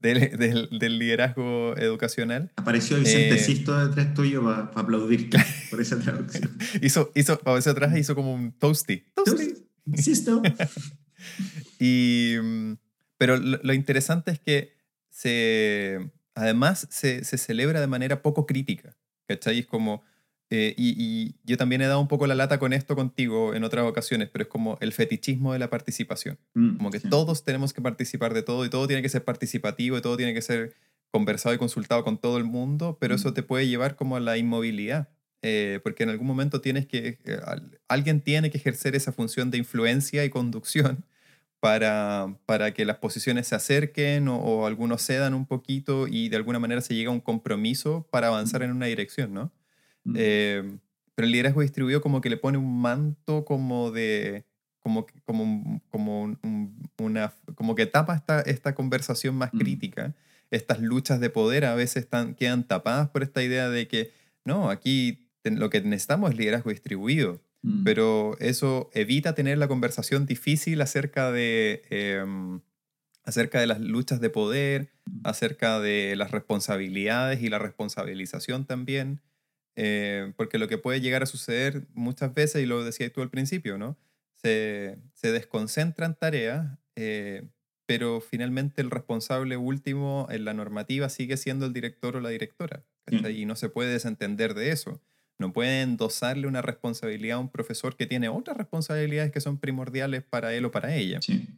del, 0.00 0.68
del, 0.78 0.98
liderazgo 0.98 1.76
educacional. 1.76 2.50
Apareció 2.56 2.98
Vicente 2.98 3.34
eh, 3.34 3.38
Sisto 3.38 3.86
detrás 3.86 4.14
tuyo 4.14 4.42
para 4.42 4.70
aplaudir 4.74 5.30
por 5.70 5.80
esa 5.80 5.98
traducción. 5.98 6.56
hizo, 6.82 7.12
hizo, 7.14 7.38
para 7.38 7.58
atrás 7.58 7.96
hizo 7.96 8.14
como 8.14 8.34
un 8.34 8.52
toasty. 8.52 9.04
Toasty. 9.14 9.54
Sisto. 9.94 10.42
y, 11.78 12.36
mm, 12.42 12.72
pero 13.18 13.36
lo, 13.36 13.74
interesante 13.74 14.30
es 14.30 14.40
que 14.40 14.72
se, 15.10 16.10
además 16.34 16.86
se, 16.90 17.24
se 17.24 17.36
celebra 17.36 17.80
de 17.80 17.86
manera 17.86 18.22
poco 18.22 18.46
crítica. 18.46 18.96
¿Cachai? 19.26 19.60
Es 19.60 19.66
como 19.66 20.02
eh, 20.52 20.74
y, 20.76 21.36
yo 21.44 21.56
también 21.56 21.80
he 21.80 21.86
dado 21.86 22.00
un 22.00 22.08
poco 22.08 22.26
la 22.26 22.34
lata 22.34 22.58
con 22.58 22.72
esto 22.72 22.96
contigo 22.96 23.54
en 23.54 23.62
otras 23.62 23.84
ocasiones, 23.84 24.28
pero 24.32 24.42
es 24.42 24.48
como 24.48 24.76
el 24.80 24.92
fetichismo 24.92 25.52
de 25.52 25.60
la 25.60 25.70
participación. 25.70 26.38
Mm, 26.54 26.76
como 26.76 26.90
que 26.90 26.98
todos 26.98 27.44
tenemos 27.44 27.72
que 27.72 27.80
participar 27.80 28.34
de 28.34 28.42
todo 28.42 28.64
y 28.64 28.70
todo 28.70 28.86
tiene 28.88 29.00
que 29.02 29.08
ser 29.08 29.24
participativo 29.24 29.96
y 29.96 30.02
todo 30.02 30.16
tiene 30.16 30.34
que 30.34 30.42
ser 30.42 30.74
conversado 31.12 31.54
y 31.54 31.58
consultado 31.58 32.02
con 32.02 32.18
todo 32.18 32.36
el 32.36 32.44
mundo, 32.44 32.98
pero 33.00 33.14
eso 33.14 33.30
mm. 33.30 33.34
te 33.34 33.42
puede 33.44 33.68
llevar 33.68 33.94
como 33.94 34.16
a 34.16 34.20
la 34.20 34.36
inmovilidad, 34.38 35.08
eh, 35.42 35.78
porque 35.84 36.02
en 36.02 36.10
algún 36.10 36.26
momento 36.26 36.60
tienes 36.60 36.86
que, 36.86 37.18
eh, 37.24 37.40
alguien 37.88 38.20
tiene 38.20 38.50
que 38.50 38.58
ejercer 38.58 38.96
esa 38.96 39.12
función 39.12 39.52
de 39.52 39.58
influencia 39.58 40.24
y 40.24 40.30
conducción 40.30 41.04
para, 41.60 42.36
para 42.44 42.74
que 42.74 42.84
las 42.84 42.96
posiciones 42.96 43.46
se 43.46 43.54
acerquen 43.54 44.26
o, 44.28 44.66
algunos 44.66 45.02
cedan 45.04 45.34
un 45.34 45.46
poquito 45.46 46.08
y 46.08 46.28
de 46.28 46.36
alguna 46.36 46.58
manera 46.58 46.80
se 46.80 46.94
llega 46.94 47.10
a 47.10 47.14
un 47.14 47.20
compromiso 47.20 48.08
para 48.10 48.28
avanzar 48.28 48.62
en 48.62 48.72
una 48.72 48.86
dirección, 48.86 49.32
¿no? 49.32 49.52
Mm. 50.04 50.14
Eh, 50.16 50.78
pero 51.14 51.26
el 51.26 51.32
liderazgo 51.32 51.60
distribuido 51.62 52.00
como 52.00 52.20
que 52.20 52.30
le 52.30 52.36
pone 52.36 52.58
un 52.58 52.80
manto 52.80 53.44
como 53.44 53.90
de 53.90 54.44
como, 54.80 55.06
como, 55.26 55.82
como, 55.90 56.36
una, 56.98 57.34
como 57.54 57.74
que 57.74 57.84
tapa 57.86 58.14
esta, 58.16 58.40
esta 58.40 58.74
conversación 58.74 59.34
más 59.34 59.52
Mm. 59.52 59.58
crítica. 59.58 60.14
Estas 60.50 60.80
luchas 60.80 61.20
de 61.20 61.30
poder 61.30 61.64
a 61.66 61.74
veces 61.74 62.04
están, 62.04 62.34
quedan 62.34 62.66
tapadas 62.66 63.10
por 63.10 63.22
esta 63.22 63.42
idea 63.42 63.68
de 63.68 63.86
que, 63.88 64.10
no, 64.44 64.70
aquí 64.70 65.28
lo 65.44 65.68
que 65.70 65.80
necesitamos 65.82 66.30
es 66.30 66.38
liderazgo 66.38 66.70
distribuido. 66.70 67.40
Mm. 67.62 67.84
Pero 67.84 68.36
eso 68.40 68.88
evita 68.94 69.34
tener 69.34 69.58
la 69.58 69.68
conversación 69.68 70.24
difícil 70.24 70.80
acerca 70.80 71.30
de, 71.30 71.82
em, 71.90 72.60
acerca 73.22 73.60
de 73.60 73.66
las 73.66 73.80
luchas 73.80 74.20
de 74.20 74.30
poder, 74.30 74.88
acerca 75.24 75.78
de 75.78 76.16
las 76.16 76.30
responsabilidades 76.30 77.42
y 77.42 77.50
la 77.50 77.58
responsabilización 77.58 78.64
también. 78.64 79.20
Eh, 79.76 80.32
porque 80.36 80.58
lo 80.58 80.68
que 80.68 80.78
puede 80.78 81.00
llegar 81.00 81.22
a 81.22 81.26
suceder 81.26 81.86
muchas 81.94 82.34
veces, 82.34 82.62
y 82.62 82.66
lo 82.66 82.84
decías 82.84 83.12
tú 83.12 83.22
al 83.22 83.30
principio, 83.30 83.78
¿no? 83.78 83.96
Se, 84.36 84.98
se 85.14 85.32
desconcentran 85.32 86.16
tareas, 86.18 86.78
eh, 86.96 87.48
pero 87.86 88.20
finalmente 88.20 88.82
el 88.82 88.90
responsable 88.90 89.56
último 89.56 90.28
en 90.30 90.44
la 90.44 90.54
normativa 90.54 91.08
sigue 91.08 91.36
siendo 91.36 91.66
el 91.66 91.72
director 91.72 92.16
o 92.16 92.20
la 92.20 92.28
directora. 92.28 92.84
Y 93.28 93.44
no 93.44 93.56
se 93.56 93.68
puede 93.68 93.92
desentender 93.92 94.54
de 94.54 94.70
eso. 94.70 95.00
No 95.38 95.52
pueden 95.52 95.96
dosarle 95.96 96.46
una 96.46 96.62
responsabilidad 96.62 97.38
a 97.38 97.40
un 97.40 97.48
profesor 97.48 97.96
que 97.96 98.06
tiene 98.06 98.28
otras 98.28 98.56
responsabilidades 98.56 99.32
que 99.32 99.40
son 99.40 99.58
primordiales 99.58 100.22
para 100.22 100.54
él 100.54 100.66
o 100.66 100.70
para 100.70 100.94
ella. 100.94 101.20
Sí. 101.20 101.48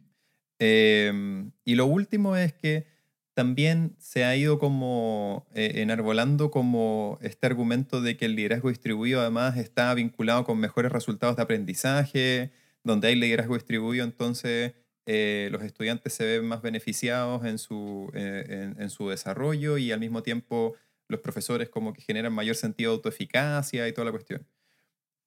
Eh, 0.57 1.51
y 1.65 1.75
lo 1.75 1.85
último 1.85 2.35
es 2.35 2.53
que 2.53 2.87
también 3.33 3.95
se 3.99 4.25
ha 4.25 4.35
ido 4.35 4.59
como 4.59 5.47
eh, 5.53 5.73
enarbolando 5.75 6.51
como 6.51 7.17
este 7.21 7.47
argumento 7.47 8.01
de 8.01 8.15
que 8.17 8.25
el 8.25 8.35
liderazgo 8.35 8.69
distribuido 8.69 9.21
además 9.21 9.57
está 9.57 9.93
vinculado 9.93 10.43
con 10.43 10.59
mejores 10.59 10.91
resultados 10.91 11.35
de 11.35 11.41
aprendizaje, 11.41 12.51
donde 12.83 13.07
hay 13.07 13.15
liderazgo 13.15 13.55
distribuido, 13.55 14.05
entonces 14.05 14.73
eh, 15.05 15.49
los 15.51 15.63
estudiantes 15.63 16.13
se 16.13 16.25
ven 16.25 16.45
más 16.45 16.61
beneficiados 16.61 17.43
en 17.45 17.57
su, 17.57 18.09
eh, 18.13 18.73
en, 18.77 18.89
su 18.89 19.09
desarrollo 19.09 19.77
y 19.77 19.91
al 19.91 19.99
mismo 19.99 20.23
tiempo 20.23 20.75
los 21.09 21.19
profesores 21.19 21.69
como 21.69 21.93
que 21.93 22.01
generan 22.01 22.33
mayor 22.33 22.55
sentido 22.55 22.91
de 22.91 22.95
autoeficacia 22.97 23.87
y 23.87 23.93
toda 23.93 24.05
la 24.05 24.11
cuestión. 24.11 24.47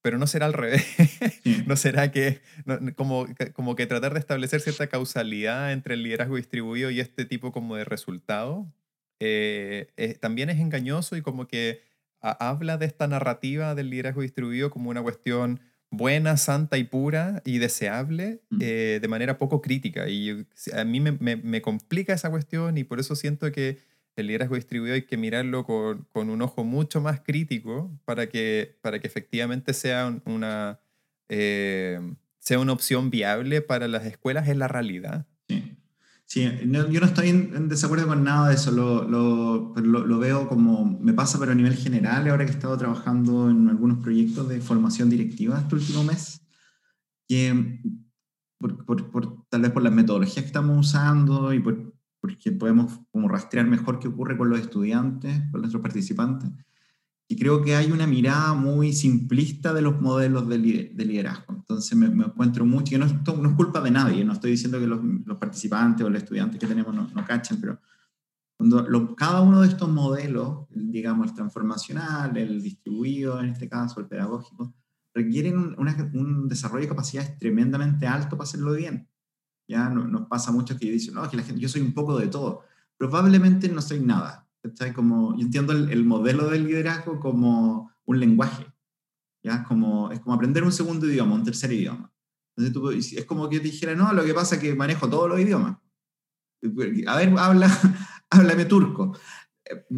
Pero 0.06 0.18
no 0.18 0.28
será 0.28 0.46
al 0.46 0.52
revés. 0.52 0.86
Sí. 1.42 1.64
¿No 1.66 1.74
será 1.74 2.12
que 2.12 2.40
no- 2.64 2.78
como, 2.94 3.26
como 3.54 3.74
que 3.74 3.86
tratar 3.88 4.12
de 4.12 4.20
establecer 4.20 4.60
cierta 4.60 4.86
causalidad 4.86 5.72
entre 5.72 5.94
el 5.94 6.04
liderazgo 6.04 6.36
distribuido 6.36 6.92
y 6.92 7.00
este 7.00 7.24
tipo 7.24 7.50
como 7.50 7.74
de 7.74 7.84
resultado 7.84 8.72
eh, 9.18 9.88
eh, 9.96 10.14
también 10.14 10.48
es 10.48 10.60
engañoso 10.60 11.16
y 11.16 11.22
como 11.22 11.48
que 11.48 11.80
a- 12.20 12.50
habla 12.50 12.76
de 12.78 12.86
esta 12.86 13.08
narrativa 13.08 13.74
del 13.74 13.90
liderazgo 13.90 14.22
distribuido 14.22 14.70
como 14.70 14.90
una 14.90 15.02
cuestión 15.02 15.58
buena, 15.90 16.36
santa 16.36 16.78
y 16.78 16.84
pura 16.84 17.42
y 17.44 17.58
deseable 17.58 18.42
Mm. 18.50 18.58
eh, 18.62 18.98
de 19.02 19.08
manera 19.08 19.38
poco 19.38 19.60
crítica. 19.60 20.08
Y 20.08 20.46
a 20.72 20.84
mí 20.84 21.00
me, 21.00 21.12
me- 21.12 21.34
me 21.36 21.62
complica 21.62 22.12
esa 22.14 22.30
cuestión 22.30 22.78
y 22.78 22.84
por 22.84 23.00
eso 23.00 23.16
siento 23.16 23.50
que 23.50 23.78
el 24.16 24.26
liderazgo 24.28 24.54
distribuido 24.56 24.94
hay 24.94 25.02
que 25.02 25.16
mirarlo 25.16 25.64
con, 25.64 26.06
con 26.12 26.30
un 26.30 26.40
ojo 26.42 26.64
mucho 26.64 27.00
más 27.00 27.20
crítico 27.20 27.90
para 28.04 28.28
que, 28.28 28.78
para 28.82 28.98
que 28.98 29.06
efectivamente 29.06 29.72
sea 29.74 30.06
un- 30.06 30.22
una, 30.24 30.80
eh, 31.28 32.00
sea 32.38 32.58
una 32.58 32.72
opción 32.72 33.10
viable 33.10 33.60
para 33.62 33.88
las 33.88 34.04
escuelas 34.06 34.48
en 34.48 34.58
la 34.58 34.68
realidad. 34.68 35.26
Sí, 35.48 35.72
Sí, 36.28 36.50
no- 36.66 36.90
yo 36.90 36.98
no 36.98 37.06
estoy 37.06 37.28
en, 37.28 37.52
en 37.54 37.68
desacuerdo 37.68 38.08
con 38.08 38.24
nada 38.24 38.48
de 38.48 38.56
eso, 38.56 38.72
lo, 38.72 39.04
lo, 39.08 39.74
lo, 39.76 40.04
lo 40.04 40.18
veo 40.18 40.48
como, 40.48 40.98
me 41.00 41.12
pasa 41.12 41.38
pero 41.38 41.52
a 41.52 41.54
nivel 41.54 41.76
general, 41.76 42.26
ahora 42.28 42.44
que 42.44 42.50
he 42.50 42.54
estado 42.54 42.76
trabajando 42.76 43.48
en 43.48 43.68
algunos 43.68 43.98
proyectos 44.02 44.48
de 44.48 44.60
formación 44.60 45.08
directiva 45.08 45.60
este 45.60 45.76
último 45.76 46.02
mes, 46.02 46.40
que 47.28 47.80
por, 48.58 48.84
por- 48.84 49.10
por- 49.12 49.46
tal 49.48 49.60
vez 49.62 49.70
por 49.70 49.82
las 49.84 49.92
metodologías 49.92 50.40
que 50.42 50.46
estamos 50.48 50.84
usando 50.88 51.52
y 51.52 51.60
por, 51.60 51.94
porque 52.26 52.50
podemos 52.52 53.00
como 53.12 53.28
rastrear 53.28 53.66
mejor 53.68 53.98
qué 54.00 54.08
ocurre 54.08 54.36
con 54.36 54.50
los 54.50 54.58
estudiantes, 54.58 55.42
con 55.50 55.60
nuestros 55.60 55.80
participantes, 55.82 56.50
y 57.28 57.36
creo 57.36 57.62
que 57.62 57.74
hay 57.76 57.90
una 57.90 58.06
mirada 58.06 58.54
muy 58.54 58.92
simplista 58.92 59.72
de 59.72 59.82
los 59.82 60.00
modelos 60.00 60.48
de, 60.48 60.58
lider- 60.58 60.92
de 60.94 61.04
liderazgo. 61.04 61.54
Entonces 61.54 61.96
me, 61.96 62.08
me 62.08 62.24
encuentro 62.24 62.64
mucho, 62.64 62.94
y 62.94 62.98
no, 62.98 63.06
no 63.06 63.48
es 63.50 63.54
culpa 63.56 63.80
de 63.80 63.90
nadie, 63.90 64.24
no 64.24 64.32
estoy 64.32 64.52
diciendo 64.52 64.78
que 64.80 64.86
los, 64.86 65.00
los 65.24 65.38
participantes 65.38 66.04
o 66.06 66.10
los 66.10 66.22
estudiantes 66.22 66.58
que 66.58 66.66
tenemos 66.66 66.94
no, 66.94 67.08
no 67.14 67.24
cachen, 67.24 67.60
pero 67.60 67.80
cuando 68.56 68.82
lo- 68.88 69.14
cada 69.14 69.40
uno 69.42 69.60
de 69.60 69.68
estos 69.68 69.88
modelos, 69.88 70.66
el, 70.70 70.90
digamos 70.90 71.28
el 71.28 71.34
transformacional, 71.34 72.36
el 72.36 72.62
distribuido 72.62 73.40
en 73.40 73.50
este 73.50 73.68
caso, 73.68 74.00
el 74.00 74.06
pedagógico, 74.06 74.72
requieren 75.14 75.58
un, 75.58 75.74
una- 75.78 76.10
un 76.14 76.48
desarrollo 76.48 76.82
de 76.82 76.88
capacidades 76.88 77.38
tremendamente 77.38 78.06
alto 78.06 78.36
para 78.36 78.44
hacerlo 78.48 78.72
bien. 78.72 79.08
Ya 79.68 79.88
no- 79.88 80.06
nos 80.06 80.28
pasa 80.28 80.52
mucho 80.52 80.78
que 80.78 80.90
dicen, 80.90 81.14
no, 81.14 81.28
que 81.28 81.36
la 81.36 81.42
gente, 81.42 81.60
yo 81.60 81.68
soy 81.68 81.82
un 81.82 81.92
poco 81.94 82.18
de 82.18 82.28
todo. 82.28 82.62
Probablemente 82.96 83.68
no 83.68 83.82
soy 83.82 84.00
nada. 84.00 84.46
¿cachai? 84.62 84.92
Como, 84.92 85.36
yo 85.36 85.42
entiendo 85.42 85.72
el, 85.72 85.90
el 85.90 86.04
modelo 86.04 86.48
del 86.48 86.64
liderazgo 86.66 87.20
como 87.20 87.92
un 88.04 88.20
lenguaje. 88.20 88.66
¿ya? 89.42 89.64
Como, 89.64 90.10
es 90.12 90.20
como 90.20 90.34
aprender 90.34 90.64
un 90.64 90.72
segundo 90.72 91.06
idioma, 91.06 91.34
un 91.34 91.44
tercer 91.44 91.72
idioma. 91.72 92.12
Entonces 92.56 92.72
tú, 92.72 92.90
es 93.18 93.24
como 93.26 93.48
que 93.48 93.58
te 93.58 93.64
dijera, 93.64 93.94
no, 93.94 94.12
lo 94.12 94.24
que 94.24 94.34
pasa 94.34 94.56
es 94.56 94.60
que 94.62 94.74
manejo 94.74 95.08
todos 95.08 95.28
los 95.28 95.38
idiomas. 95.38 95.76
A 97.06 97.16
ver, 97.16 97.34
habla, 97.38 97.68
háblame 98.30 98.64
turco. 98.64 99.16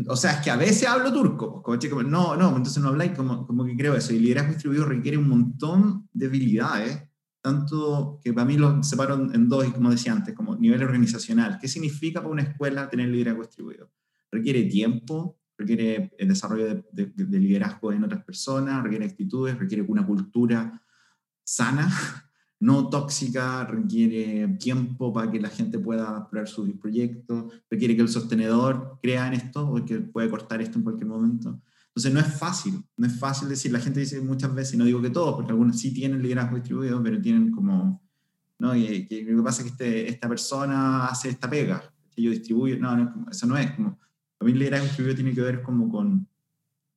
O 0.09 0.16
sea, 0.16 0.33
es 0.33 0.38
que 0.40 0.50
a 0.50 0.57
veces 0.57 0.88
hablo 0.88 1.12
turco. 1.12 1.62
pues, 1.62 1.88
Como, 1.88 2.02
no, 2.02 2.37
no, 2.37 2.48
entonces 2.48 2.83
no 2.83 2.88
habláis 2.88 3.12
como, 3.12 3.46
como 3.46 3.64
que 3.64 3.76
creo 3.76 3.94
eso. 3.94 4.12
Y 4.12 4.18
liderazgo 4.18 4.52
distribuido 4.52 4.85
requiere 4.87 5.16
un 5.18 5.28
montón 5.28 6.09
de 6.12 6.26
habilidades, 6.26 7.08
tanto 7.40 8.20
que 8.22 8.33
para 8.33 8.46
mí 8.46 8.57
lo 8.57 8.83
separo 8.83 9.14
en 9.33 9.48
dos, 9.48 9.66
y 9.66 9.70
como 9.70 9.90
decía 9.90 10.12
antes, 10.12 10.35
como 10.35 10.57
nivel 10.57 10.83
organizacional. 10.83 11.59
¿Qué 11.61 11.68
significa 11.68 12.20
para 12.20 12.33
una 12.33 12.42
escuela 12.42 12.88
tener 12.90 13.09
liderazgo 13.09 13.42
distribuido? 13.42 13.90
Requiere 14.31 14.64
tiempo, 14.64 15.38
requiere 15.57 16.12
el 16.18 16.29
desarrollo 16.29 16.66
de, 16.66 16.85
de- 16.92 17.24
de 17.27 17.38
liderazgo 17.40 17.92
en 17.92 18.05
otras 18.05 18.24
personas, 18.24 18.83
requiere 18.83 19.07
actitudes, 19.07 19.59
requiere 19.59 19.83
una 19.88 20.07
cultura 20.07 20.83
sana, 21.44 21.88
no 22.61 22.88
tóxica, 22.90 23.64
requiere 23.64 24.48
tiempo 24.59 25.12
para 25.12 25.31
que 25.31 25.40
la 25.40 25.48
gente 25.48 25.79
pueda 25.79 26.18
explorar 26.18 26.48
sus 26.48 26.70
proyectos, 26.74 27.53
requiere 27.70 27.94
que 27.96 28.03
el 28.03 28.09
sostenedor 28.09 28.98
crea 29.03 29.29
en 29.29 29.35
esto 29.35 29.68
o 29.68 29.85
que 29.85 30.01
puede 30.01 30.29
cortar 30.29 30.61
esto 30.61 30.79
en 30.79 30.85
cualquier 30.85 31.07
momento. 31.09 31.61
Entonces 31.99 32.15
no 32.15 32.21
es 32.21 32.39
fácil, 32.39 32.85
no 32.97 33.09
es 33.09 33.19
fácil 33.19 33.49
decir, 33.49 33.73
la 33.73 33.81
gente 33.81 33.99
dice 33.99 34.21
muchas 34.21 34.55
veces, 34.55 34.75
y 34.75 34.77
no 34.77 34.85
digo 34.85 35.03
que 35.03 35.11
todos, 35.11 35.35
porque 35.35 35.51
algunos 35.51 35.81
sí 35.81 35.93
tienen 35.93 36.23
liderazgo 36.23 36.55
distribuido, 36.55 37.03
pero 37.03 37.21
tienen 37.21 37.51
como, 37.51 38.01
no, 38.61 38.77
y, 38.77 39.09
que 39.09 39.25
lo 39.25 39.39
que 39.39 39.43
pasa 39.43 39.63
es 39.63 39.65
que 39.65 39.73
este- 39.73 40.09
esta 40.09 40.29
persona 40.29 41.07
hace 41.07 41.29
esta 41.31 41.51
pega, 41.51 41.83
que 42.13 42.23
yo 42.23 42.31
distribuyo, 42.31 42.79
no, 42.79 42.97
no 42.97 43.27
eso 43.29 43.49
no 43.49 43.59
es 43.59 43.73
como, 43.73 43.99
mí 44.43 44.53
el 44.53 44.61
liderazgo 44.61 44.87
distribuido 44.87 45.17
tiene 45.17 45.35
que 45.35 45.41
ver 45.41 45.61
como 45.61 45.91
con, 45.91 46.29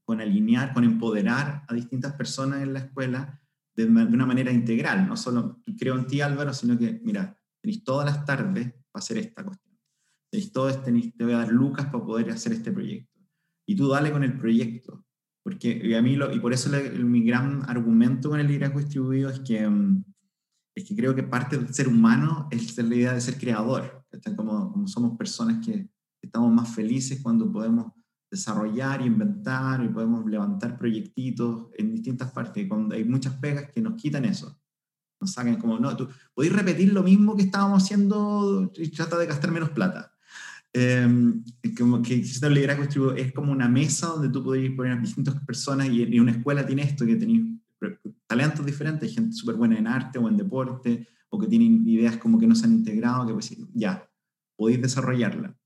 con 0.05 0.21
alinear, 0.21 0.71
con 0.71 0.83
empoderar 0.83 1.63
a 1.67 1.73
distintas 1.73 2.13
personas 2.13 2.61
en 2.61 2.71
la 2.71 2.81
escuela 2.81 3.41
de, 3.75 3.85
una 3.85 4.27
manera 4.27 4.51
integral, 4.51 5.07
no 5.07 5.17
solo 5.17 5.63
creo 5.79 5.97
en 5.97 6.05
ti 6.05 6.21
Álvaro, 6.21 6.53
sino 6.53 6.77
que, 6.77 7.01
mira, 7.03 7.35
tenéis 7.59 7.83
todas 7.83 8.05
las 8.05 8.23
tardes 8.23 8.71
para 8.91 9.01
hacer 9.01 9.17
esta 9.17 9.43
cuestión. 9.43 9.75
Tenéis 10.29 10.51
todas, 10.51 10.83
tenéis, 10.83 11.17
te 11.17 11.23
voy 11.23 11.33
a 11.33 11.37
dar 11.37 11.51
lucas 11.51 11.87
para 11.87 12.05
poder 12.05 12.29
hacer 12.29 12.53
este 12.53 12.71
proyecto. 12.71 13.10
Y 13.67 13.75
tú 13.75 13.89
dale 13.89 14.11
con 14.11 14.23
el 14.23 14.37
proyecto. 14.37 15.05
Porque 15.43 15.95
a 15.97 16.01
mí 16.01 16.15
lo, 16.15 16.31
y 16.33 16.39
por 16.39 16.53
eso 16.53 16.75
el- 16.75 17.05
mi 17.05 17.23
gran 17.23 17.63
argumento 17.69 18.29
con 18.29 18.39
el 18.39 18.47
liderazgo 18.47 18.79
distribuido 18.79 19.29
es 19.29 19.39
que, 19.39 19.67
mm, 19.67 20.03
es 20.75 20.85
que 20.85 20.95
creo 20.95 21.15
que 21.15 21.23
parte 21.23 21.57
del 21.57 21.73
ser 21.73 21.87
humano 21.87 22.47
es 22.51 22.77
la 22.77 22.95
idea 22.95 23.13
de 23.13 23.21
ser 23.21 23.37
creador. 23.37 24.05
Como, 24.35 24.71
como 24.71 24.87
somos 24.87 25.17
personas 25.17 25.65
que 25.65 25.89
estamos 26.21 26.53
más 26.53 26.73
felices 26.75 27.21
cuando 27.21 27.51
podemos 27.51 27.91
desarrollar 28.31 29.01
inventar 29.01 29.83
y 29.83 29.89
podemos 29.89 30.25
levantar 30.25 30.77
proyectitos 30.77 31.67
en 31.77 31.91
distintas 31.91 32.31
partes. 32.31 32.67
Cuando 32.67 32.95
hay 32.95 33.03
muchas 33.03 33.35
pegas 33.35 33.69
que 33.71 33.81
nos 33.81 34.01
quitan 34.01 34.23
eso. 34.25 34.57
Nos 35.19 35.33
sacan 35.33 35.57
como, 35.57 35.77
no, 35.77 35.95
tú 35.95 36.07
podéis 36.33 36.55
repetir 36.55 36.93
lo 36.93 37.03
mismo 37.03 37.35
que 37.35 37.43
estábamos 37.43 37.83
haciendo 37.83 38.71
y 38.75 38.87
trata 38.89 39.17
de 39.17 39.27
gastar 39.27 39.51
menos 39.51 39.69
plata. 39.71 40.10
Eh, 40.73 41.07
como 41.77 42.01
que 42.01 42.15
existe 42.15 42.47
el 42.47 42.53
liderazgo 42.53 43.13
es 43.13 43.33
como 43.33 43.51
una 43.51 43.67
mesa 43.67 44.07
donde 44.07 44.29
tú 44.29 44.41
podéis 44.41 44.71
poner 44.71 44.93
a 44.93 45.01
distintas 45.01 45.35
personas 45.45 45.89
y, 45.89 46.03
y 46.03 46.19
una 46.19 46.31
escuela 46.31 46.65
tiene 46.65 46.83
esto, 46.83 47.05
que 47.05 47.17
tenéis 47.17 47.43
talentos 48.27 48.65
diferentes, 48.65 49.13
gente 49.13 49.35
súper 49.35 49.55
buena 49.55 49.77
en 49.77 49.87
arte 49.87 50.19
o 50.19 50.29
en 50.29 50.37
deporte, 50.37 51.07
o 51.29 51.39
que 51.39 51.47
tienen 51.47 51.87
ideas 51.87 52.17
como 52.17 52.37
que 52.37 52.47
no 52.47 52.55
se 52.55 52.65
han 52.65 52.73
integrado, 52.73 53.25
pues 53.33 53.55
ya, 53.73 54.09
podéis 54.55 54.81
desarrollarla. 54.81 55.57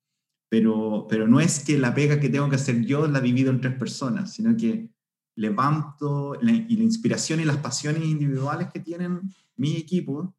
Pero, 0.50 1.08
pero 1.10 1.28
no 1.28 1.40
es 1.40 1.64
que 1.64 1.78
la 1.78 1.94
pega 1.94 2.20
que 2.20 2.30
tengo 2.30 2.50
que 2.50 2.56
hacer 2.56 2.86
yo 2.86 3.08
la 3.08 3.20
divido 3.20 3.52
en 3.52 3.62
tres 3.62 3.76
personas, 3.76 4.34
sino 4.34 4.56
que 4.56 4.92
levanto 5.36 6.40
y 6.42 6.76
la 6.78 6.84
inspiración 6.84 7.40
y 7.40 7.46
las 7.46 7.58
pasiones 7.58 8.06
individuales 8.06 8.70
que 8.74 8.80
tienen 8.80 9.22
mi 9.58 9.76
equipo 9.76 10.36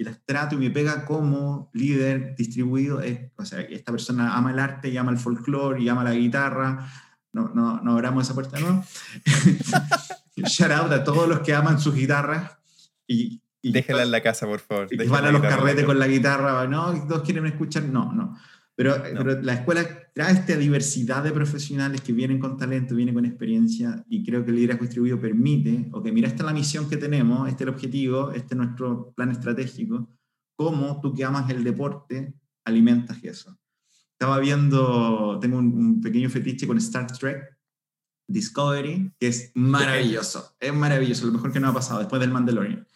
y 0.00 0.04
las 0.04 0.24
trato 0.24 0.54
y 0.54 0.58
me 0.58 0.70
pega 0.70 1.04
como 1.04 1.70
líder 1.74 2.34
distribuido. 2.34 3.02
Es, 3.02 3.20
o 3.36 3.44
sea, 3.44 3.60
esta 3.60 3.92
persona 3.92 4.34
ama 4.34 4.50
el 4.50 4.58
arte 4.58 4.88
y 4.88 4.96
ama 4.96 5.10
el 5.10 5.18
folclore 5.18 5.82
y 5.82 5.90
ama 5.90 6.02
la 6.02 6.14
guitarra. 6.14 6.90
No, 7.34 7.50
no, 7.54 7.82
no 7.82 7.92
abramos 7.92 8.24
esa 8.24 8.32
puerta, 8.32 8.58
¿no? 8.58 8.82
Shout 10.36 10.72
out 10.72 10.90
a 10.92 11.04
todos 11.04 11.28
los 11.28 11.40
que 11.40 11.52
aman 11.52 11.78
sus 11.78 11.94
guitarras 11.94 12.56
y, 13.06 13.42
y 13.60 13.72
Déjela 13.72 14.02
en 14.02 14.10
la 14.10 14.22
casa, 14.22 14.46
por 14.46 14.60
favor. 14.60 14.88
y 14.90 15.06
van 15.06 15.26
a 15.26 15.32
los 15.32 15.42
carretes 15.42 15.84
con 15.84 15.98
la 15.98 16.06
guitarra, 16.06 16.66
no, 16.66 16.94
todos 17.06 17.20
quieren 17.20 17.44
escuchar, 17.44 17.82
no, 17.82 18.10
no. 18.10 18.38
Pero, 18.80 18.96
No. 18.96 19.22
pero 19.24 19.42
la 19.42 19.52
escuela 19.52 19.82
trae 20.14 20.32
esta 20.32 20.56
diversidad 20.56 21.22
de 21.22 21.32
profesionales 21.32 22.00
que 22.00 22.14
vienen 22.14 22.38
con 22.38 22.56
talento, 22.56 22.94
vienen 22.94 23.14
con 23.14 23.26
experiencia, 23.26 24.02
y 24.08 24.24
creo 24.24 24.42
que 24.42 24.52
el 24.52 24.56
liderazgo 24.56 24.84
distribuido 24.84 25.20
permite, 25.20 25.90
ok, 25.92 26.06
mira, 26.12 26.28
esta 26.28 26.44
es 26.44 26.46
la 26.46 26.54
misión 26.54 26.88
que 26.88 26.96
tenemos, 26.96 27.46
este 27.46 27.64
es 27.64 27.68
el 27.68 27.74
objetivo, 27.74 28.30
este 28.30 28.54
es 28.54 28.56
nuestro 28.56 29.12
plan 29.14 29.30
estratégico, 29.32 30.08
cómo 30.56 30.98
tú 31.02 31.12
que 31.12 31.24
amas 31.24 31.50
el 31.50 31.62
deporte 31.62 32.32
alimentas 32.64 33.22
eso. 33.22 33.58
Estaba 34.12 34.38
viendo, 34.38 35.38
tengo 35.42 35.58
un, 35.58 35.74
un 35.74 36.00
pequeño 36.00 36.30
fetiche 36.30 36.66
con 36.66 36.78
Star 36.78 37.06
Trek, 37.12 37.58
Discovery, 38.28 39.12
que 39.18 39.26
es 39.26 39.50
maravilloso, 39.54 40.56
es 40.58 40.72
maravilloso, 40.72 41.26
lo 41.26 41.32
mejor 41.32 41.52
que 41.52 41.60
nos 41.60 41.70
ha 41.70 41.74
pasado 41.74 41.98
después 42.00 42.20
del 42.20 42.30
Mandalorian. 42.30 42.86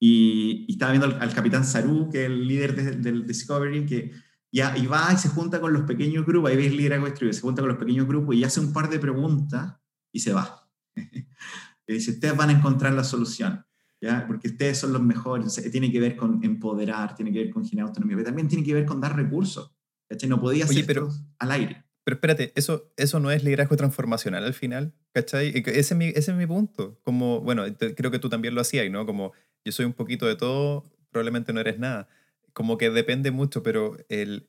Y, 0.00 0.64
y 0.66 0.72
estaba 0.72 0.92
viendo 0.92 1.06
al, 1.06 1.20
al 1.22 1.34
capitán 1.34 1.64
Saru, 1.64 2.08
que 2.10 2.20
es 2.24 2.26
el 2.26 2.48
líder 2.48 2.74
de- 2.74 2.96
del 2.96 3.26
Discovery, 3.26 3.84
que 3.86 4.10
ya 4.52 4.76
y 4.76 4.86
va 4.86 5.10
y 5.12 5.16
se 5.16 5.28
junta 5.28 5.60
con 5.60 5.72
los 5.72 5.82
pequeños 5.82 6.26
grupos, 6.26 6.50
ahí 6.50 6.56
veis 6.56 6.72
liderazgo 6.72 7.06
distribuido, 7.06 7.34
se 7.34 7.40
junta 7.42 7.62
con 7.62 7.68
los 7.68 7.78
pequeños 7.78 8.06
grupos 8.06 8.34
y 8.34 8.44
hace 8.44 8.60
un 8.60 8.72
par 8.72 8.88
de 8.90 8.98
preguntas 8.98 9.76
y 10.12 10.20
se 10.20 10.32
va. 10.32 10.68
y 10.96 11.92
dice, 11.92 12.12
ustedes 12.12 12.36
van 12.36 12.50
a 12.50 12.52
encontrar 12.52 12.92
la 12.92 13.04
solución, 13.04 13.64
¿ya? 14.00 14.26
porque 14.26 14.48
ustedes 14.48 14.78
son 14.78 14.92
los 14.92 15.02
mejores, 15.02 15.46
O 15.46 15.50
sea, 15.50 15.70
tiene 15.70 15.90
que 15.92 16.00
ver 16.00 16.16
con 16.16 16.42
empoderar, 16.44 17.14
tiene 17.14 17.32
que 17.32 17.44
ver 17.44 17.50
con 17.50 17.64
generar 17.64 17.88
autonomía, 17.88 18.16
pero 18.16 18.26
también 18.26 18.48
tiene 18.48 18.64
que 18.64 18.74
ver 18.74 18.86
con 18.86 19.00
dar 19.00 19.16
recursos. 19.16 19.74
¿cachai? 20.08 20.28
No 20.28 20.40
podía 20.40 20.64
esto 20.64 21.08
al 21.38 21.50
aire. 21.52 21.84
Pero 22.02 22.14
espérate, 22.16 22.52
eso, 22.56 22.92
eso 22.96 23.20
no 23.20 23.30
es 23.30 23.44
liderazgo 23.44 23.76
transformacional 23.76 24.42
al 24.44 24.54
final, 24.54 24.94
¿cachai? 25.12 25.52
Y 25.54 25.62
Ese 25.70 25.94
es 25.94 25.96
mi, 25.96 26.06
ese 26.06 26.32
es 26.32 26.36
mi 26.36 26.46
punto. 26.46 26.98
Como, 27.04 27.40
bueno, 27.42 27.72
te- 27.74 27.94
creo 27.94 28.10
que 28.10 28.18
tú 28.18 28.28
también 28.28 28.54
lo 28.54 28.60
hacías, 28.60 28.90
¿no? 28.90 29.06
Como 29.06 29.32
yo 29.64 29.70
soy 29.70 29.84
un 29.84 29.92
poquito 29.92 30.26
de 30.26 30.34
todo, 30.34 30.82
probablemente 31.10 31.52
no 31.52 31.60
eres 31.60 31.78
nada. 31.78 32.08
Como 32.52 32.78
que 32.78 32.90
depende 32.90 33.30
mucho, 33.30 33.62
pero 33.62 33.96
el... 34.08 34.48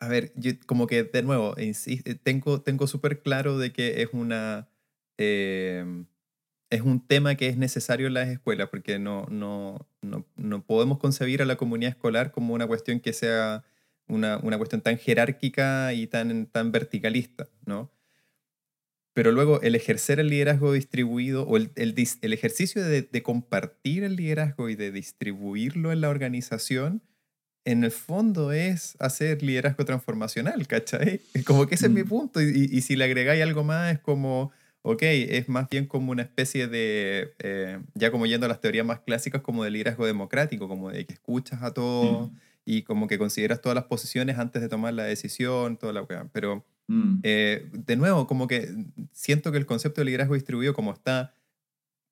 A 0.00 0.08
ver, 0.08 0.32
yo 0.34 0.52
como 0.66 0.86
que 0.86 1.02
de 1.04 1.22
nuevo, 1.22 1.54
insi- 1.56 2.02
eh, 2.06 2.14
tengo, 2.14 2.62
tengo 2.62 2.86
súper 2.86 3.22
claro 3.22 3.58
de 3.58 3.72
que 3.72 4.02
es 4.02 4.08
una... 4.12 4.68
eh, 5.18 6.04
es 6.70 6.82
un 6.82 7.06
tema 7.06 7.34
que 7.36 7.48
es 7.48 7.56
necesario 7.58 8.08
en 8.08 8.14
las 8.14 8.28
escuelas, 8.28 8.70
porque 8.70 8.98
no, 8.98 9.26
no, 9.30 9.88
no, 10.02 10.26
no 10.36 10.64
podemos 10.66 10.98
concebir 10.98 11.42
a 11.42 11.46
la 11.46 11.56
comunidad 11.56 11.90
escolar 11.92 12.32
como 12.32 12.54
una 12.54 12.66
cuestión 12.68 13.00
que 13.00 13.12
sea 13.12 13.64
una, 14.08 14.38
una 14.38 14.58
cuestión 14.58 14.80
tan 14.82 14.98
jerárquica 14.98 15.92
y 15.94 16.06
tan, 16.08 16.46
tan 16.46 16.72
verticalista, 16.72 17.48
¿no? 17.66 17.90
Pero 19.20 19.32
luego 19.32 19.60
el 19.60 19.74
ejercer 19.74 20.18
el 20.18 20.30
liderazgo 20.30 20.72
distribuido 20.72 21.42
o 21.46 21.58
el, 21.58 21.72
el, 21.76 21.94
el 22.22 22.32
ejercicio 22.32 22.82
de, 22.82 23.02
de 23.02 23.22
compartir 23.22 24.02
el 24.02 24.16
liderazgo 24.16 24.70
y 24.70 24.76
de 24.76 24.90
distribuirlo 24.92 25.92
en 25.92 26.00
la 26.00 26.08
organización, 26.08 27.02
en 27.66 27.84
el 27.84 27.90
fondo 27.90 28.50
es 28.52 28.96
hacer 28.98 29.42
liderazgo 29.42 29.84
transformacional, 29.84 30.66
¿cachai? 30.66 31.20
Como 31.44 31.66
que 31.66 31.74
ese 31.74 31.84
es 31.88 31.92
mi 31.92 32.02
Mm. 32.02 32.08
punto. 32.08 32.40
Y, 32.40 32.46
y- 32.72 32.78
y 32.78 32.80
si 32.80 32.96
le 32.96 33.04
agregáis 33.04 33.42
algo 33.42 33.62
más, 33.62 33.92
es 33.92 33.98
como, 33.98 34.52
ok, 34.80 35.02
es 35.02 35.50
más 35.50 35.68
bien 35.68 35.84
como 35.84 36.12
una 36.12 36.22
especie 36.22 36.66
de, 36.66 37.34
eh, 37.40 37.78
ya 37.94 38.10
como 38.10 38.24
yendo 38.24 38.46
a 38.46 38.48
las 38.48 38.62
teorías 38.62 38.86
más 38.86 39.00
clásicas, 39.00 39.42
como 39.42 39.64
de 39.64 39.70
liderazgo 39.70 40.06
democrático, 40.06 40.66
como 40.66 40.90
de 40.90 41.04
que 41.04 41.12
escuchas 41.12 41.62
a 41.62 41.74
todos 41.74 42.30
Mm. 42.30 42.36
y 42.64 42.82
como 42.84 43.06
que 43.06 43.18
consideras 43.18 43.60
todas 43.60 43.76
las 43.76 43.84
posiciones 43.84 44.38
antes 44.38 44.62
de 44.62 44.70
tomar 44.70 44.94
la 44.94 45.04
decisión, 45.04 45.76
toda 45.76 45.92
la 45.92 46.00
weá. 46.04 46.26
Pero 46.32 46.64
Mm. 46.92 47.20
eh, 47.22 47.68
de 47.72 47.94
nuevo, 47.96 48.26
como 48.26 48.48
que 48.48 48.68
siento 49.12 49.52
que 49.52 49.58
el 49.58 49.66
concepto 49.66 50.00
de 50.00 50.06
liderazgo 50.06 50.34
distribuido, 50.34 50.74
como 50.74 50.92
está 50.92 51.34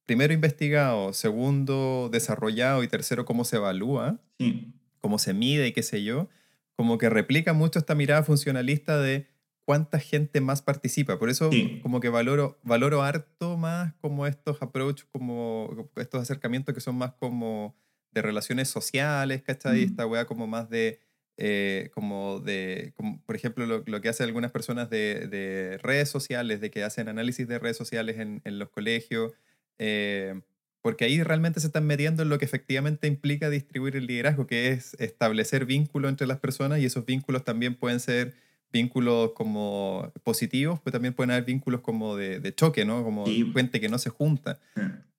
primero 0.07 0.33
investigado, 0.33 1.13
segundo 1.13 2.09
desarrollado 2.13 2.83
y 2.85 2.89
tercero 2.89 3.25
cómo 3.25 3.45
se 3.45 3.57
evalúa, 3.57 4.21
Sí. 4.39 4.73
cómo 5.01 5.19
se 5.19 5.35
mide 5.35 5.67
y 5.67 5.73
qué 5.73 5.83
sé 5.83 6.05
yo, 6.05 6.29
como 6.77 6.97
que 6.97 7.11
replica 7.11 7.53
mucho 7.55 7.79
esta 7.81 7.95
mirada 7.97 8.23
funcionalista 8.23 8.99
de 9.01 9.27
cuánta 9.65 9.99
gente 9.99 10.41
más 10.41 10.63
participa. 10.63 11.19
Por 11.19 11.29
eso 11.29 11.51
Sí. 11.51 11.81
como 11.83 11.99
que 12.01 12.09
valoro, 12.09 12.59
valoro 12.63 13.03
harto 13.03 13.57
más 13.57 13.95
como 14.01 14.27
estos 14.29 14.63
approach, 14.63 15.03
como 15.11 15.91
estos 15.97 16.23
acercamientos 16.23 16.73
que 16.75 16.81
son 16.81 16.97
más 16.97 17.13
como 17.15 17.77
de 18.13 18.23
relaciones 18.23 18.69
sociales, 18.69 19.43
¿cachai? 19.43 19.81
Mm. 19.81 19.85
Esta 19.91 20.07
wea 20.07 20.25
como 20.25 20.47
más 20.47 20.71
de, 20.71 21.01
eh, 21.41 21.91
como 21.95 22.41
de, 22.41 22.93
como, 22.97 23.23
por 23.25 23.37
ejemplo, 23.37 23.65
lo, 23.65 23.83
lo 23.87 24.01
que 24.01 24.09
hacen 24.09 24.27
algunas 24.27 24.51
personas 24.51 24.91
de, 24.91 25.29
de 25.29 25.79
redes 25.79 26.09
sociales, 26.11 26.61
de 26.61 26.71
que 26.71 26.83
hacen 26.83 27.09
análisis 27.09 27.47
de 27.47 27.59
redes 27.61 27.77
sociales 27.77 28.19
en, 28.19 28.43
en 28.45 28.59
los 28.59 28.69
colegios, 28.71 29.33
eh, 29.79 30.41
porque 30.83 31.05
ahí 31.05 31.23
realmente 31.23 31.61
se 31.61 31.69
están 31.69 31.87
metiendo 31.87 32.23
en 32.23 32.29
lo 32.29 32.39
que 32.39 32.45
efectivamente 32.45 33.07
implica 33.07 33.51
distribuir 33.51 33.95
el 33.97 34.07
liderazgo, 34.07 34.47
que 34.47 34.69
es 34.73 34.95
establecer 35.01 35.65
vínculos 35.65 36.09
entre 36.11 36.27
las 36.27 36.39
personas 36.39 36.81
y 36.81 36.85
esos 36.87 37.05
vínculos 37.07 37.45
también 37.45 37.75
pueden 37.77 38.01
ser 38.01 38.35
vínculos 38.73 39.33
como 39.35 40.13
positivos, 40.25 40.81
pero 40.85 40.93
también 40.93 41.15
pueden 41.15 41.31
haber 41.31 41.45
vínculos 41.45 41.81
como 41.81 42.17
de, 42.17 42.39
de 42.41 42.55
choque, 42.55 42.85
¿no? 42.85 43.03
Como 43.03 43.27
Sí. 43.27 43.51
gente 43.55 43.81
que 43.81 43.89
no 43.89 43.99
se 43.99 44.11
junta. 44.11 44.59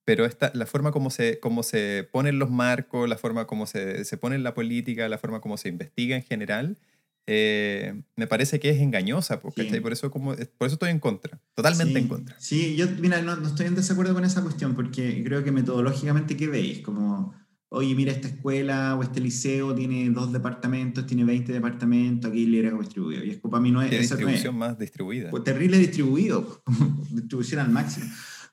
Pero 0.10 0.26
esta, 0.26 0.50
la 0.56 0.66
forma 0.66 0.92
como 0.92 1.12
se, 1.12 1.40
como 1.40 1.62
se 1.62 2.10
ponen 2.12 2.40
los 2.40 2.50
marcos, 2.50 3.08
la 3.08 3.16
forma 3.16 3.46
como 3.46 3.68
se, 3.68 4.04
se 4.06 4.18
pone 4.18 4.40
la 4.40 4.56
política, 4.56 5.08
la 5.08 5.20
forma 5.20 5.40
como 5.40 5.56
se 5.56 5.70
investiga 5.70 6.16
en 6.16 6.24
general, 6.24 6.80
eh, 7.28 8.02
me 8.16 8.26
parece 8.26 8.60
que 8.60 8.72
es 8.72 8.80
engañosa, 8.82 9.40
po, 9.40 9.54
Sí. 9.56 9.70
Por 9.80 9.94
eso, 9.94 10.10
como, 10.10 10.34
por 10.34 10.66
eso 10.66 10.74
estoy 10.74 10.90
en 10.90 10.98
contra, 10.98 11.40
totalmente 11.54 11.94
Sí, 11.94 12.00
en 12.00 12.08
contra. 12.08 12.36
Sí, 12.40 12.76
yo, 12.76 12.88
mira, 13.00 13.22
no, 13.22 13.36
no 13.36 13.50
estoy 13.50 13.68
en 13.68 13.76
desacuerdo 13.76 14.16
con 14.16 14.26
esa 14.26 14.42
cuestión, 14.42 14.74
porque 14.74 15.24
creo 15.24 15.44
que 15.44 15.52
metodológicamente, 15.52 16.36
¿qué 16.36 16.48
veis? 16.48 16.80
Como, 16.80 17.36
oye, 17.70 17.94
mira, 17.94 18.12
esta 18.12 18.30
escuela 18.30 18.96
o 18.96 19.04
este 19.04 19.20
liceo 19.20 19.76
tiene 19.76 20.10
dos 20.10 20.34
departamentos, 20.34 21.06
tiene 21.06 21.24
20 21.24 21.54
departamentos, 21.54 22.32
aquí 22.32 22.48
liderazgo 22.48 22.80
distribuido. 22.80 23.24
Y 23.24 23.30
es 23.30 23.38
para 23.38 23.62
mí 23.62 23.70
no 23.70 23.84
es, 23.84 23.92
Qué 23.92 24.00
eso 24.00 24.16
no 24.16 24.22
es. 24.22 24.26
distribución 24.26 24.58
más 24.58 24.80
distribuida. 24.80 25.30
Pues 25.30 25.44
terrible 25.44 25.78
distribuido, 25.78 26.64
distribución 27.12 27.60
al 27.62 27.70
máximo. 27.70 28.08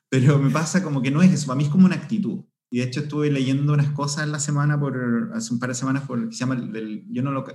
Pero 0.09 0.39
me 0.39 0.49
pasa 0.49 0.83
como 0.83 1.01
que 1.01 1.11
no 1.11 1.21
es 1.21 1.31
eso, 1.33 1.47
para 1.47 1.57
mí 1.57 1.65
es 1.65 1.69
como 1.69 1.85
una 1.85 1.95
actitud. 1.95 2.43
Y 2.69 2.79
de 2.79 2.83
hecho 2.85 3.01
estuve 3.01 3.31
leyendo 3.31 3.73
unas 3.73 3.91
cosas 3.91 4.23
en 4.25 4.31
la 4.31 4.39
semana, 4.39 4.79
por, 4.79 5.31
hace 5.33 5.53
un 5.53 5.59
par 5.59 5.69
de 5.69 5.75
semanas, 5.75 6.03
por 6.07 6.27
que 6.29 6.33
se 6.35 6.39
llama, 6.39 6.55
el- 6.55 6.71
del- 6.71 7.05
yo 7.09 7.21
no 7.23 7.31
lo, 7.31 7.45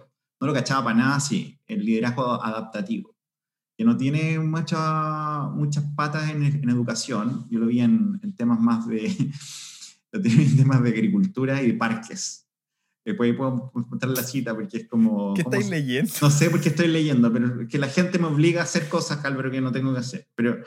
no 0.41 0.47
lo 0.47 0.53
cachaba 0.53 0.85
para 0.85 0.97
nada 0.97 1.17
así, 1.17 1.59
el 1.67 1.85
liderazgo 1.85 2.43
adaptativo, 2.43 3.15
que 3.77 3.85
no 3.85 3.97
tiene 3.97 4.39
mucha- 4.39 5.49
muchas 5.55 5.85
patas 5.97 6.31
en, 6.31 6.43
en 6.43 6.69
educación, 6.69 7.47
yo 7.51 7.59
lo 7.61 7.67
vi 7.67 7.81
en, 7.81 8.21
en 8.23 8.35
temas 8.35 8.61
más 8.61 8.87
de, 8.87 9.07
en 10.13 10.57
temas 10.57 10.83
de 10.83 10.91
agricultura 10.91 11.63
y 11.63 11.69
de 11.69 11.75
parques. 11.75 12.47
Después 13.05 13.35
puedo 13.35 13.73
mostrar 13.75 14.13
la 14.13 14.23
cita 14.23 14.55
porque 14.55 14.77
es 14.77 14.89
como... 14.89 15.35
¿Qué 15.35 15.43
estáis 15.43 15.69
leyendo? 15.69 16.13
no 16.23 16.31
sé 16.31 16.51
por 16.51 16.61
qué 16.61 16.69
estoy 16.69 16.87
leyendo, 16.87 17.33
pero 17.33 17.67
que 17.67 17.77
la 17.79 17.89
gente 17.89 18.19
me 18.21 18.27
obliga 18.27 18.61
a 18.61 18.65
hacer 18.65 18.89
cosas, 18.89 19.25
Álvaro, 19.25 19.51
que 19.51 19.61
no 19.61 19.73
tengo 19.73 19.93
que 19.93 19.99
hacer. 19.99 20.29
Pero, 20.37 20.59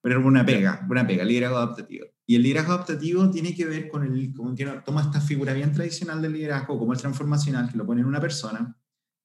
pero 0.00 0.20
es 0.20 0.26
una 0.26 0.44
pega, 0.44 0.86
una 0.88 1.06
pega, 1.06 1.24
liderazgo 1.24 1.56
adaptativo. 1.56 2.06
Y 2.26 2.36
el 2.36 2.42
liderazgo 2.42 2.72
adaptativo 2.72 3.30
tiene 3.30 3.54
que 3.54 3.64
ver 3.64 3.88
con 3.88 4.04
el, 4.04 4.32
como 4.34 4.54
que 4.54 4.64
toma 4.84 5.02
esta 5.02 5.20
figura 5.20 5.52
bien 5.52 5.72
tradicional 5.72 6.22
del 6.22 6.32
liderazgo, 6.32 6.78
como 6.78 6.92
el 6.92 6.98
transformacional, 6.98 7.70
que 7.70 7.78
lo 7.78 7.86
pone 7.86 8.02
en 8.02 8.06
una 8.06 8.20
persona, 8.20 8.76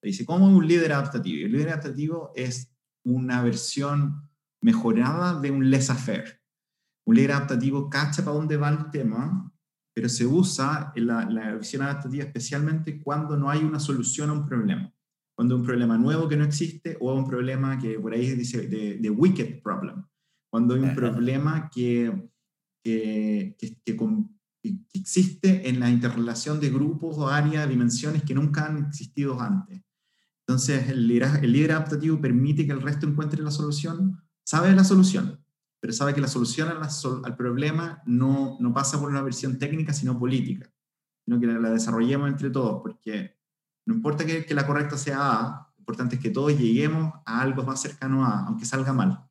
le 0.02 0.08
dice, 0.08 0.26
¿cómo 0.26 0.50
es 0.50 0.56
un 0.56 0.68
líder 0.68 0.94
adaptativo? 0.94 1.40
Y 1.40 1.44
el 1.44 1.52
líder 1.52 1.70
adaptativo 1.70 2.32
es 2.36 2.74
una 3.04 3.42
versión 3.42 4.30
mejorada 4.62 5.40
de 5.40 5.52
un 5.52 5.70
laissez-faire. 5.70 6.42
Un 7.06 7.16
líder 7.16 7.34
adaptativo 7.34 7.90
cacha 7.90 8.24
para 8.24 8.38
dónde 8.38 8.58
va 8.58 8.70
el 8.70 8.90
tema, 8.90 9.52
pero 9.94 10.10
se 10.10 10.26
usa 10.26 10.92
en 10.96 11.08
la, 11.08 11.26
la 11.30 11.56
visión 11.56 11.82
adaptativa 11.84 12.24
especialmente 12.24 13.02
cuando 13.02 13.38
no 13.38 13.50
hay 13.50 13.64
una 13.64 13.80
solución 13.80 14.30
a 14.30 14.34
un 14.34 14.46
problema 14.46 14.94
cuando 15.36 15.56
hay 15.56 15.62
un 15.62 15.66
problema 15.66 15.98
nuevo 15.98 16.28
que 16.28 16.38
no 16.38 16.44
existe 16.44 16.98
o 17.00 17.14
un 17.14 17.28
problema 17.28 17.80
que 17.80 18.00
por 18.00 18.14
ahí 18.14 18.32
dice 18.36 18.68
de, 18.68 18.98
de 18.98 19.10
wicked 19.10 19.62
problem, 19.62 20.06
cuando 20.54 20.76
hay 20.76 20.82
un 20.82 20.94
problema 20.94 21.68
que, 21.74 22.30
que, 22.84 23.56
que, 23.58 23.76
que 23.82 24.78
existe 24.94 25.68
en 25.68 25.80
la 25.80 25.90
interrelación 25.90 26.60
de 26.60 26.70
grupos 26.70 27.18
o 27.18 27.28
áreas, 27.28 27.68
dimensiones 27.68 28.22
que 28.22 28.36
nunca 28.36 28.68
han 28.68 28.86
existido 28.86 29.42
antes. 29.42 29.82
Entonces, 30.46 30.90
el 30.90 31.08
líder, 31.08 31.44
el 31.44 31.52
líder 31.52 31.72
adaptativo 31.72 32.22
permite 32.22 32.68
que 32.68 32.72
el 32.72 32.84
resto 32.84 33.08
encuentre 33.08 33.42
la 33.42 33.50
solución, 33.50 34.22
sabe 34.46 34.72
la 34.76 34.84
solución, 34.84 35.44
pero 35.80 35.92
sabe 35.92 36.14
que 36.14 36.22
la 36.22 36.28
solución 36.28 36.68
a 36.68 36.76
la 36.76 36.90
sol- 36.92 37.24
al 37.26 37.36
problema 37.36 38.04
no, 38.06 38.56
no 38.60 38.72
pasa 38.76 39.00
por 39.00 39.10
una 39.10 39.24
versión 39.24 39.58
técnica, 39.58 39.92
sino 39.92 40.20
política, 40.20 40.72
sino 41.26 41.40
que 41.40 41.48
la, 41.48 41.58
la 41.58 41.72
desarrollemos 41.72 42.30
entre 42.30 42.52
todos, 42.52 42.80
porque 42.84 43.40
no 43.88 43.96
importa 43.96 44.24
que, 44.24 44.46
que 44.46 44.54
la 44.54 44.68
correcta 44.68 45.00
sea 45.00 45.18
A, 45.32 45.74
lo 45.76 45.80
importante 45.80 46.18
es 46.18 46.22
que 46.22 46.30
todos 46.30 46.56
lleguemos 46.56 47.12
a 47.26 47.42
algo 47.42 47.64
más 47.64 47.82
cercano 47.82 48.24
a 48.24 48.42
A, 48.42 48.46
aunque 48.46 48.66
salga 48.66 48.94
mal. 48.94 49.28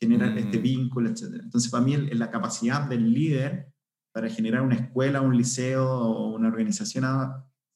Generar 0.00 0.34
Mm. 0.34 0.38
este 0.38 0.58
vínculo, 0.58 1.10
etc. 1.10 1.40
Entonces, 1.42 1.70
para 1.70 1.84
mí, 1.84 1.94
el- 1.94 2.18
la 2.18 2.30
capacidad 2.30 2.88
del 2.88 3.12
líder 3.12 3.72
para 4.12 4.28
generar 4.28 4.62
una 4.62 4.74
escuela, 4.74 5.20
un 5.20 5.36
liceo 5.36 5.86
o 5.86 6.34
una 6.34 6.48
organización 6.48 7.04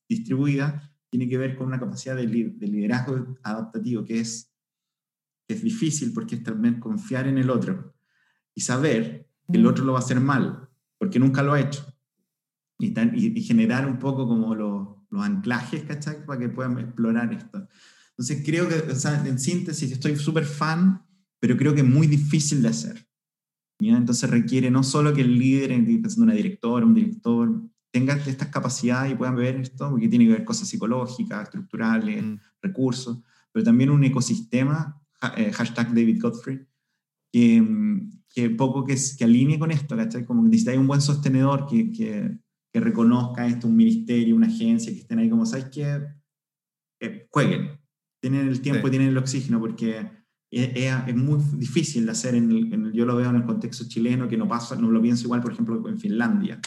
distribuida, 0.09 0.93
tiene 1.11 1.29
que 1.29 1.39
ver 1.39 1.57
con 1.57 1.67
una 1.67 1.79
capacidad 1.79 2.17
de, 2.17 2.27
liderazgo 2.27 3.37
adaptativo, 3.43 4.05
que 4.05 4.21
es, 4.21 4.51
que 5.47 5.55
es 5.55 5.63
difícil 5.63 6.13
porque 6.13 6.37
es 6.37 6.43
también 6.43 6.81
confiar 6.81 7.27
en 7.29 7.39
el 7.39 7.51
otro 7.51 7.95
y 8.55 8.63
saber 8.63 9.29
que 9.51 9.59
el 9.59 9.65
mm. 9.65 9.67
otro 9.67 9.85
lo 9.85 9.93
va 9.93 9.99
a 9.99 10.03
hacer 10.03 10.21
mal, 10.21 10.69
porque 10.99 11.19
nunca 11.19 11.43
lo 11.43 11.53
ha 11.53 11.61
hecho. 11.61 11.87
Y, 12.79 12.93
y, 13.39 13.43
generar 13.43 13.87
un 13.87 13.99
poco 13.99 14.27
como 14.27 14.55
los, 14.55 14.89
los 15.11 15.23
anclajes, 15.23 15.85
¿cachai? 15.85 16.27
Para 16.27 16.41
que 16.41 16.49
puedan 16.49 16.79
explorar 16.79 17.33
esto. 17.33 17.69
Entonces 18.11 18.43
creo 18.45 18.69
que, 18.69 18.91
o 18.91 18.95
sea, 18.95 19.25
en 19.25 19.39
síntesis, 19.39 19.93
estoy 19.93 20.17
súper 20.17 20.45
fan, 20.45 21.05
pero 21.43 21.57
creo 21.57 21.75
que 21.75 21.81
es 21.81 21.87
muy 21.87 22.07
difícil 22.07 22.63
de 22.63 22.69
hacer. 22.69 23.05
¿ya? 23.81 23.97
Entonces 23.97 24.31
requiere 24.31 24.71
no 24.71 24.85
solo 24.85 25.13
que 25.13 25.23
el 25.23 25.37
líder, 25.37 25.71
pensando 26.01 26.23
una 26.23 26.35
directora, 26.35 26.87
un 26.87 26.95
director, 26.95 27.61
tenga 27.91 28.15
estas 28.15 28.47
capacidades 28.47 29.11
y 29.11 29.17
puedan 29.17 29.35
ver 29.35 29.57
esto, 29.57 29.91
porque 29.91 30.07
tiene 30.07 30.27
que 30.27 30.35
ver 30.35 30.45
cosas 30.45 30.69
psicológicas, 30.69 31.43
estructurales, 31.43 32.23
mm. 32.23 32.37
recursos, 32.63 33.19
pero 33.51 33.65
también 33.65 33.91
un 33.91 34.05
ecosistema, 34.05 35.03
eh, 35.37 35.51
hashtag 35.51 35.89
David 35.89 36.23
Godfrey, 36.23 36.61
que, 37.33 37.61
que 38.33 38.51
poco 38.51 38.85
que, 38.85 38.97
que 39.19 39.25
alinee 39.25 39.59
con 39.59 39.73
esto, 39.73 39.97
¿cachai? 39.97 40.25
Como 40.25 40.45
que 40.45 40.51
necesita 40.51 40.79
un 40.79 40.87
buen 40.87 41.01
sostenedor 41.01 41.67
que, 41.67 41.91
que, 41.91 42.39
que, 42.73 42.81
reconozca 42.81 43.49
esto, 43.49 43.67
un 43.67 43.75
ministerio, 43.75 44.37
una 44.37 44.47
agencia, 44.47 44.93
que 44.93 45.01
estén 45.01 45.19
ahí 45.19 45.29
como, 45.29 45.45
¿sabes 45.45 45.67
qué? 45.73 46.07
Eh, 47.01 47.27
jueguen, 47.33 47.81
tienen 48.21 48.47
el 48.47 48.61
tiempo 48.61 48.87
y 48.87 48.91
tienen 48.91 49.09
el 49.09 49.19
oxígeno, 49.19 49.59
porque 49.59 50.22
es, 50.53 51.17
muy 51.17 51.41
difícil 51.57 52.05
de 52.05 52.13
hacer, 52.13 52.35
en 52.35 52.93
yo 52.93 53.07
lo 53.07 53.17
veo 53.17 53.31
en 53.31 53.37
el 53.37 53.45
contexto 53.45 53.85
chileno, 53.89 54.29
que 54.29 54.37
no 54.37 54.47
pasa, 54.47 54.77
no 54.77 54.91
lo 54.91 55.01
pienso 55.01 55.25
igual, 55.25 55.41
por 55.41 55.53
ejemplo, 55.53 55.89
en 55.89 55.99
Finlandia 55.99 56.61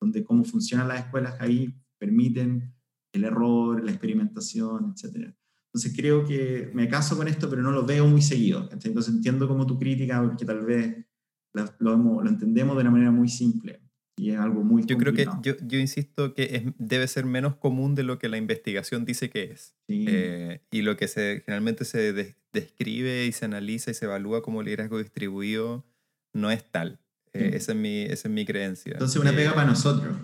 donde 0.00 0.24
cómo 0.24 0.44
funcionan 0.44 0.88
las 0.88 1.00
escuelas 1.00 1.36
ahí 1.40 1.74
permiten 1.98 2.74
el 3.12 3.24
error, 3.24 3.84
la 3.84 3.90
experimentación, 3.90 4.94
etc. 4.94 5.34
Entonces 5.66 5.92
creo 5.94 6.24
que 6.24 6.70
me 6.74 6.88
caso 6.88 7.16
con 7.16 7.28
esto, 7.28 7.50
pero 7.50 7.62
no 7.62 7.70
lo 7.70 7.84
veo 7.84 8.06
muy 8.06 8.22
seguido. 8.22 8.68
Entonces 8.72 9.14
entiendo 9.14 9.46
como 9.46 9.66
tu 9.66 9.78
crítica, 9.78 10.22
porque 10.22 10.44
tal 10.44 10.64
vez 10.64 11.04
lo, 11.52 11.96
lo, 11.96 12.28
entendemos 12.28 12.76
de 12.76 12.82
una 12.82 12.90
manera 12.90 13.10
muy 13.10 13.28
simple 13.28 13.82
y 14.16 14.30
es 14.30 14.38
algo 14.38 14.62
muy 14.62 14.84
Yo 14.84 14.96
creo 14.96 15.12
que, 15.12 15.26
yo, 15.42 15.54
yo 15.66 15.78
insisto 15.78 16.34
que 16.34 16.42
es, 16.42 16.62
debe 16.78 17.06
ser 17.08 17.24
menos 17.26 17.56
común 17.56 17.94
de 17.94 18.04
lo 18.04 18.18
que 18.18 18.28
la 18.28 18.38
investigación 18.38 19.04
dice 19.04 19.30
que 19.30 19.44
es. 19.44 19.74
Eh, 19.88 20.62
y 20.70 20.82
lo 20.82 20.96
que 20.96 21.08
se, 21.08 21.42
generalmente 21.44 21.84
se 21.84 22.36
describe 22.52 23.26
y 23.26 23.32
se 23.32 23.44
analiza 23.44 23.90
y 23.90 23.94
se 23.94 24.06
evalúa 24.06 24.42
como 24.42 24.62
liderazgo 24.62 24.98
distribuido 24.98 25.84
no 26.32 26.50
es 26.50 26.64
tal. 26.70 27.00
Eh, 27.32 27.52
esa, 27.54 27.72
es 27.72 27.78
mi, 27.78 28.02
esa 28.02 28.26
es 28.26 28.34
mi 28.34 28.44
creencia. 28.44 28.94
Entonces, 28.94 29.20
una 29.20 29.32
pega 29.32 29.54
para 29.54 29.68
nosotros, 29.68 30.16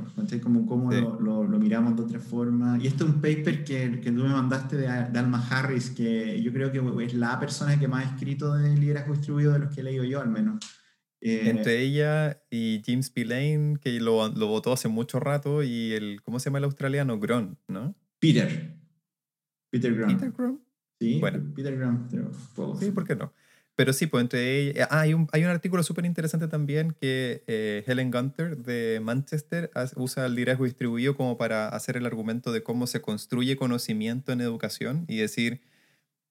Como 0.42 0.66
cómo 0.66 0.90
lo, 0.92 1.44
lo, 1.44 1.58
miramos 1.58 1.94
de 1.96 2.02
otra 2.02 2.18
forma. 2.18 2.78
Y 2.82 2.88
esto 2.88 3.04
es 3.04 3.10
un 3.10 3.20
paper 3.20 3.64
que, 3.64 4.00
que 4.00 4.10
tú 4.10 4.24
me 4.24 4.30
mandaste 4.30 4.76
de, 4.76 4.88
Alma 4.88 5.46
Harris, 5.48 5.90
que 5.90 6.42
yo 6.42 6.52
creo 6.52 6.72
que 6.72 7.04
es 7.04 7.14
la 7.14 7.38
persona 7.38 7.78
que 7.78 7.86
más 7.86 8.06
ha 8.06 8.10
escrito 8.10 8.54
de 8.54 8.76
liderazgo 8.76 9.14
distribuido 9.14 9.52
de 9.52 9.60
los 9.60 9.72
que 9.72 9.82
he 9.82 9.84
leído 9.84 10.02
yo, 10.02 10.20
al 10.20 10.30
menos. 10.30 10.58
Eh, 11.20 11.48
Entre 11.48 11.80
ella 11.80 12.42
y 12.50 12.82
James 12.84 13.06
Spillane, 13.06 13.76
que 13.80 14.00
lo, 14.00 14.28
lo 14.28 14.48
votó 14.48 14.72
hace 14.72 14.88
mucho 14.88 15.20
rato, 15.20 15.62
y 15.62 15.92
el, 15.92 16.22
¿cómo 16.22 16.40
se 16.40 16.46
llama 16.46 16.58
el 16.58 16.64
australiano? 16.64 17.20
Gron, 17.20 17.56
¿no? 17.68 17.94
Peter. 18.18 18.74
Peter 19.70 19.94
Gron. 19.94 20.16
Peter 20.16 20.32
Gron. 20.32 20.65
Sí, 21.00 21.18
bueno. 21.20 21.52
Peter 21.54 21.76
Gron. 21.76 22.08
Sí, 22.78 22.90
¿por 22.90 23.06
qué 23.06 23.16
no? 23.16 23.32
Pero 23.76 23.92
sí, 23.92 24.06
pues 24.06 24.22
entre 24.22 24.70
ellas, 24.70 24.88
ah, 24.90 25.00
hay, 25.00 25.12
un, 25.12 25.28
hay 25.32 25.44
un 25.44 25.50
artículo 25.50 25.82
súper 25.82 26.06
interesante 26.06 26.48
también 26.48 26.96
que 26.98 27.44
eh, 27.46 27.84
Helen 27.86 28.10
Gunter 28.10 28.56
de 28.56 29.00
Manchester 29.02 29.70
usa 29.96 30.24
el 30.24 30.34
liderazgo 30.34 30.64
distribuido 30.64 31.14
como 31.14 31.36
para 31.36 31.68
hacer 31.68 31.98
el 31.98 32.06
argumento 32.06 32.52
de 32.52 32.62
cómo 32.62 32.86
se 32.86 33.02
construye 33.02 33.56
conocimiento 33.56 34.32
en 34.32 34.40
educación 34.40 35.04
y 35.08 35.18
decir, 35.18 35.60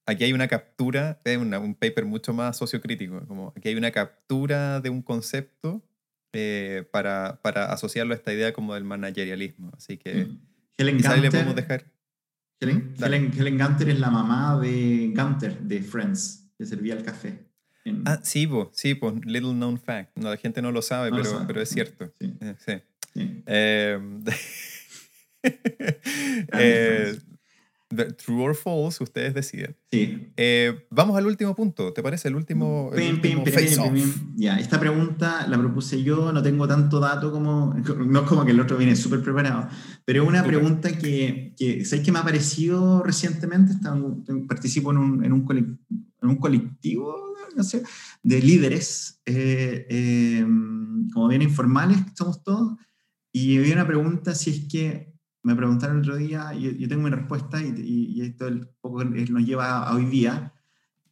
aquí 0.06 0.24
hay 0.24 0.32
una 0.32 0.48
captura, 0.48 1.20
es 1.24 1.38
un 1.38 1.76
paper 1.76 2.04
mucho 2.04 2.34
más 2.34 2.56
sociocrítico, 2.56 3.24
como 3.28 3.52
aquí 3.56 3.68
hay 3.68 3.76
una 3.76 3.92
captura 3.92 4.80
de 4.80 4.90
un 4.90 5.02
concepto 5.02 5.84
eh, 6.32 6.84
para, 6.90 7.38
para, 7.42 7.72
asociarlo 7.72 8.12
a 8.12 8.16
esta 8.16 8.32
idea 8.32 8.52
como 8.52 8.74
del 8.74 8.82
managerialismo. 8.82 9.70
Así 9.76 9.98
que, 9.98 10.26
mm. 10.26 10.40
Helen 10.78 11.22
le 11.22 11.30
podemos 11.30 11.54
dejar. 11.54 11.84
Helen, 12.60 12.94
Helen, 12.98 13.32
Helen 13.36 13.58
Gunter 13.58 13.88
es 13.90 14.00
la 14.00 14.10
mamá 14.10 14.58
de 14.58 15.12
Gunter 15.14 15.58
de 15.60 15.82
Friends 15.82 16.50
que 16.56 16.64
servía 16.64 16.94
el 16.94 17.02
café. 17.02 17.46
Ah, 18.04 18.18
sí, 18.22 18.46
pues, 18.46 18.68
sí, 18.72 18.94
pues, 18.94 19.14
little 19.24 19.52
known 19.52 19.78
fact. 19.78 20.16
No, 20.16 20.30
la 20.30 20.36
gente 20.36 20.60
no 20.60 20.72
lo 20.72 20.82
sabe, 20.82 21.10
pero, 21.10 21.44
pero 21.46 21.60
es 21.60 21.68
cierto. 21.68 22.12
Sí. 22.20 22.34
Eh, 22.40 22.54
sí. 23.14 23.42
Em, 23.46 24.24
eh, 26.52 27.18
true 27.88 28.42
or 28.42 28.54
false, 28.54 29.02
ustedes 29.02 29.34
deciden. 29.34 29.76
Sí. 29.90 30.32
Eh, 30.36 30.86
vamos 30.90 31.16
al 31.16 31.26
último 31.26 31.54
punto, 31.54 31.92
¿te 31.92 32.02
parece? 32.02 32.28
El 32.28 32.34
último, 32.34 32.90
Ya, 34.34 34.58
esta 34.58 34.80
pregunta 34.80 35.46
la 35.46 35.58
propuse 35.58 36.02
yo, 36.02 36.32
no 36.32 36.42
tengo 36.42 36.66
tanto 36.66 36.98
dato 36.98 37.30
como, 37.30 37.74
no 38.06 38.20
es 38.20 38.28
como 38.28 38.44
que 38.44 38.50
el 38.50 38.60
otro 38.60 38.76
viene 38.76 38.96
súper 38.96 39.22
preparado, 39.22 39.68
pero 40.04 40.22
es 40.22 40.28
una 40.28 40.44
pregunta 40.44 40.96
que, 40.98 41.54
que, 41.56 41.84
¿sabes 41.84 42.04
que 42.04 42.12
me 42.12 42.18
ha 42.18 42.22
aparecido 42.22 43.02
recientemente? 43.02 43.74
participo 44.48 44.90
en 44.90 44.98
un, 44.98 45.24
en 45.24 45.32
un, 45.32 45.78
en 46.22 46.28
un 46.28 46.36
colectivo, 46.36 47.34
no 47.54 47.62
sé, 47.62 47.82
de 48.22 48.40
líderes, 48.40 49.20
eh, 49.26 49.86
em, 49.88 51.08
como 51.10 51.28
bien 51.28 51.42
informales 51.42 51.98
somos 52.14 52.42
todos, 52.42 52.76
y 53.32 53.58
había 53.58 53.74
una 53.74 53.86
pregunta 53.86 54.34
si 54.34 54.50
es 54.50 54.60
que 54.70 55.15
me 55.46 55.54
preguntaron 55.54 55.98
el 55.98 56.02
otro 56.02 56.16
día, 56.16 56.52
y 56.54 56.76
yo, 56.76 56.88
tengo 56.88 57.04
mi 57.04 57.10
respuesta, 57.10 57.62
y, 57.62 58.20
esto 58.20 58.48
un 58.48 58.68
poco 58.80 59.04
nos 59.04 59.44
lleva 59.44 59.84
a, 59.84 59.94
hoy 59.94 60.06
día, 60.06 60.52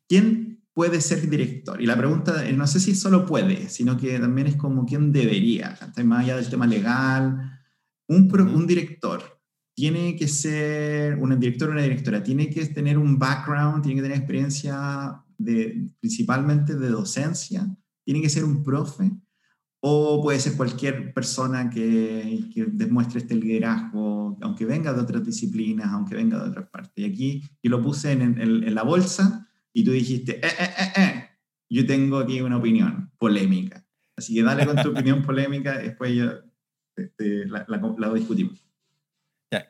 ¿quién 0.08 0.60
puede 0.72 1.00
ser 1.00 1.28
director? 1.30 1.80
Y 1.80 1.86
la 1.86 1.96
pregunta, 1.96 2.44
no 2.52 2.66
sé 2.66 2.80
si 2.80 2.96
solo 2.96 3.26
puede, 3.26 3.68
sino 3.68 3.96
que 3.96 4.18
también 4.18 4.48
es 4.48 4.56
como 4.56 4.86
quién 4.86 5.12
debería, 5.12 5.78
más 6.04 6.24
allá 6.24 6.36
del 6.36 6.50
tema 6.50 6.66
legal, 6.66 7.60
un, 8.08 8.28
un 8.52 8.66
director 8.66 9.22
tiene 9.74 10.16
que 10.16 10.26
ser 10.26 11.16
un 11.16 11.38
director 11.38 11.68
o 11.68 11.72
una 11.72 11.82
directora, 11.82 12.22
tiene 12.22 12.50
que 12.50 12.66
tener 12.66 12.98
un 12.98 13.18
background, 13.18 13.82
tiene 13.82 13.96
que 13.96 14.02
tener 14.02 14.18
experiencia 14.18 15.22
de, 15.38 15.90
principalmente 16.00 16.74
de 16.74 16.88
docencia, 16.88 17.66
tiene 18.04 18.20
que 18.20 18.30
ser 18.30 18.44
un 18.44 18.64
profe, 18.64 19.12
o 19.86 20.22
puede 20.22 20.40
ser 20.40 20.56
cualquier 20.56 21.12
persona 21.12 21.68
que, 21.68 22.40
que, 22.54 22.64
demuestre 22.66 23.20
este 23.20 23.34
liderazgo, 23.34 24.38
aunque 24.40 24.64
venga 24.64 24.94
de 24.94 25.00
otras 25.02 25.24
disciplinas, 25.24 25.88
aunque 25.88 26.14
venga 26.14 26.42
de 26.42 26.48
otras 26.48 26.70
partes. 26.70 26.92
Y 26.96 27.04
aquí 27.04 27.42
yo 27.62 27.70
lo 27.70 27.82
puse 27.82 28.12
en, 28.12 28.40
en, 28.40 28.74
la 28.74 28.82
bolsa 28.82 29.46
y 29.74 29.84
tú 29.84 29.90
dijiste, 29.90 30.36
eh, 30.36 30.52
eh, 30.58 30.70
eh, 30.78 30.92
eh, 30.96 31.24
yo 31.68 31.84
tengo 31.84 32.18
aquí 32.18 32.40
una 32.40 32.56
opinión 32.56 33.12
polémica. 33.18 33.86
Así 34.16 34.34
que 34.34 34.42
dale 34.42 34.64
con 34.64 34.76
tu 34.76 34.90
opinión 34.92 35.22
polémica, 35.22 35.76
después 35.76 36.14
yo, 36.14 36.30
este, 36.96 37.46
la, 37.46 37.66
la, 37.68 37.94
la 37.98 38.14
discutimos 38.14 38.64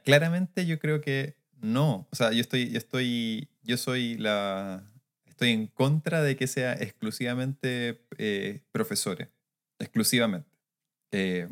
claramente 0.05 0.67
yo 0.67 0.79
creo 0.79 1.01
que 1.01 1.37
no. 1.61 2.09
O 2.11 2.17
sea, 2.17 2.33
yo 2.33 2.41
estoy, 2.41 2.71
yo 2.71 2.79
estoy, 2.79 3.49
yo 3.63 3.77
soy 3.77 4.17
la, 4.17 4.85
estoy 5.27 5.51
en 5.51 5.67
contra 5.67 6.23
de 6.23 6.37
que 6.37 6.47
sea 6.47 6.75
exclusivamente 6.75 8.07
eh, 8.19 8.63
profesores, 8.73 9.29
exclusivamente. 9.85 10.49
Eh, 11.13 11.49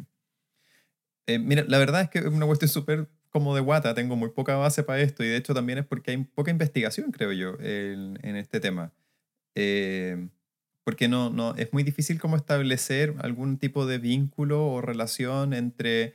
eh, 1.27 1.39
mira, 1.39 1.65
la 1.69 1.79
verdad 1.79 2.03
es 2.03 2.11
que 2.11 2.19
es 2.19 2.27
una 2.27 2.47
cuestión 2.47 2.69
súper 2.69 3.09
como 3.31 3.55
de 3.55 3.61
guata, 3.61 3.95
tengo 3.95 4.17
muy 4.17 4.31
poca 4.31 4.57
base 4.57 4.83
para 4.83 5.01
esto 5.01 5.25
y 5.25 5.29
de 5.29 5.37
hecho 5.37 5.55
también 5.55 5.79
es 5.79 5.87
porque 5.87 6.11
hay 6.11 6.19
poca 6.19 6.51
investigación, 6.51 7.13
creo 7.13 7.33
yo, 7.33 7.57
en, 7.61 8.37
este 8.37 8.61
tema. 8.61 8.93
porque 10.85 11.09
no, 11.09 11.31
no, 11.31 11.55
es 11.57 11.73
muy 11.73 11.83
difícil 11.83 12.21
como 12.21 12.37
establecer 12.37 13.15
algún 13.21 13.59
tipo 13.59 13.87
de 13.87 13.99
vínculo 13.99 14.67
o 14.67 14.81
relación 14.83 15.55
entre 15.55 16.15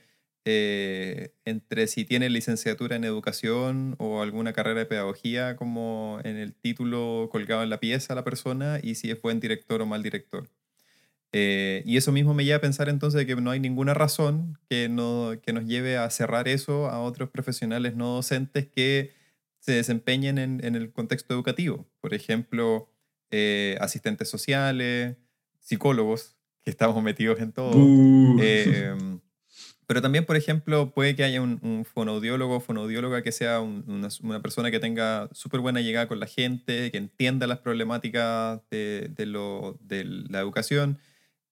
eh, 0.50 1.34
entre 1.44 1.86
si 1.88 2.06
tiene 2.06 2.30
licenciatura 2.30 2.96
en 2.96 3.04
educación 3.04 3.96
o 3.98 4.22
alguna 4.22 4.54
carrera 4.54 4.78
de 4.80 4.86
pedagogía 4.86 5.56
como 5.56 6.20
en 6.24 6.38
el 6.38 6.54
título 6.54 7.28
colgado 7.30 7.62
en 7.62 7.68
la 7.68 7.80
pieza 7.80 8.14
la 8.14 8.24
persona 8.24 8.80
y 8.82 8.94
si 8.94 9.10
es 9.10 9.20
buen 9.20 9.40
director 9.40 9.82
o 9.82 9.86
mal 9.86 10.02
director. 10.02 10.48
Eh, 11.32 11.82
y 11.84 11.98
eso 11.98 12.10
mismo 12.10 12.32
me 12.32 12.44
lleva 12.44 12.56
a 12.56 12.60
pensar 12.60 12.88
entonces 12.88 13.26
que 13.26 13.36
no 13.36 13.50
hay 13.50 13.60
ninguna 13.60 13.92
razón 13.92 14.58
que, 14.70 14.88
no, 14.88 15.32
que 15.42 15.52
nos 15.52 15.66
lleve 15.66 15.98
a 15.98 16.08
cerrar 16.08 16.48
eso 16.48 16.88
a 16.88 17.00
otros 17.02 17.28
profesionales 17.28 17.94
no 17.96 18.14
docentes 18.14 18.66
que 18.66 19.12
se 19.58 19.72
desempeñen 19.72 20.38
en, 20.38 20.64
en 20.64 20.74
el 20.74 20.90
contexto 20.90 21.34
educativo. 21.34 21.86
Por 22.00 22.14
ejemplo, 22.14 22.88
eh, 23.30 23.76
asistentes 23.80 24.30
sociales, 24.30 25.16
psicólogos, 25.60 26.36
que 26.62 26.70
estamos 26.70 27.02
metidos 27.02 27.40
en 27.40 27.52
todo. 27.52 27.72
Pero 29.86 30.02
también, 30.02 30.26
por 30.26 30.36
ejemplo, 30.36 30.92
puede 30.92 31.16
que 31.16 31.24
haya 31.24 31.40
un, 31.40 31.60
un 31.62 31.86
fonoaudiólogo 31.86 32.56
o 32.56 32.60
fonoaudióloga 32.60 33.22
que 33.22 33.32
sea 33.32 33.60
una, 33.60 34.08
una, 34.22 34.42
persona 34.42 34.70
que 34.70 34.80
tenga 34.80 35.30
súper 35.32 35.60
buena 35.60 35.80
llegada 35.80 36.08
con 36.08 36.20
la 36.20 36.26
gente, 36.26 36.90
que 36.90 36.98
entienda 36.98 37.46
las 37.46 37.60
problemáticas 37.60 38.60
de, 38.70 39.10
de, 39.16 39.24
lo, 39.24 39.78
de 39.80 40.04
la 40.04 40.40
educación 40.40 40.98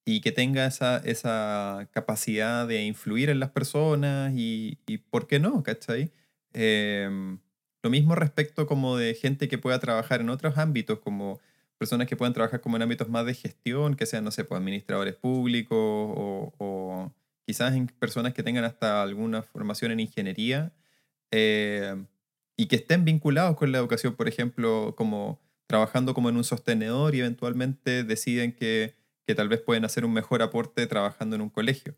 y 0.07 0.21
que 0.21 0.31
tenga 0.31 0.65
esa, 0.65 0.99
esa 0.99 1.89
capacidad 1.91 2.65
de 2.65 2.85
influir 2.85 3.29
en 3.29 3.41
las 3.41 3.49
personas 3.49 4.31
y, 4.33 4.77
y 4.87 4.99
¿por 4.99 5.27
qué 5.27 5.37
no? 5.37 5.63
¿Cachai? 5.63 6.13
Em, 6.53 7.39
lo 7.83 7.89
mismo 7.89 8.15
respecto 8.15 8.67
como 8.67 8.95
de 8.95 9.15
gente 9.15 9.49
que 9.49 9.57
pueda 9.57 9.79
trabajar 9.79 10.21
en 10.21 10.29
otros 10.29 10.57
ámbitos, 10.57 10.99
como 10.99 11.41
personas 11.77 12.07
que 12.07 12.15
puedan 12.15 12.33
trabajar 12.33 12.61
como 12.61 12.77
en 12.77 12.83
ámbitos 12.83 13.09
más 13.09 13.25
de 13.25 13.33
gestión, 13.33 13.95
que 13.97 14.05
sean, 14.05 14.23
no 14.23 14.31
sé, 14.31 14.45
pues 14.45 14.57
administradores 14.61 15.15
públicos 15.15 15.77
o, 15.77 16.53
o 16.57 17.13
quizás 17.45 17.75
en 17.75 17.87
personas 17.87 18.33
que 18.33 18.43
tengan 18.43 18.63
hasta 18.63 19.03
alguna 19.03 19.41
formación 19.41 19.91
en 19.91 19.99
ingeniería 19.99 20.71
eh, 21.31 22.01
y 22.55 22.67
que 22.67 22.77
estén 22.77 23.03
vinculados 23.03 23.57
con 23.57 23.73
la 23.73 23.79
educación, 23.79 24.15
por 24.15 24.29
ejemplo, 24.29 24.95
como 24.97 25.41
trabajando 25.67 26.13
como 26.13 26.29
en 26.29 26.37
un 26.37 26.45
sostenedor 26.45 27.13
y 27.13 27.19
eventualmente 27.19 28.05
deciden 28.05 28.53
que, 28.53 28.95
que 29.27 29.35
tal 29.35 29.49
vez 29.49 29.61
pueden 29.61 29.85
hacer 29.85 30.05
un 30.05 30.13
mejor 30.13 30.41
aporte 30.41 30.87
trabajando 30.87 31.35
en 31.35 31.41
un 31.41 31.49
colegio. 31.49 31.95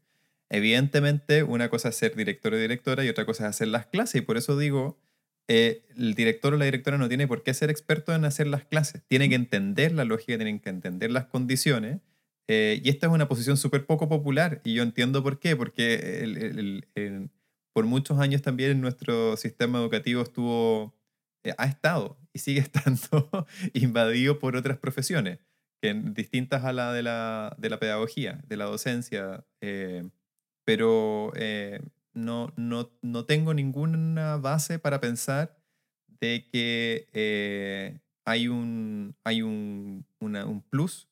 Evidentemente, 0.49 1.43
una 1.43 1.69
cosa 1.69 1.89
es 1.89 1.95
ser 1.95 2.15
director 2.15 2.53
o 2.53 2.57
directora 2.57 3.05
y 3.05 3.09
otra 3.09 3.25
cosa 3.25 3.43
es 3.43 3.51
hacer 3.51 3.67
las 3.67 3.85
clases, 3.85 4.21
y 4.21 4.25
por 4.25 4.35
eso 4.35 4.57
digo, 4.57 4.99
eh, 5.47 5.85
el 5.95 6.15
director 6.15 6.53
o 6.53 6.57
la 6.57 6.65
directora 6.65 6.97
no 6.97 7.07
tiene 7.07 7.27
por 7.27 7.43
qué 7.43 7.53
ser 7.53 7.69
experto 7.69 8.13
en 8.15 8.25
hacer 8.25 8.47
las 8.47 8.65
clases, 8.65 9.03
tiene 9.07 9.29
que 9.29 9.35
entender 9.35 9.91
la 9.91 10.05
lógica, 10.05 10.37
tienen 10.37 10.59
que 10.59 10.69
entender 10.69 11.11
las 11.11 11.25
condiciones, 11.27 12.01
eh, 12.47 12.81
y 12.83 12.89
esta 12.89 13.05
es 13.05 13.13
una 13.13 13.27
posición 13.27 13.57
súper 13.57 13.85
poco 13.85 14.09
popular, 14.09 14.59
y 14.63 14.73
yo 14.73 14.81
entiendo 14.81 15.21
por 15.21 15.39
qué, 15.39 15.55
porque 15.55 16.81
por 17.73 17.85
muchos 17.85 18.19
años 18.19 18.41
también 18.41 18.81
nuestro 18.81 19.37
sistema 19.37 19.77
educativo 19.77 20.23
estuvo, 20.23 20.95
eh, 21.43 21.53
ha 21.59 21.67
estado 21.67 22.17
y 22.33 22.39
sigue 22.39 22.59
estando 22.59 23.47
invadido 23.73 24.39
por 24.39 24.55
otras 24.55 24.79
profesiones, 24.79 25.39
que 25.81 25.93
distintas 25.93 26.65
a 26.65 26.73
la 26.73 26.93
de 26.93 27.03
la, 27.03 27.55
de 27.57 27.69
la 27.69 27.79
pedagogía, 27.79 28.41
de 28.47 28.57
la 28.57 28.65
docencia 28.65 29.45
pero 30.69 31.31
eh, 31.35 31.81
no, 32.13 32.53
no, 32.55 32.91
no, 33.01 33.25
tengo 33.25 33.55
ninguna 33.55 34.37
base 34.37 34.77
para 34.77 35.01
pensar 35.01 35.57
de 36.21 36.45
que 36.45 37.07
eh, 37.11 37.97
hay, 38.23 38.47
un, 38.47 39.15
hay 39.23 39.41
un, 39.41 40.05
un, 40.19 40.61
plus 40.69 41.07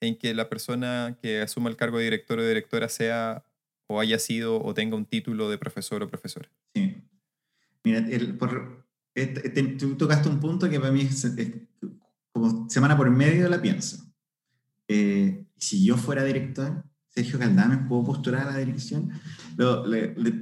en 0.00 0.18
que 0.18 0.34
la 0.34 0.48
persona 0.48 1.16
que 1.22 1.42
asuma 1.42 1.70
el 1.70 1.76
cargo 1.76 1.98
de 1.98 2.04
director 2.06 2.40
o 2.40 2.48
directora 2.48 2.88
sea 2.88 3.44
o 3.86 4.00
haya 4.00 4.18
sido 4.18 4.60
o 4.60 4.74
tenga 4.74 4.96
un 4.96 5.06
título 5.06 5.48
de 5.48 5.58
profesor 5.58 6.02
o 6.02 6.08
profesora. 6.08 6.50
Sí. 6.74 6.96
Mira, 7.84 8.00
el, 8.00 8.36
por, 8.36 8.84
tú 9.78 9.94
tocaste 9.96 10.28
un 10.28 10.40
punto 10.40 10.68
que 10.68 10.80
para 10.80 10.90
mí 10.90 11.02
es, 11.02 11.36
semana 12.68 12.96
por 12.96 13.10
medio 13.10 13.48
la 13.48 13.60
pienso. 13.60 14.04
Eh, 14.86 15.44
si 15.56 15.84
yo 15.84 15.96
fuera 15.96 16.24
director, 16.24 16.84
Sergio 17.08 17.38
Caldames, 17.38 17.80
¿puedo 17.88 18.04
postular 18.04 18.48
a 18.48 18.52
la 18.52 18.58
dirección? 18.58 19.10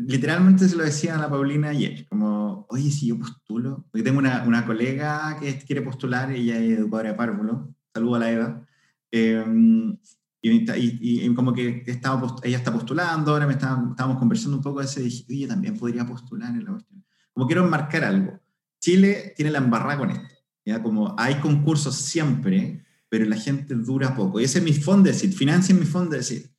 literalmente 0.06 0.68
se 0.68 0.76
lo 0.76 0.84
decía 0.84 1.14
a 1.14 1.18
la 1.18 1.30
Paulina 1.30 1.70
ayer, 1.70 2.06
como, 2.06 2.66
oye, 2.68 2.90
si 2.90 3.06
yo 3.06 3.18
postulo, 3.18 3.86
porque 3.90 4.02
tengo 4.02 4.18
una, 4.18 4.44
una 4.44 4.66
colega 4.66 5.38
que 5.40 5.58
quiere 5.60 5.80
postular, 5.80 6.30
ella 6.32 6.58
es 6.58 6.78
educadora 6.78 7.10
de 7.10 7.14
párvulo, 7.14 7.74
saludo 7.94 8.16
a 8.16 8.18
la 8.18 8.30
Eva, 8.30 8.66
em, 9.10 9.96
y, 10.42 11.34
como 11.34 11.54
que 11.54 11.82
estaba, 11.86 12.36
ella 12.42 12.58
está 12.58 12.72
postulando, 12.72 13.32
ahora 13.32 13.46
me 13.46 13.54
estábamos 13.54 14.18
conversando 14.18 14.58
un 14.58 14.62
poco 14.62 14.80
de 14.80 14.84
ese, 14.84 15.00
dije, 15.00 15.24
oye, 15.30 15.46
también 15.46 15.78
podría 15.78 16.06
postular 16.06 16.50
en 16.50 16.64
la 16.64 16.72
cuestión. 16.72 17.04
Como 17.32 17.46
quiero 17.46 17.64
enmarcar 17.64 18.04
algo, 18.04 18.38
Chile 18.78 19.32
tiene 19.34 19.50
la 19.50 19.58
embarrada 19.58 19.98
con 19.98 20.10
esto, 20.10 20.34
¿ya? 20.66 20.82
Como 20.82 21.14
hay 21.16 21.36
concursos 21.36 21.94
siempre, 21.94 22.84
pero 23.08 23.24
la 23.24 23.36
gente 23.36 23.74
dura 23.74 24.14
poco. 24.14 24.40
Y 24.40 24.44
ese 24.44 24.58
es 24.58 24.64
mi 24.64 24.74
fondo 24.74 25.08
decir, 25.08 25.32
financien 25.32 25.78
mi 25.78 25.86
fondo 25.86 26.16
decir. 26.16 26.50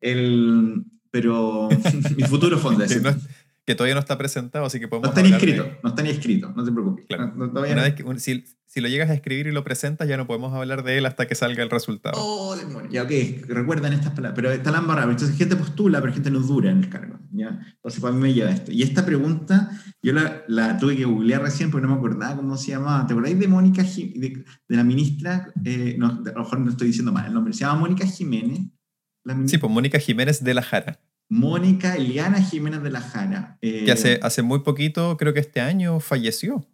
El, 0.00 0.84
pero 1.10 1.68
mi 2.16 2.24
futuro 2.24 2.58
fondo 2.58 2.84
que 3.66 3.74
todavía 3.74 3.94
no 3.94 4.00
está 4.00 4.18
presentado, 4.18 4.64
así 4.64 4.80
que 4.80 4.88
podemos. 4.88 5.14
No 5.14 5.20
está 5.20 5.28
ni 5.28 5.34
escrito, 5.34 5.70
no 5.82 5.90
está 5.90 6.02
ni 6.02 6.10
escrito, 6.10 6.52
no 6.56 6.64
te 6.64 6.72
preocupes. 6.72 8.22
si, 8.22 8.44
si, 8.66 8.80
lo 8.80 8.88
llegas 8.88 9.10
a 9.10 9.14
escribir 9.14 9.46
y 9.46 9.52
lo 9.52 9.62
presentas, 9.62 10.08
ya 10.08 10.16
no 10.16 10.26
podemos 10.26 10.52
hablar 10.54 10.82
de 10.82 10.98
él 10.98 11.06
hasta 11.06 11.26
que 11.26 11.34
salga 11.34 11.62
el 11.62 11.70
resultado. 11.70 12.16
Oh. 12.18 12.56
Ya, 12.90 13.04
ok, 13.04 13.10
recuerdan 13.46 13.92
estas 13.92 14.12
palabras. 14.12 14.32
Pero 14.34 14.50
está 14.50 14.70
la 14.72 14.78
embarrada. 14.78 15.10
Entonces, 15.10 15.36
gente 15.36 15.54
postula, 15.54 16.00
pero 16.00 16.12
gente 16.12 16.30
no 16.30 16.40
dura 16.40 16.70
en 16.70 16.78
el 16.78 16.88
cargo. 16.88 17.18
¿ya? 17.30 17.60
Entonces, 17.74 18.00
para 18.00 18.12
mí 18.12 18.20
me 18.20 18.34
lleva 18.34 18.50
esto. 18.50 18.72
Y 18.72 18.82
esta 18.82 19.06
pregunta, 19.06 19.70
yo 20.02 20.12
la, 20.12 20.42
la 20.48 20.76
tuve 20.78 20.96
que 20.96 21.04
googlear 21.04 21.42
recién 21.42 21.70
porque 21.70 21.86
no 21.86 21.92
me 21.92 21.98
acordaba 21.98 22.36
cómo 22.36 22.56
se 22.56 22.72
llamaba. 22.72 23.06
¿Te 23.06 23.12
acordáis 23.12 23.38
de 23.38 23.46
Mónica, 23.46 23.82
de, 23.82 24.44
de, 24.68 24.76
la 24.76 24.82
ministra? 24.82 25.52
Eh, 25.64 25.94
no, 25.98 26.06
a 26.08 26.32
lo 26.32 26.40
mejor 26.40 26.60
no 26.60 26.70
estoy 26.70 26.88
diciendo 26.88 27.12
mal 27.12 27.26
el 27.26 27.34
nombre. 27.34 27.52
Se 27.52 27.60
llama 27.60 27.80
Mónica 27.80 28.06
Jiménez 28.06 28.60
sí, 29.46 29.58
pues 29.58 29.72
Mónica 29.72 29.98
Jiménez 29.98 30.42
de 30.42 30.54
la 30.54 30.62
Jara. 30.62 31.00
Mónica 31.30 31.94
Eliana 31.94 32.42
Jiménez 32.42 32.82
de 32.82 32.90
la 32.90 33.00
Jara. 33.00 33.56
que 33.60 33.90
hace, 33.90 34.14
eh, 34.14 34.20
hace 34.20 34.42
muy 34.42 34.58
poquito, 34.60 35.16
creo 35.16 35.32
que 35.32 35.40
este 35.40 35.60
año, 35.60 36.00
falleció. 36.00 36.66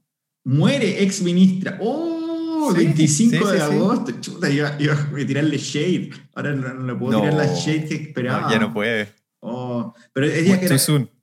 Muere 0.45 1.03
ex 1.03 1.23
ministra. 1.23 1.79
¡Oh! 1.81 2.73
25 2.75 3.53
de 3.53 3.61
agosto. 3.61 4.13
Chuta, 4.21 4.51
iba, 4.51 4.69
a 4.69 4.77
tirarle 4.79 5.59
shade. 5.59 6.11
Ahora 6.35 6.53
no, 6.55 6.83
le 6.83 6.95
puedo 6.95 7.21
tirar 7.21 7.35
la 7.35 7.47
shade 7.47 7.87
que 7.87 7.95
esperaba. 7.95 8.51
ya 8.51 8.59
no 8.59 8.73
puede. 8.73 9.09
Oh, 9.41 9.95
pero 10.13 10.27
ella 10.27 10.59
era, 10.61 10.77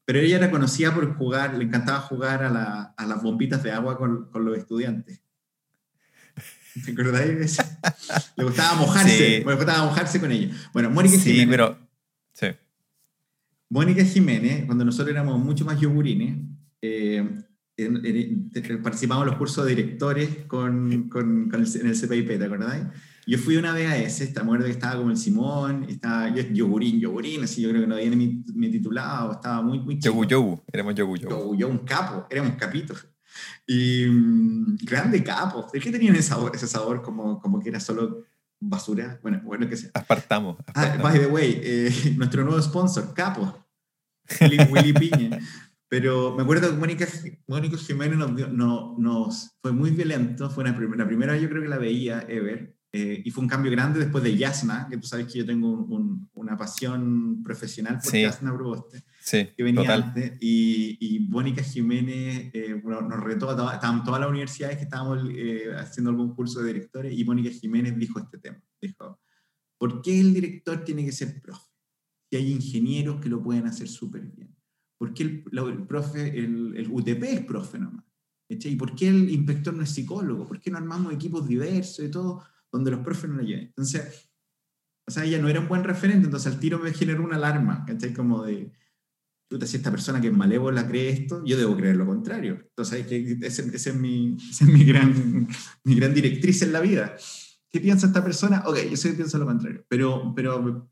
pero 0.05 0.19
ella 0.19 0.37
era 0.37 0.51
conocida 0.51 0.93
por 0.93 1.13
jugar, 1.17 1.55
le 1.55 1.65
encantaba 1.65 1.99
jugar 2.01 2.43
a, 2.43 2.49
la, 2.49 2.93
a 2.95 3.05
las 3.05 3.21
bombitas 3.21 3.63
de 3.63 3.71
agua 3.71 3.97
con, 3.97 4.29
con 4.29 4.45
los 4.45 4.57
estudiantes. 4.57 5.21
¿Te 6.85 6.91
acordáis 6.91 7.57
Le 8.35 8.43
gustaba 8.43 8.75
mojarse, 8.75 9.43
le 9.45 9.55
gustaba 9.55 9.85
mojarse 9.85 10.19
con 10.19 10.31
ella. 10.31 10.55
Bueno, 10.73 10.89
Mónica 10.89 11.17
sí, 11.17 11.31
Jiménez. 11.31 11.49
Pero, 11.49 11.77
sí. 11.79 11.82
Mónica 13.73 14.05
Jiménez, 14.05 14.65
cuando 14.67 14.85
nosotros 14.85 15.09
éramos 15.09 15.39
mucho 15.39 15.65
más 15.65 15.79
yogurines, 15.79 16.37
eh, 16.79 17.27
participamos 18.83 19.23
en 19.23 19.29
los 19.31 19.37
cursos 19.37 19.65
de 19.65 19.75
directores 19.75 20.29
con, 20.45 21.09
con, 21.09 21.49
con 21.49 21.59
el, 21.59 21.81
en 21.81 21.87
el 21.87 21.99
CPIP, 21.99 22.37
¿te 22.37 22.45
acordáis? 22.45 22.83
Yo 23.25 23.39
fui 23.39 23.57
una 23.57 23.73
vez 23.73 23.89
a 23.89 23.97
ese, 23.97 24.25
esta 24.25 24.43
muerte 24.43 24.67
que 24.67 24.73
estaba 24.73 24.97
como 24.97 25.09
el 25.09 25.17
Simón, 25.17 25.87
estaba 25.89 26.29
yo 26.29 26.43
yogurín, 26.53 26.99
yogurín, 26.99 27.43
así 27.43 27.63
yo 27.63 27.69
creo 27.69 27.81
que 27.81 27.87
no 27.87 27.95
había 27.95 28.11
ni 28.11 28.43
mi, 28.53 28.69
titulado, 28.69 29.31
estaba 29.31 29.63
muy, 29.63 29.79
muy 29.79 29.97
chico. 29.97 30.13
Yogu, 30.13 30.27
yogu, 30.27 30.63
éramos 30.71 30.93
yogu, 30.93 31.17
yogu. 31.17 31.31
Yogu, 31.31 31.55
yo 31.55 31.67
un 31.67 31.79
capo, 31.79 32.27
éramos 32.29 32.53
capitos. 32.57 33.07
Y 33.65 34.05
mm, 34.05 34.75
grande 34.83 35.23
capo. 35.23 35.67
¿De 35.73 35.79
qué 35.79 35.91
tenían 35.91 36.13
ese 36.13 36.29
sabor, 36.29 36.51
ese 36.53 36.67
sabor 36.67 37.01
como, 37.01 37.39
como 37.39 37.59
que 37.59 37.69
era 37.69 37.79
solo 37.79 38.23
basura? 38.59 39.19
Bueno, 39.23 39.41
bueno 39.43 39.67
que 39.67 39.77
sea. 39.77 39.89
Apartamos. 39.95 40.57
Ah, 40.75 40.99
by 41.01 41.17
the 41.17 41.25
way, 41.25 41.59
eh, 41.63 42.13
nuestro 42.17 42.43
nuevo 42.43 42.61
sponsor, 42.61 43.15
Capo. 43.15 43.62
Willy, 44.69 44.93
Piña. 44.93 45.39
Pero 45.87 46.35
me 46.35 46.43
acuerdo 46.43 46.71
que 46.71 46.77
Mónica, 46.77 47.07
Mónica 47.47 47.77
Jiménez 47.77 48.17
nos, 48.17 48.31
no, 48.51 48.95
nos, 48.97 49.51
fue 49.61 49.71
muy 49.71 49.91
violento. 49.91 50.49
Fue 50.49 50.63
la 50.63 50.75
primera, 50.75 51.03
la 51.03 51.07
primera 51.07 51.37
yo 51.37 51.49
creo 51.49 51.61
que 51.61 51.69
la 51.69 51.77
veía 51.77 52.25
ever. 52.27 52.75
Eh, 52.95 53.23
y 53.25 53.31
fue 53.31 53.43
un 53.43 53.49
cambio 53.49 53.71
grande 53.71 53.99
después 53.99 54.23
de 54.23 54.37
Yasna, 54.37 54.87
que 54.87 54.97
tú 54.97 55.07
sabes 55.07 55.25
que 55.25 55.39
yo 55.39 55.45
tengo 55.47 55.67
un, 55.67 56.29
una 56.33 56.55
pasión 56.55 57.41
profesional 57.43 57.99
por 58.03 58.13
Yasna 58.13 58.53
Proboste 58.53 59.03
sí, 59.19 59.49
que 59.57 59.63
venía 59.63 59.95
antes, 59.95 60.33
y, 60.39 60.97
y 60.99 61.19
Mónica 61.21 61.63
Jiménez 61.63 62.51
eh, 62.53 62.79
nos 62.83 63.19
retó, 63.23 63.49
estaban 63.51 64.03
todas 64.03 64.19
las 64.19 64.29
universidades 64.29 64.77
que 64.77 64.83
estábamos 64.83 65.27
eh, 65.31 65.71
haciendo 65.75 66.11
algún 66.11 66.35
curso 66.35 66.61
de 66.61 66.73
directores, 66.73 67.17
y 67.17 67.23
Mónica 67.23 67.49
Jiménez 67.49 67.97
dijo 67.97 68.19
este 68.19 68.37
tema, 68.37 68.61
dijo, 68.79 69.19
¿por 69.79 70.01
qué 70.03 70.19
el 70.19 70.31
director 70.31 70.83
tiene 70.83 71.03
que 71.03 71.11
ser 71.13 71.41
profe? 71.41 71.72
Si 72.33 72.37
hay 72.37 72.51
ingenieros 72.51 73.21
que 73.21 73.29
lo 73.29 73.43
pueden 73.43 73.67
hacer 73.67 73.87
súper 73.87 74.23
bien. 74.23 74.55
¿Por 74.97 75.13
qué 75.13 75.21
el, 75.21 75.43
el 75.51 75.85
profe, 75.85 76.29
el, 76.29 76.75
el, 76.75 76.89
UTP 76.89 77.21
es 77.25 77.45
profe 77.45 77.77
nomás? 77.77 78.05
¿Y 78.49 78.75
por 78.75 78.95
qué 78.95 79.09
el 79.09 79.29
inspector 79.29 79.71
no 79.71 79.83
es 79.83 79.91
psicólogo? 79.91 80.47
¿Por 80.47 80.59
qué 80.59 80.71
no 80.71 80.79
armamos 80.79 81.13
equipos 81.13 81.47
diversos 81.47 82.03
y 82.03 82.09
todo 82.09 82.43
donde 82.71 82.89
los 82.89 83.01
profes 83.01 83.29
no 83.29 83.35
lo 83.35 83.43
lleven? 83.43 83.65
Entonces, 83.65 84.31
o 85.07 85.11
sea, 85.11 85.25
ella 85.25 85.39
no 85.39 85.47
era 85.47 85.59
un 85.59 85.67
buen 85.67 85.83
referente, 85.83 86.25
entonces 86.25 86.51
al 86.51 86.59
tiro 86.59 86.79
me 86.79 86.91
generó 86.91 87.23
una 87.23 87.35
alarma, 87.35 87.85
¿cachai? 87.85 88.11
Como 88.15 88.41
de, 88.41 88.71
si 89.67 89.77
esta 89.77 89.91
persona 89.91 90.19
que 90.19 90.29
es 90.29 90.33
malévola 90.33 90.87
cree 90.87 91.11
esto, 91.11 91.45
yo 91.45 91.55
debo 91.55 91.77
creer 91.77 91.97
lo 91.97 92.07
contrario. 92.07 92.63
Entonces, 92.69 93.05
esa 93.43 93.61
es, 93.91 93.95
mi, 93.95 94.37
mi, 94.61 94.83
gran, 94.85 95.47
mi 95.83 95.93
gran 95.93 96.15
directriz 96.15 96.63
en 96.63 96.73
la 96.73 96.81
vida. 96.81 97.15
¿Qué 97.69 97.79
piensa 97.79 98.07
esta 98.07 98.23
persona? 98.23 98.63
Ok, 98.65 98.79
yo 98.89 98.97
sé 98.97 99.13
pienso 99.13 99.37
lo 99.37 99.45
contrario. 99.45 99.85
Pero, 99.87 100.33
pero 100.35 100.89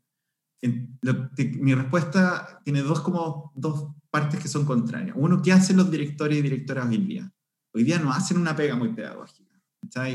mi 0.62 1.74
respuesta 1.74 2.60
tiene 2.64 2.82
dos, 2.82 3.00
como, 3.00 3.52
dos 3.54 3.94
partes 4.10 4.40
que 4.40 4.48
son 4.48 4.64
contrarias. 4.64 5.16
Uno, 5.18 5.42
¿qué 5.42 5.52
hacen 5.52 5.76
los 5.76 5.90
directores 5.90 6.38
y 6.38 6.42
directoras 6.42 6.88
hoy 6.88 6.98
día? 6.98 7.32
Hoy 7.74 7.84
día 7.84 7.98
no 7.98 8.12
hacen 8.12 8.38
una 8.38 8.54
pega 8.54 8.76
muy 8.76 8.92
pedagógica. 8.92 9.50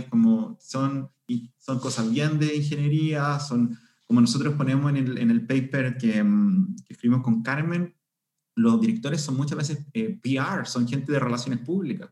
Como 0.09 0.57
son, 0.59 1.11
son 1.57 1.79
cosas 1.79 2.09
bien 2.09 2.39
de 2.39 2.55
ingeniería, 2.55 3.39
son 3.39 3.77
como 4.05 4.21
nosotros 4.21 4.53
ponemos 4.55 4.89
en 4.89 4.97
el, 4.97 5.17
en 5.17 5.29
el 5.29 5.45
paper 5.45 5.97
que, 5.97 6.23
mm, 6.23 6.75
que 6.85 6.93
escribimos 6.93 7.23
con 7.23 7.43
Carmen, 7.43 7.93
los 8.55 8.81
directores 8.81 9.21
son 9.21 9.35
muchas 9.35 9.57
veces 9.57 9.85
eh, 9.93 10.17
PR, 10.21 10.65
son 10.65 10.87
gente 10.87 11.11
de 11.11 11.19
relaciones 11.19 11.59
públicas. 11.59 12.09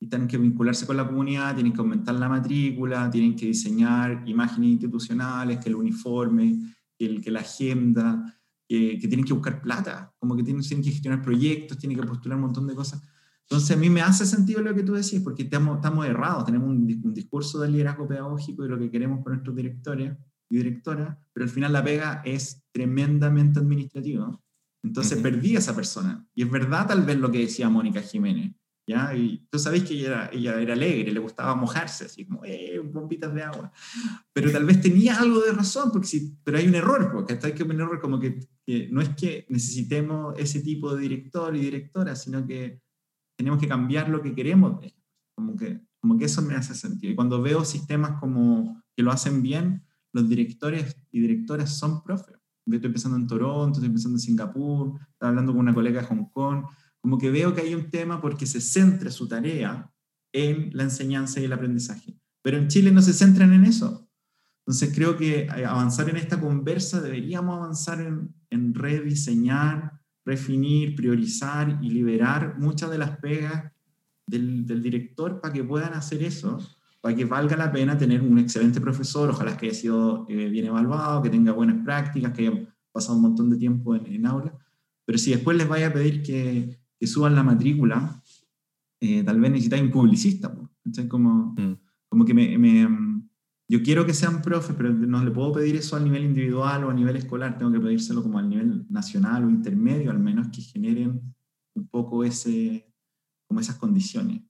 Y 0.00 0.08
tienen 0.08 0.28
que 0.28 0.36
vincularse 0.36 0.86
con 0.86 0.96
la 0.96 1.06
comunidad, 1.06 1.54
tienen 1.54 1.72
que 1.72 1.80
aumentar 1.80 2.14
la 2.16 2.28
matrícula, 2.28 3.10
tienen 3.10 3.34
que 3.34 3.46
diseñar 3.46 4.22
imágenes 4.26 4.70
institucionales, 4.70 5.58
que 5.58 5.70
el 5.70 5.76
uniforme, 5.76 6.76
que, 6.98 7.20
que 7.20 7.30
la 7.30 7.40
agenda, 7.40 8.40
que, 8.68 8.98
que, 8.98 9.08
tienen 9.08 9.24
que 9.24 9.32
buscar 9.32 9.62
plata, 9.62 10.12
como 10.18 10.36
que 10.36 10.42
tienen, 10.42 10.62
tienen 10.62 10.84
que 10.84 10.90
gestionar 10.90 11.22
proyectos, 11.22 11.78
tienen 11.78 11.98
que 11.98 12.06
postular 12.06 12.36
un 12.36 12.42
montón 12.42 12.66
de 12.66 12.74
cosas. 12.74 13.02
Entonces, 13.42 13.70
a 13.74 13.80
mí 13.80 13.88
me 13.88 14.02
hace 14.02 14.26
sentido 14.26 14.60
lo 14.60 14.74
que 14.74 14.82
tú 14.82 14.92
decís, 14.92 15.20
porque 15.22 15.44
estamos, 15.44 15.76
estamos 15.76 16.06
errados, 16.06 16.44
tenemos 16.44 16.68
un, 16.68 17.00
un 17.02 17.14
discurso 17.14 17.60
de 17.60 17.70
liderazgo 17.70 18.06
pedagógico 18.06 18.64
y 18.64 18.68
lo 18.68 18.78
que 18.78 18.90
queremos 18.90 19.24
para 19.24 19.36
nuestros 19.36 19.56
directores 19.56 20.16
y 20.50 20.56
directoras, 20.56 21.16
pero 21.32 21.44
al 21.44 21.50
final 21.50 21.72
la 21.72 21.84
pega 21.84 22.22
es 22.24 22.62
tremendamente 22.72 23.60
administrativa. 23.60 24.38
Entonces 24.82 25.20
perdí 25.20 25.56
a 25.56 25.58
esa 25.58 25.74
persona. 25.74 26.26
Y 26.34 26.42
es 26.42 26.50
verdad 26.50 26.86
tal 26.86 27.04
vez 27.04 27.18
lo 27.18 27.30
que 27.30 27.40
decía 27.40 27.68
Mónica 27.68 28.00
Jiménez. 28.00 28.54
¿Ya? 28.88 29.14
Y 29.14 29.46
tú 29.50 29.58
sabéis 29.58 29.84
que 29.84 29.94
ella 29.94 30.06
era, 30.06 30.30
ella 30.32 30.60
era 30.60 30.72
alegre, 30.72 31.12
le 31.12 31.20
gustaba 31.20 31.54
mojarse, 31.54 32.06
así 32.06 32.24
como, 32.26 32.42
eh, 32.44 32.78
bombitas 32.78 33.34
de 33.34 33.42
agua. 33.42 33.70
Pero 34.32 34.50
tal 34.50 34.64
vez 34.64 34.80
tenía 34.80 35.20
algo 35.20 35.40
de 35.40 35.52
razón, 35.52 35.90
porque 35.92 36.08
sí, 36.08 36.38
pero 36.42 36.56
hay 36.56 36.66
un 36.66 36.74
error, 36.74 37.12
porque 37.12 37.38
hay 37.40 37.52
que 37.52 37.62
un 37.62 37.72
error 37.72 38.00
como 38.00 38.18
que, 38.18 38.40
que, 38.64 38.88
no 38.90 39.02
es 39.02 39.10
que 39.10 39.46
necesitemos 39.50 40.34
ese 40.38 40.60
tipo 40.60 40.94
de 40.94 41.02
director 41.02 41.54
y 41.54 41.60
directora, 41.60 42.16
sino 42.16 42.46
que 42.46 42.80
tenemos 43.36 43.60
que 43.60 43.68
cambiar 43.68 44.08
lo 44.08 44.22
que 44.22 44.34
queremos. 44.34 44.80
Como 45.36 45.54
que, 45.54 45.82
como 46.00 46.16
que 46.16 46.24
eso 46.24 46.40
me 46.40 46.54
hace 46.54 46.74
sentido. 46.74 47.12
Y 47.12 47.16
cuando 47.16 47.42
veo 47.42 47.64
sistemas 47.66 48.18
como 48.18 48.82
que 48.96 49.02
lo 49.02 49.12
hacen 49.12 49.42
bien, 49.42 49.84
los 50.14 50.28
directores 50.28 50.96
y 51.10 51.20
directoras 51.20 51.78
son 51.78 52.02
profes. 52.02 52.36
Estoy 52.66 52.90
pensando 52.90 53.16
en 53.18 53.26
Toronto, 53.26 53.78
estoy 53.78 53.90
pensando 53.90 54.16
en 54.16 54.20
Singapur, 54.20 54.98
estaba 55.12 55.30
hablando 55.30 55.52
con 55.52 55.60
una 55.60 55.74
colega 55.74 56.00
de 56.00 56.06
Hong 56.06 56.30
Kong, 56.32 56.64
como 57.00 57.18
que 57.18 57.30
veo 57.30 57.54
que 57.54 57.62
hay 57.62 57.74
un 57.74 57.90
tema 57.90 58.20
porque 58.20 58.46
se 58.46 58.60
centra 58.60 59.10
su 59.10 59.28
tarea 59.28 59.90
en 60.32 60.70
la 60.72 60.84
enseñanza 60.84 61.40
y 61.40 61.44
el 61.44 61.52
aprendizaje. 61.52 62.18
Pero 62.42 62.58
en 62.58 62.68
Chile 62.68 62.90
no 62.90 63.02
se 63.02 63.12
centran 63.12 63.52
en 63.52 63.64
eso. 63.64 64.08
Entonces 64.60 64.92
creo 64.94 65.16
que 65.16 65.48
avanzar 65.66 66.10
en 66.10 66.16
esta 66.16 66.38
conversa 66.38 67.00
deberíamos 67.00 67.56
avanzar 67.56 68.00
en, 68.00 68.34
en 68.50 68.74
rediseñar, 68.74 70.00
refinir, 70.24 70.94
priorizar 70.94 71.78
y 71.80 71.90
liberar 71.90 72.58
muchas 72.58 72.90
de 72.90 72.98
las 72.98 73.18
pegas 73.18 73.72
del, 74.26 74.66
del 74.66 74.82
director 74.82 75.40
para 75.40 75.54
que 75.54 75.64
puedan 75.64 75.94
hacer 75.94 76.22
eso 76.22 76.58
para 77.00 77.14
que 77.14 77.24
valga 77.24 77.56
la 77.56 77.70
pena 77.70 77.96
tener 77.96 78.22
un 78.22 78.38
excelente 78.38 78.80
profesor, 78.80 79.30
ojalá 79.30 79.56
que 79.56 79.66
haya 79.66 79.74
sido 79.74 80.26
eh, 80.28 80.48
bien 80.48 80.66
evaluado, 80.66 81.22
que 81.22 81.30
tenga 81.30 81.52
buenas 81.52 81.84
prácticas, 81.84 82.32
que 82.32 82.48
haya 82.48 82.68
pasado 82.92 83.16
un 83.16 83.22
montón 83.22 83.50
de 83.50 83.56
tiempo 83.56 83.94
en, 83.94 84.06
en 84.06 84.26
aula. 84.26 84.52
Pero 85.04 85.18
si 85.18 85.30
después 85.30 85.56
les 85.56 85.68
vaya 85.68 85.88
a 85.88 85.92
pedir 85.92 86.22
que, 86.22 86.78
que 86.98 87.06
suban 87.06 87.34
la 87.34 87.42
matrícula, 87.42 88.22
eh, 89.00 89.22
tal 89.22 89.40
vez 89.40 89.50
necesitáis 89.50 89.82
un 89.82 89.90
publicista. 89.90 90.52
Entonces, 90.84 91.08
como, 91.08 91.54
mm. 91.56 91.78
como 92.08 92.24
que 92.24 92.34
me, 92.34 92.58
me, 92.58 92.88
yo 93.68 93.82
quiero 93.82 94.06
que 94.06 94.14
sean 94.14 94.40
profes, 94.40 94.74
pero 94.76 94.90
no 94.90 95.22
le 95.22 95.30
puedo 95.30 95.52
pedir 95.52 95.76
eso 95.76 95.96
a 95.96 96.00
nivel 96.00 96.24
individual 96.24 96.84
o 96.84 96.90
a 96.90 96.94
nivel 96.94 97.16
escolar, 97.16 97.58
tengo 97.58 97.70
que 97.70 97.80
pedírselo 97.80 98.22
como 98.22 98.38
a 98.38 98.42
nivel 98.42 98.86
nacional 98.88 99.44
o 99.44 99.50
intermedio, 99.50 100.10
al 100.10 100.18
menos 100.18 100.48
que 100.48 100.62
generen 100.62 101.20
un 101.74 101.88
poco 101.88 102.24
ese, 102.24 102.92
como 103.46 103.60
esas 103.60 103.76
condiciones. 103.76 104.42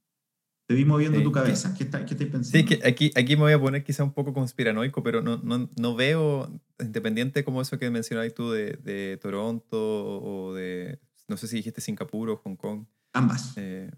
Te 0.68 0.74
vi 0.74 0.84
moviendo 0.84 1.22
tu 1.22 1.32
cabeza. 1.32 1.74
¿Qué, 1.74 1.84
está, 1.84 2.05
qué 2.05 2.12
estás 2.12 2.28
pensando? 2.28 2.59
Sí, 2.59 2.64
que 2.64 2.86
aquí, 2.86 3.11
aquí 3.16 3.36
me 3.36 3.42
voy 3.42 3.53
a 3.53 3.61
poner 3.61 3.82
quizá 3.82 4.05
un 4.05 4.12
poco 4.12 4.34
conspiranoico, 4.34 5.03
pero 5.03 5.22
no, 5.22 5.38
no, 5.38 5.68
no 5.76 5.96
veo, 5.96 6.61
independiente 6.78 7.42
como 7.42 7.62
eso 7.62 7.78
que 7.78 7.90
mencionabas 7.90 8.34
tú 8.34 8.51
de, 8.51 8.72
de, 8.72 9.18
Toronto 9.20 10.20
o 10.20 10.55
de, 10.55 11.01
no 11.29 11.37
sé 11.37 11.47
si 11.47 11.57
dijiste 11.57 11.81
Singapur 11.81 12.31
o 12.31 12.37
Hong 12.39 12.57
Kong. 12.57 12.87
Ambas. 13.12 13.53
Eh, 13.57 13.91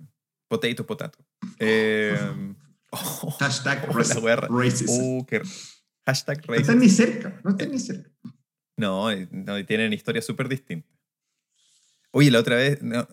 potato, 0.49 0.85
potato. 0.85 1.19
Eh, 1.59 2.19
oh, 2.91 3.31
hashtag 3.39 3.87
oh, 3.89 3.93
racist. 3.93 4.91
Oh, 4.91 5.27
hashtag 6.05 6.39
racist. 6.39 6.49
No 6.49 6.55
están 6.57 6.79
ni 6.81 6.89
cerca, 6.89 7.41
no 7.45 7.51
están 7.51 7.71
ni 7.71 7.79
cerca. 7.79 8.11
No, 8.77 9.15
no 9.31 9.65
tienen 9.67 9.93
historias 9.93 10.25
súper 10.25 10.49
distintas. 10.49 10.91
Oye, 12.13 12.31
la 12.31 12.41
otra 12.41 12.57
vez, 12.57 12.83
no, 12.83 13.07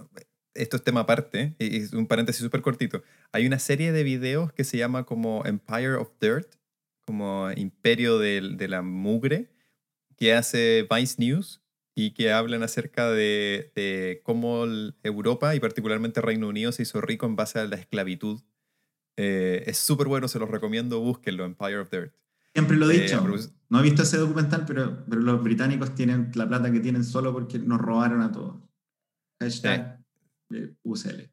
esto 0.56 0.78
es 0.78 0.84
tema 0.84 1.02
aparte, 1.02 1.56
y 1.60 1.78
es 1.78 1.94
un 1.94 2.08
paréntesis 2.08 2.42
súper 2.42 2.62
cortito. 2.62 3.04
Hay 3.32 3.46
una 3.46 3.60
serie 3.60 3.92
de 3.92 4.04
videos 4.04 4.52
que 4.54 4.64
se 4.64 4.78
llama 4.78 5.06
como 5.06 5.46
Empire 5.46 5.96
of 5.96 6.10
Dirt, 6.20 6.56
como 7.06 7.52
Imperio 7.52 8.18
de, 8.18 8.56
de 8.56 8.68
la 8.68 8.82
Mugre, 8.82 9.52
que 10.16 10.34
hace 10.34 10.88
Vice 10.90 11.16
News 11.20 11.62
y 12.00 12.12
que 12.12 12.32
hablan 12.32 12.62
acerca 12.62 13.10
de, 13.10 13.72
de, 13.74 14.22
cómo 14.24 14.66
Europa 15.02 15.56
y 15.56 15.60
particularmente 15.60 16.22
Reino 16.22 16.48
Unido 16.48 16.72
se 16.72 16.84
hizo 16.84 17.02
rico 17.02 17.26
en 17.26 17.36
base 17.36 17.58
a 17.58 17.66
la 17.66 17.76
esclavitud. 17.76 18.44
Eh, 19.18 19.64
es 19.66 19.80
súper 19.80 20.08
bueno, 20.08 20.28
se 20.28 20.38
los 20.38 20.48
recomiendo, 20.48 21.00
búsquenlo, 21.00 21.44
Empire 21.44 21.80
of 21.80 21.90
Dirt. 21.90 22.14
Siempre 22.54 22.78
lo 22.78 22.88
he 22.92 23.00
dicho. 23.00 23.18
Eh, 23.28 23.40
no 23.70 23.80
he 23.80 23.82
visto 23.82 24.04
ese 24.04 24.18
documental, 24.18 24.66
pero, 24.68 25.06
pero 25.10 25.22
los 25.22 25.44
británicos 25.44 25.96
tienen 25.96 26.30
la 26.36 26.48
plata 26.48 26.72
que 26.72 26.82
tienen 26.82 27.04
solo 27.04 27.34
porque 27.34 27.58
nos 27.58 27.82
robaron 27.82 28.22
a 28.22 28.32
todos. 28.32 28.62
Hashtag 29.40 30.00
UCL. 30.84 31.32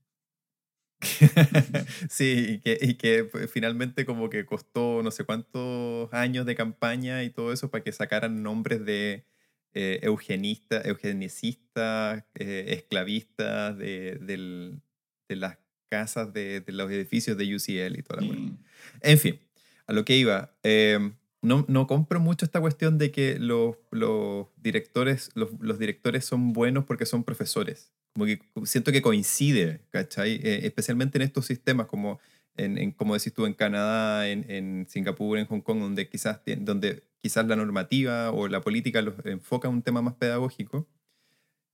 sí, 2.08 2.46
y 2.48 2.60
que, 2.60 2.78
y 2.80 2.94
que 2.94 3.24
pues, 3.24 3.50
finalmente 3.50 4.06
como 4.06 4.30
que 4.30 4.46
costó 4.46 5.02
no 5.02 5.10
sé 5.10 5.24
cuántos 5.24 6.10
años 6.14 6.46
de 6.46 6.54
campaña 6.54 7.22
y 7.22 7.28
todo 7.28 7.52
eso 7.52 7.70
para 7.70 7.84
que 7.84 7.92
sacaran 7.92 8.42
nombres 8.42 8.82
de 8.86 9.26
eh, 9.74 9.98
eugenistas, 10.02 10.86
eugenicistas, 10.86 12.24
eh, 12.34 12.64
esclavistas 12.68 13.76
de, 13.76 14.18
de, 14.20 15.36
las 15.36 15.58
casas 15.88 16.32
de, 16.32 16.60
de, 16.60 16.72
los 16.72 16.90
edificios 16.90 17.36
de 17.36 17.54
UCL 17.54 17.98
y 17.98 18.02
toda 18.02 18.22
la 18.22 18.32
mm. 18.32 18.58
En 19.02 19.18
fin, 19.18 19.40
a 19.86 19.92
lo 19.92 20.04
que 20.04 20.16
iba. 20.16 20.54
Eh, 20.62 20.98
no, 21.42 21.64
no, 21.68 21.86
compro 21.86 22.20
mucho 22.20 22.46
esta 22.46 22.60
cuestión 22.60 22.98
de 22.98 23.10
que 23.10 23.38
los, 23.38 23.76
los 23.90 24.46
directores, 24.62 25.30
los, 25.34 25.50
los, 25.60 25.78
directores 25.78 26.24
son 26.24 26.52
buenos 26.52 26.84
porque 26.84 27.04
son 27.04 27.24
profesores. 27.24 27.92
Como 28.14 28.26
que 28.26 28.40
siento 28.64 28.92
que 28.92 29.02
coincide, 29.02 29.80
¿cachai? 29.90 30.36
Eh, 30.36 30.60
especialmente 30.66 31.18
en 31.18 31.22
estos 31.22 31.46
sistemas 31.46 31.86
como, 31.86 32.20
en, 32.56 32.78
en, 32.78 32.92
como 32.92 33.14
decís 33.14 33.34
tú, 33.34 33.44
en 33.44 33.54
Canadá, 33.54 34.28
en, 34.28 34.48
en, 34.48 34.86
Singapur, 34.88 35.36
en 35.36 35.46
Hong 35.46 35.60
Kong, 35.60 35.80
donde 35.80 36.08
quizás, 36.08 36.40
donde 36.58 37.02
quizás 37.24 37.46
la 37.46 37.56
normativa 37.56 38.32
o 38.32 38.48
la 38.48 38.60
política 38.60 39.00
los 39.00 39.14
enfoca 39.24 39.70
un 39.70 39.80
tema 39.80 40.02
más 40.02 40.12
pedagógico. 40.12 40.86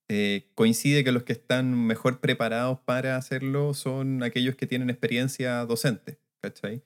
Eh, 0.06 0.48
coincide 0.54 1.02
que 1.02 1.10
los 1.10 1.24
que 1.24 1.32
están 1.32 1.88
mejor 1.88 2.20
preparados 2.20 2.78
para 2.78 3.16
hacerlo 3.16 3.74
son 3.74 4.22
aquellos 4.22 4.54
que 4.54 4.68
tienen 4.68 4.90
experiencia 4.90 5.66
docente, 5.66 6.20
¿cachai? 6.40 6.84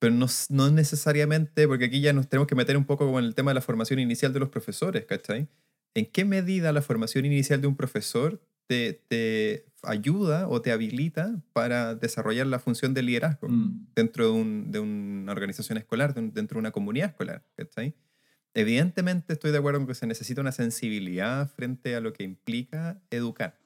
Pero 0.00 0.12
no, 0.12 0.26
no 0.48 0.72
necesariamente, 0.72 1.68
porque 1.68 1.84
aquí 1.84 2.00
ya 2.00 2.12
nos 2.12 2.28
tenemos 2.28 2.48
que 2.48 2.56
meter 2.56 2.76
un 2.76 2.84
poco 2.84 3.12
con 3.12 3.22
el 3.24 3.36
tema 3.36 3.52
de 3.52 3.54
la 3.54 3.60
formación 3.60 4.00
inicial 4.00 4.32
de 4.32 4.40
los 4.40 4.48
profesores, 4.48 5.04
¿cachai? 5.04 5.46
¿En 5.94 6.06
qué 6.06 6.24
medida 6.24 6.72
la 6.72 6.82
formación 6.82 7.26
inicial 7.26 7.60
de 7.60 7.68
un 7.68 7.76
profesor 7.76 8.42
te, 8.68 9.64
ayuda 9.82 10.48
o 10.48 10.60
te 10.60 10.72
habilita 10.72 11.40
para 11.52 11.94
desarrollar 11.94 12.46
la 12.46 12.58
función 12.58 12.94
de 12.94 13.02
liderazgo 13.02 13.48
mm. 13.48 13.88
dentro 13.94 14.26
de, 14.26 14.30
un, 14.32 14.70
de, 14.70 14.80
una 14.80 15.32
organización 15.32 15.78
escolar, 15.78 16.14
dentro 16.14 16.56
de 16.56 16.58
una 16.58 16.70
comunidad 16.70 17.10
escolar. 17.10 17.44
Evidentemente 18.54 19.32
estoy 19.34 19.52
de 19.52 19.58
acuerdo 19.58 19.80
en 19.80 19.86
que 19.86 19.94
se 19.94 20.06
necesita 20.06 20.40
una 20.40 20.52
sensibilidad 20.52 21.48
frente 21.50 21.94
a 21.94 22.00
lo 22.00 22.12
que 22.12 22.24
implica 22.24 23.00
educar. 23.10 23.58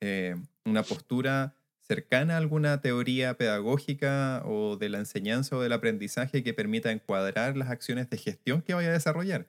Eh, 0.00 0.36
una 0.64 0.82
postura 0.82 1.54
cercana 1.80 2.34
a 2.34 2.38
alguna 2.38 2.80
teoría 2.80 3.36
pedagógica 3.36 4.42
o 4.44 4.76
de 4.76 4.88
la 4.88 4.98
enseñanza 4.98 5.56
o 5.56 5.62
del 5.62 5.72
aprendizaje 5.72 6.42
que 6.42 6.54
permita 6.54 6.92
encuadrar 6.92 7.56
las 7.56 7.70
acciones 7.70 8.10
de 8.10 8.18
gestión 8.18 8.62
que 8.62 8.74
vaya 8.74 8.90
a 8.90 8.92
desarrollar 8.92 9.46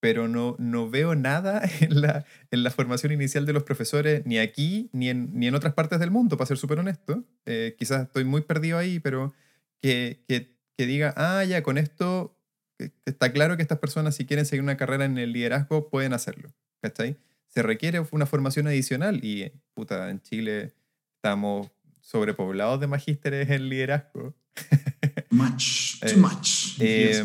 pero 0.00 0.28
no, 0.28 0.56
no 0.58 0.88
veo 0.88 1.14
nada 1.14 1.62
en 1.80 2.00
la, 2.00 2.24
en 2.50 2.62
la 2.62 2.70
formación 2.70 3.12
inicial 3.12 3.46
de 3.46 3.52
los 3.52 3.64
profesores, 3.64 4.24
ni 4.26 4.38
aquí, 4.38 4.90
ni 4.92 5.08
en, 5.08 5.30
ni 5.38 5.46
en 5.46 5.54
otras 5.54 5.74
partes 5.74 5.98
del 5.98 6.10
mundo, 6.10 6.36
para 6.36 6.46
ser 6.46 6.58
súper 6.58 6.78
honesto. 6.78 7.24
Eh, 7.46 7.74
quizás 7.78 8.02
estoy 8.02 8.24
muy 8.24 8.42
perdido 8.42 8.78
ahí, 8.78 9.00
pero 9.00 9.34
que, 9.80 10.24
que, 10.28 10.56
que, 10.76 10.86
diga, 10.86 11.14
ah, 11.16 11.44
ya, 11.44 11.62
con 11.62 11.78
esto 11.78 12.36
está 13.04 13.32
claro 13.32 13.56
que 13.56 13.62
estas 13.62 13.78
personas, 13.78 14.14
si 14.14 14.26
quieren 14.26 14.46
seguir 14.46 14.62
una 14.62 14.76
carrera 14.76 15.04
en 15.04 15.18
el 15.18 15.32
liderazgo, 15.32 15.90
pueden 15.90 16.12
hacerlo. 16.12 16.52
¿Cachai? 16.80 17.16
Se 17.48 17.62
requiere 17.62 18.00
una 18.12 18.26
formación 18.26 18.68
adicional 18.68 19.24
y, 19.24 19.50
puta, 19.74 20.10
en 20.10 20.20
Chile 20.20 20.74
estamos 21.16 21.70
sobrepoblados 22.00 22.78
de 22.78 22.86
magísteres 22.86 23.50
en 23.50 23.68
liderazgo. 23.68 24.36
Much, 25.30 26.00
too 26.00 26.16
much. 26.18 26.76
Eh, 26.78 27.24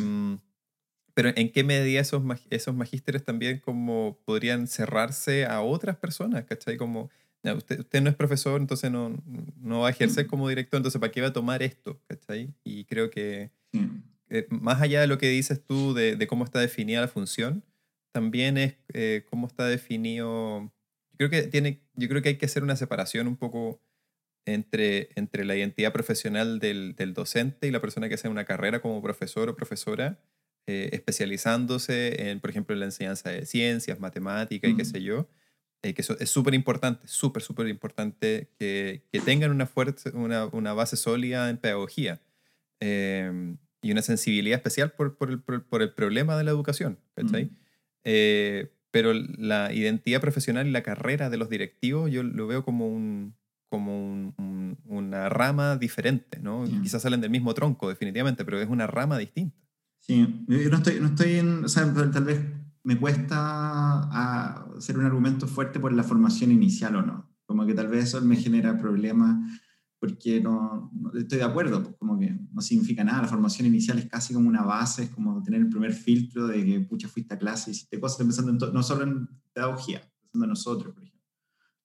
pero 1.13 1.31
¿en 1.35 1.51
qué 1.51 1.63
medida 1.63 2.01
esos, 2.01 2.23
esos 2.49 2.73
magísteres 2.73 3.23
también 3.23 3.59
como 3.59 4.17
podrían 4.25 4.67
cerrarse 4.67 5.45
a 5.45 5.61
otras 5.61 5.97
personas? 5.97 6.45
¿Cachai? 6.45 6.77
Como, 6.77 7.09
usted, 7.43 7.79
usted 7.79 8.01
no 8.01 8.09
es 8.09 8.15
profesor, 8.15 8.59
entonces 8.59 8.91
no, 8.91 9.15
no 9.61 9.81
va 9.81 9.87
a 9.87 9.91
ejercer 9.91 10.27
como 10.27 10.49
director, 10.49 10.77
entonces 10.77 10.99
¿para 10.99 11.11
qué 11.11 11.21
va 11.21 11.27
a 11.27 11.33
tomar 11.33 11.61
esto? 11.61 11.99
¿Cachai? 12.07 12.53
Y 12.63 12.85
creo 12.85 13.09
que 13.09 13.51
eh, 14.29 14.47
más 14.49 14.81
allá 14.81 15.01
de 15.01 15.07
lo 15.07 15.17
que 15.17 15.29
dices 15.29 15.63
tú 15.63 15.93
de, 15.93 16.15
de, 16.15 16.27
cómo 16.27 16.45
está 16.45 16.59
definida 16.59 17.01
la 17.01 17.07
función, 17.07 17.63
también 18.11 18.57
es 18.57 18.75
eh, 18.93 19.25
cómo 19.29 19.47
está 19.47 19.67
definido... 19.67 20.71
Yo 21.19 21.29
creo, 21.29 21.29
que 21.29 21.43
tiene, 21.43 21.81
yo 21.93 22.09
creo 22.09 22.23
que 22.23 22.29
hay 22.29 22.37
que 22.37 22.47
hacer 22.47 22.63
una 22.63 22.75
separación 22.75 23.27
un 23.27 23.37
poco 23.37 23.79
entre, 24.45 25.09
entre 25.15 25.45
la 25.45 25.55
identidad 25.55 25.93
profesional 25.93 26.57
del, 26.57 26.95
del 26.95 27.13
docente 27.13 27.67
y 27.67 27.71
la 27.71 27.81
persona 27.81 28.09
que 28.09 28.15
hace 28.15 28.29
una 28.29 28.45
carrera 28.45 28.81
como 28.81 29.01
profesor 29.01 29.47
o 29.47 29.55
profesora 29.55 30.19
eh, 30.67 30.89
especializándose 30.93 32.29
en, 32.29 32.39
por 32.39 32.49
ejemplo, 32.49 32.73
en 32.73 32.79
la 32.79 32.85
enseñanza 32.85 33.29
de 33.29 33.45
ciencias, 33.45 33.99
matemática 33.99 34.67
y 34.67 34.75
qué 34.75 34.85
sé 34.85 35.01
yo, 35.01 35.27
eh, 35.81 35.93
que 35.93 36.01
eso 36.01 36.17
es 36.19 36.29
súper 36.29 36.53
importante, 36.53 37.07
súper, 37.07 37.43
súper 37.43 37.67
importante 37.67 38.49
que, 38.57 39.03
que 39.11 39.19
tengan 39.19 39.51
una, 39.51 39.65
fuerte, 39.65 40.11
una, 40.13 40.45
una 40.47 40.73
base 40.73 40.95
sólida 40.95 41.49
en 41.49 41.57
pedagogía 41.57 42.21
eh, 42.79 43.55
y 43.81 43.91
una 43.91 44.01
sensibilidad 44.01 44.57
especial 44.57 44.91
por, 44.91 45.17
por, 45.17 45.29
el, 45.29 45.41
por, 45.41 45.65
por 45.65 45.81
el 45.81 45.93
problema 45.93 46.37
de 46.37 46.43
la 46.45 46.51
educación, 46.51 46.97
¿cachai? 47.15 47.45
Mm. 47.45 47.55
Eh, 48.05 48.71
pero 48.91 49.13
la 49.13 49.73
identidad 49.73 50.21
profesional 50.21 50.67
y 50.67 50.71
la 50.71 50.83
carrera 50.83 51.29
de 51.29 51.37
los 51.37 51.49
directivos 51.49 52.11
yo 52.11 52.21
lo 52.23 52.47
veo 52.47 52.63
como, 52.63 52.87
un, 52.87 53.35
como 53.69 53.97
un- 53.97 54.33
un- 54.37 54.77
una 54.85 55.29
rama 55.29 55.77
diferente, 55.77 56.39
¿no? 56.39 56.65
Ya. 56.65 56.79
Quizás 56.81 57.01
salen 57.01 57.19
del 57.21 57.31
mismo 57.31 57.53
tronco, 57.53 57.89
definitivamente, 57.89 58.45
pero 58.45 58.61
es 58.61 58.69
una 58.69 58.85
rama 58.87 59.17
distinta. 59.17 59.57
Sí, 60.05 60.45
yo 60.49 60.69
no 60.69 60.77
estoy, 60.77 60.99
no 60.99 61.07
estoy 61.07 61.33
en, 61.35 61.63
o 61.63 61.69
sea, 61.69 61.91
tal 62.11 62.25
vez 62.25 62.41
me 62.83 62.99
cuesta 62.99 63.37
a 63.39 64.65
hacer 64.77 64.97
un 64.97 65.05
argumento 65.05 65.47
fuerte 65.47 65.79
por 65.79 65.93
la 65.93 66.03
formación 66.03 66.51
inicial 66.51 66.97
o 66.97 67.01
no. 67.01 67.33
Como 67.45 67.65
que 67.65 67.73
tal 67.73 67.87
vez 67.87 68.05
eso 68.05 68.21
me 68.21 68.35
genera 68.35 68.77
problemas 68.77 69.37
porque 69.99 70.41
no, 70.41 70.91
no- 70.93 71.13
estoy 71.13 71.37
de 71.37 71.45
acuerdo, 71.45 71.81
pues 71.81 71.95
como 71.97 72.19
que 72.19 72.37
no 72.51 72.61
significa 72.61 73.05
nada. 73.05 73.21
La 73.21 73.27
formación 73.29 73.65
inicial 73.65 73.97
es 73.97 74.09
casi 74.09 74.33
como 74.33 74.49
una 74.49 74.63
base, 74.63 75.03
es 75.03 75.09
como 75.11 75.41
tener 75.41 75.61
el 75.61 75.69
primer 75.69 75.93
filtro 75.93 76.47
de 76.47 76.65
que, 76.65 76.81
pucha, 76.81 77.07
fuiste 77.07 77.35
a 77.35 77.37
clase, 77.37 77.71
hiciste 77.71 77.97
cosas, 78.01 78.15
estoy 78.19 78.25
pensando 78.27 78.67
en 78.67 78.73
no 78.73 78.83
solo 78.83 79.03
en 79.03 79.29
pedagogía, 79.53 80.01
pensando 80.19 80.43
en 80.43 80.49
nosotros, 80.49 80.93
por 80.93 81.03
ejemplo. 81.03 81.23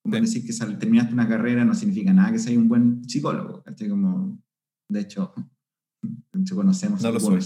Como 0.03 0.15
Sí. 0.15 0.21
decir 0.21 0.45
que 0.45 0.51
sal- 0.51 0.77
terminaste 0.77 1.13
una 1.13 1.29
carrera 1.29 1.63
no 1.63 1.73
significa 1.73 2.11
nada 2.11 2.33
que 2.33 2.39
seas 2.39 2.57
un 2.57 2.67
buen 2.67 3.07
psicólogo. 3.07 3.63
Como, 3.89 4.37
de 4.89 4.99
hecho, 4.99 5.33
de 6.01 6.41
hecho 6.41 6.55
conocemos 6.57 7.01
No 7.01 7.11
lo 7.11 7.19
soy. 7.21 7.39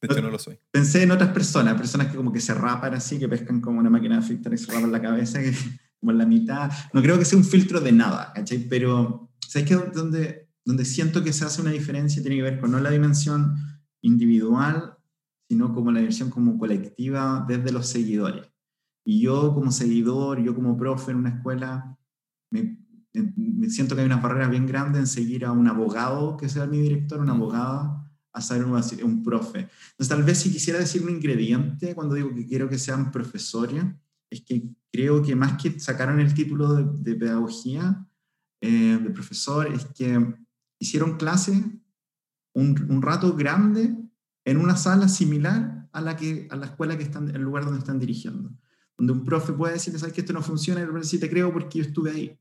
De 0.00 0.08
hecho, 0.08 0.22
no 0.22 0.30
lo 0.30 0.38
soy. 0.38 0.58
Pensé 0.70 1.02
en 1.02 1.10
otras 1.10 1.30
personas, 1.30 1.74
personas 1.74 2.08
que 2.08 2.16
como 2.16 2.32
que 2.32 2.40
se 2.40 2.54
rapan 2.54 2.94
así, 2.94 3.18
que 3.18 3.28
pescan 3.28 3.60
como 3.60 3.78
una 3.78 3.90
máquina 3.90 4.16
de 4.16 4.24
afeitar 4.24 4.52
y 4.54 4.58
se 4.58 4.72
rapan 4.72 4.92
la 4.92 5.02
cabeza, 5.02 5.40
que, 5.40 5.52
como 6.00 6.12
en 6.12 6.18
la 6.18 6.26
mitad. 6.26 6.70
No 6.92 7.02
creo 7.02 7.18
que 7.18 7.24
sea 7.24 7.38
un 7.38 7.44
filtro 7.44 7.80
de 7.80 7.92
nada, 7.92 8.32
¿cachai? 8.34 8.66
Pero, 8.68 9.30
¿sabes 9.46 9.68
qué? 9.68 9.74
Donde, 9.74 10.48
donde 10.64 10.84
siento 10.84 11.22
que 11.22 11.32
se 11.32 11.44
hace 11.44 11.60
una 11.60 11.70
diferencia 11.70 12.22
tiene 12.22 12.36
que 12.36 12.42
ver 12.42 12.60
con 12.60 12.70
no 12.70 12.80
la 12.80 12.90
dimensión 12.90 13.56
individual, 14.00 14.96
sino 15.48 15.74
como 15.74 15.92
la 15.92 16.00
dimensión 16.00 16.30
como 16.30 16.58
colectiva 16.58 17.44
desde 17.46 17.72
los 17.72 17.86
seguidores. 17.86 18.46
Y 19.04 19.20
yo 19.20 19.54
como 19.54 19.70
seguidor, 19.70 20.42
yo 20.42 20.54
como 20.54 20.76
profe 20.76 21.10
en 21.10 21.18
una 21.18 21.30
escuela, 21.30 21.98
me, 22.50 22.78
me 23.12 23.68
siento 23.68 23.94
que 23.94 24.02
hay 24.02 24.06
unas 24.06 24.22
barreras 24.22 24.50
bien 24.50 24.66
grandes 24.66 25.00
en 25.00 25.06
seguir 25.06 25.44
a 25.44 25.52
un 25.52 25.68
abogado 25.68 26.36
que 26.36 26.48
sea 26.48 26.66
mi 26.66 26.78
director, 26.78 27.20
una 27.20 27.32
abogada, 27.32 27.99
a 28.32 28.40
ser 28.40 28.64
un, 28.64 28.80
un 29.02 29.22
profe. 29.22 29.68
Entonces, 29.90 30.08
tal 30.08 30.22
vez 30.22 30.38
si 30.38 30.52
quisiera 30.52 30.78
decir 30.78 31.02
un 31.02 31.10
ingrediente 31.10 31.94
cuando 31.94 32.14
digo 32.14 32.34
que 32.34 32.46
quiero 32.46 32.68
que 32.68 32.78
sean 32.78 33.10
profesores, 33.10 33.84
es 34.30 34.42
que 34.42 34.62
creo 34.92 35.22
que 35.22 35.34
más 35.34 35.60
que 35.60 35.78
sacaron 35.80 36.20
el 36.20 36.32
título 36.34 36.74
de, 36.74 36.84
de 37.00 37.18
pedagogía, 37.18 38.06
eh, 38.60 38.98
de 39.02 39.10
profesor, 39.10 39.66
es 39.72 39.86
que 39.86 40.34
hicieron 40.78 41.16
clase 41.16 41.52
un, 42.54 42.86
un 42.88 43.02
rato 43.02 43.34
grande 43.34 43.96
en 44.44 44.56
una 44.56 44.76
sala 44.76 45.08
similar 45.08 45.88
a 45.92 46.00
la, 46.00 46.16
que, 46.16 46.46
a 46.50 46.56
la 46.56 46.66
escuela 46.66 46.96
que 46.96 47.04
están, 47.04 47.28
el 47.34 47.42
lugar 47.42 47.64
donde 47.64 47.80
están 47.80 47.98
dirigiendo. 47.98 48.52
Donde 48.96 49.12
un 49.12 49.24
profe 49.24 49.52
puede 49.52 49.74
decirle, 49.74 49.98
sabes 49.98 50.14
que 50.14 50.20
esto 50.20 50.32
no 50.32 50.42
funciona, 50.42 50.80
y 50.80 50.84
el 50.84 51.20
te 51.20 51.30
creo 51.30 51.52
porque 51.52 51.78
yo 51.78 51.84
estuve 51.84 52.10
ahí. 52.10 52.38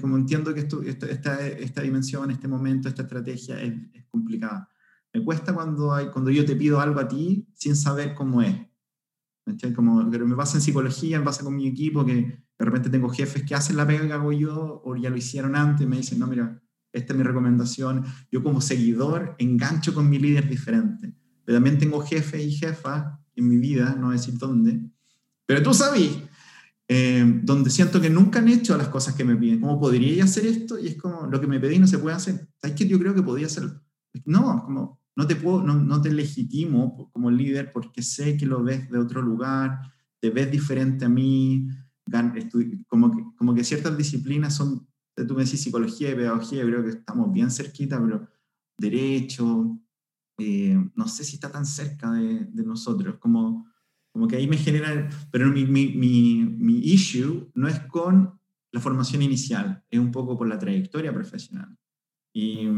Como 0.00 0.16
entiendo 0.16 0.54
que 0.54 0.60
esto, 0.60 0.82
esta, 0.82 1.06
esta, 1.06 1.46
esta 1.46 1.82
dimensión, 1.82 2.30
este 2.30 2.46
momento, 2.46 2.88
esta 2.88 3.02
estrategia 3.02 3.60
es, 3.60 3.74
es 3.92 4.04
complicada. 4.06 4.68
Me 5.14 5.24
cuesta 5.24 5.54
cuando, 5.54 5.94
hay, 5.94 6.08
cuando 6.08 6.30
yo 6.30 6.44
te 6.44 6.56
pido 6.56 6.80
algo 6.80 7.00
a 7.00 7.08
ti 7.08 7.48
sin 7.54 7.76
saber 7.76 8.14
cómo 8.14 8.42
es. 8.42 8.54
Como, 9.74 10.10
pero 10.10 10.26
me 10.26 10.36
pasa 10.36 10.58
en 10.58 10.62
psicología, 10.62 11.18
me 11.18 11.24
pasa 11.24 11.44
con 11.44 11.54
mi 11.54 11.66
equipo, 11.66 12.04
que 12.04 12.14
de 12.14 12.64
repente 12.64 12.90
tengo 12.90 13.08
jefes 13.08 13.42
que 13.44 13.54
hacen 13.54 13.76
la 13.76 13.86
pega 13.86 14.06
que 14.06 14.12
hago 14.12 14.32
yo, 14.32 14.82
o 14.84 14.96
ya 14.96 15.10
lo 15.10 15.16
hicieron 15.16 15.54
antes, 15.54 15.86
y 15.86 15.88
me 15.88 15.98
dicen, 15.98 16.18
no, 16.18 16.26
mira, 16.26 16.60
esta 16.92 17.12
es 17.12 17.18
mi 17.18 17.24
recomendación. 17.24 18.04
Yo 18.30 18.42
como 18.42 18.60
seguidor 18.60 19.36
engancho 19.38 19.94
con 19.94 20.10
mi 20.10 20.18
líder 20.18 20.48
diferente. 20.48 21.14
Pero 21.44 21.56
también 21.56 21.78
tengo 21.78 22.00
jefes 22.00 22.42
y 22.42 22.52
jefas 22.52 23.18
en 23.36 23.48
mi 23.48 23.56
vida, 23.58 23.94
no 23.96 24.06
voy 24.06 24.16
a 24.16 24.18
decir 24.18 24.38
dónde, 24.38 24.80
pero 25.46 25.62
tú 25.62 25.74
sabes, 25.74 26.10
eh, 26.88 27.40
donde 27.42 27.70
siento 27.70 28.00
que 28.00 28.10
nunca 28.10 28.38
han 28.38 28.48
hecho 28.48 28.76
las 28.76 28.88
cosas 28.88 29.14
que 29.14 29.24
me 29.24 29.36
piden. 29.36 29.60
¿Cómo 29.60 29.78
podría 29.78 30.24
hacer 30.24 30.46
esto? 30.46 30.78
Y 30.78 30.88
es 30.88 30.96
como, 30.96 31.26
lo 31.26 31.40
que 31.40 31.46
me 31.46 31.60
pedí 31.60 31.78
no 31.78 31.86
se 31.86 31.98
puede 31.98 32.16
hacer. 32.16 32.48
¿Sabes 32.60 32.76
qué? 32.76 32.88
Yo 32.88 32.98
creo 32.98 33.14
que 33.14 33.22
podía 33.22 33.46
hacerlo. 33.46 33.80
No, 34.24 34.62
como, 34.64 35.03
no 35.16 35.26
te, 35.26 35.36
puedo, 35.36 35.62
no, 35.62 35.74
no 35.74 36.00
te 36.00 36.12
legitimo 36.12 37.10
como 37.12 37.30
líder 37.30 37.72
porque 37.72 38.02
sé 38.02 38.36
que 38.36 38.46
lo 38.46 38.62
ves 38.62 38.90
de 38.90 38.98
otro 38.98 39.22
lugar, 39.22 39.80
te 40.20 40.30
ves 40.30 40.50
diferente 40.50 41.04
a 41.04 41.08
mí, 41.08 41.68
como 42.88 43.10
que, 43.10 43.24
como 43.36 43.54
que 43.54 43.64
ciertas 43.64 43.96
disciplinas 43.96 44.54
son, 44.56 44.86
tú 45.14 45.34
me 45.34 45.44
decís 45.44 45.62
psicología 45.62 46.10
y 46.10 46.14
pedagogía, 46.14 46.64
creo 46.64 46.82
que 46.82 46.90
estamos 46.90 47.32
bien 47.32 47.50
cerquita, 47.50 48.00
pero 48.00 48.28
derecho, 48.78 49.78
eh, 50.38 50.76
no 50.94 51.08
sé 51.08 51.24
si 51.24 51.36
está 51.36 51.50
tan 51.50 51.64
cerca 51.64 52.12
de, 52.12 52.46
de, 52.46 52.64
nosotros, 52.64 53.16
como, 53.18 53.66
como 54.12 54.26
que 54.26 54.36
ahí 54.36 54.48
me 54.48 54.56
genera, 54.56 55.08
pero 55.30 55.50
mi, 55.50 55.64
mi, 55.64 55.94
mi, 55.94 56.44
mi 56.44 56.78
issue 56.78 57.50
no 57.54 57.68
es 57.68 57.80
con 57.80 58.38
la 58.72 58.80
formación 58.80 59.22
inicial, 59.22 59.84
es 59.88 60.00
un 60.00 60.10
poco 60.10 60.36
por 60.36 60.48
la 60.48 60.58
trayectoria 60.58 61.12
profesional. 61.12 61.78
Y, 62.36 62.68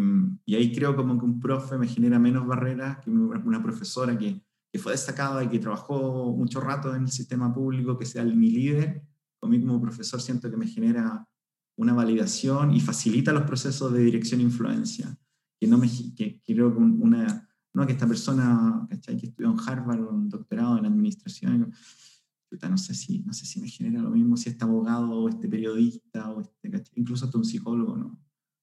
y, 0.44 0.54
ahí 0.54 0.70
creo 0.70 0.94
como 0.94 1.18
que 1.18 1.24
un 1.24 1.40
profe 1.40 1.78
me 1.78 1.88
genera 1.88 2.18
menos 2.18 2.46
barreras 2.46 2.98
que 2.98 3.08
una 3.08 3.62
profesora 3.62 4.16
que, 4.18 4.38
que, 4.70 4.78
fue 4.78 4.92
destacada 4.92 5.42
y 5.42 5.48
que 5.48 5.58
trabajó 5.58 6.36
mucho 6.36 6.60
rato 6.60 6.94
en 6.94 7.04
el 7.04 7.10
sistema 7.10 7.54
público, 7.54 7.96
que 7.98 8.04
sea 8.04 8.22
mi 8.22 8.50
líder. 8.50 9.02
Mí 9.48 9.60
como 9.60 9.80
profesor 9.80 10.20
siento 10.20 10.50
que 10.50 10.56
me 10.56 10.66
genera 10.66 11.26
una 11.76 11.92
validación 11.92 12.74
y 12.74 12.80
facilita 12.80 13.32
los 13.32 13.44
procesos 13.44 13.92
de 13.92 14.00
dirección 14.00 14.40
e 14.40 14.44
influencia. 14.44 15.16
Que, 15.58 15.66
no 15.66 15.78
me, 15.78 15.88
que, 15.88 16.40
que 16.42 16.54
creo 16.54 16.72
que 16.72 16.78
una, 16.78 17.48
no 17.72 17.86
que 17.86 17.92
esta 17.92 18.06
persona 18.06 18.86
¿cachai? 18.90 19.16
que 19.16 19.26
estudió 19.26 19.50
en 19.50 19.58
Harvard 19.58 20.00
un 20.00 20.28
doctorado 20.28 20.78
en 20.78 20.86
administración, 20.86 21.72
no 22.50 22.78
sé, 22.78 22.94
si, 22.94 23.20
no 23.20 23.32
sé 23.32 23.44
si 23.44 23.60
me 23.60 23.68
genera 23.68 24.00
lo 24.00 24.10
mismo 24.10 24.36
si 24.36 24.48
este 24.48 24.64
abogado 24.64 25.10
o 25.10 25.28
este 25.28 25.48
periodista 25.48 26.30
o 26.30 26.40
este, 26.40 26.84
incluso 26.94 27.26
hasta 27.26 27.38
un 27.38 27.44
psicólogo, 27.44 27.96
¿no? 27.96 28.18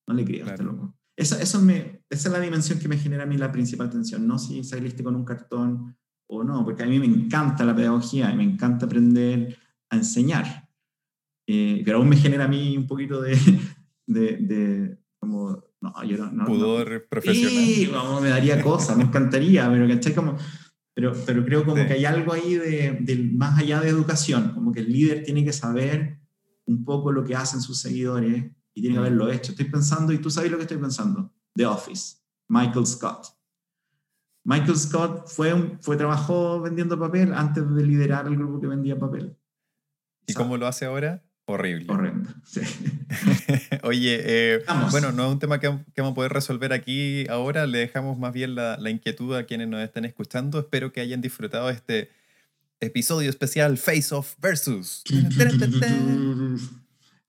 No 0.07 0.13
le 0.13 0.25
creo 0.25 0.43
claro. 0.45 0.51
a 0.51 0.53
este 0.55 0.63
loco. 0.63 0.95
Eso, 1.15 1.37
eso 1.37 1.61
me, 1.61 2.03
esa 2.09 2.27
es 2.29 2.33
la 2.33 2.39
dimensión 2.39 2.79
que 2.79 2.87
me 2.87 2.97
genera 2.97 3.23
a 3.23 3.27
mí 3.27 3.37
la 3.37 3.51
principal 3.51 3.87
atención, 3.87 4.25
no 4.27 4.39
si 4.39 4.63
saliste 4.63 5.03
con 5.03 5.15
un 5.15 5.23
cartón 5.23 5.95
o 6.27 6.43
no, 6.43 6.63
porque 6.65 6.83
a 6.83 6.87
mí 6.87 6.97
me 6.99 7.05
encanta 7.05 7.63
la 7.63 7.75
pedagogía 7.75 8.31
y 8.31 8.35
me 8.37 8.43
encanta 8.43 8.85
aprender 8.87 9.55
a 9.89 9.97
enseñar. 9.97 10.67
Eh, 11.47 11.81
pero 11.85 11.97
aún 11.97 12.09
me 12.09 12.15
genera 12.17 12.45
a 12.45 12.47
mí 12.47 12.75
un 12.77 12.87
poquito 12.87 13.21
de, 13.21 13.37
de, 14.07 14.37
de 14.37 14.97
como, 15.19 15.63
no, 15.81 16.03
yo 16.03 16.17
no. 16.17 16.31
no 16.31 16.45
Pudor 16.45 16.91
no. 16.93 17.01
profesional. 17.09 17.51
Sí, 17.65 17.87
como 17.93 18.19
me 18.21 18.29
daría 18.29 18.61
cosa, 18.61 18.95
me 18.95 19.03
encantaría, 19.03 19.69
pero 19.69 19.87
¿cachai? 19.87 20.15
Como, 20.15 20.35
pero, 20.95 21.13
pero 21.25 21.45
creo 21.45 21.63
como 21.63 21.77
Sí. 21.77 21.87
que 21.87 21.93
hay 21.93 22.05
algo 22.05 22.33
ahí 22.33 22.55
de, 22.55 22.97
de 23.01 23.17
más 23.35 23.59
allá 23.59 23.81
de 23.81 23.89
educación, 23.89 24.51
como 24.53 24.71
que 24.71 24.79
el 24.79 24.91
líder 24.91 25.23
tiene 25.23 25.43
que 25.45 25.53
saber 25.53 26.19
un 26.65 26.83
poco 26.85 27.11
lo 27.11 27.23
que 27.23 27.35
hacen 27.35 27.61
sus 27.61 27.79
seguidores 27.79 28.45
y 28.73 28.81
tiene 28.81 28.95
que 28.95 28.99
Mm. 28.99 29.03
haberlo 29.03 29.31
hecho. 29.31 29.51
Estoy 29.51 29.69
pensando, 29.69 30.13
y 30.13 30.17
tú 30.19 30.29
sabes 30.29 30.51
lo 30.51 30.57
que 30.57 30.63
estoy 30.63 30.77
pensando, 30.77 31.31
The 31.55 31.65
Office, 31.65 32.17
Michael 32.49 32.85
Scott. 32.85 33.27
Michael 34.45 34.77
Scott 34.77 35.27
fue, 35.27 35.53
un, 35.53 35.79
fue 35.81 35.95
trabajó 35.95 36.59
vendiendo 36.61 36.99
papel 36.99 37.33
antes 37.33 37.63
de 37.73 37.83
liderar 37.85 38.27
el 38.27 38.35
grupo 38.35 38.59
que 38.59 38.67
vendía 38.67 38.99
papel. 38.99 39.37
¿Y 40.27 40.33
cómo 40.33 40.57
lo 40.57 40.67
hace 40.67 40.85
ahora? 40.85 41.23
Horrible. 41.45 41.85
Horrendo, 41.89 42.29
sí. 42.45 42.61
Oye, 43.83 44.21
eh, 44.23 44.63
bueno, 44.91 45.11
no 45.11 45.25
es 45.25 45.31
un 45.33 45.39
tema 45.39 45.59
que, 45.59 45.67
que, 45.93 46.01
vamos 46.01 46.13
a 46.13 46.15
poder 46.15 46.31
resolver 46.31 46.71
aquí 46.71 47.27
ahora, 47.27 47.67
le 47.67 47.79
dejamos 47.79 48.17
más 48.17 48.31
bien 48.31 48.55
la, 48.55 48.77
la, 48.77 48.89
inquietud 48.89 49.35
a 49.35 49.45
quienes 49.45 49.67
nos 49.67 49.81
estén 49.81 50.05
escuchando. 50.05 50.59
Espero 50.59 50.93
que 50.93 51.01
hayan 51.01 51.19
disfrutado 51.21 51.69
este 51.69 52.09
episodio 52.79 53.29
especial 53.29 53.77
Face 53.77 54.15
Off 54.15 54.35
Versus. 54.39 55.03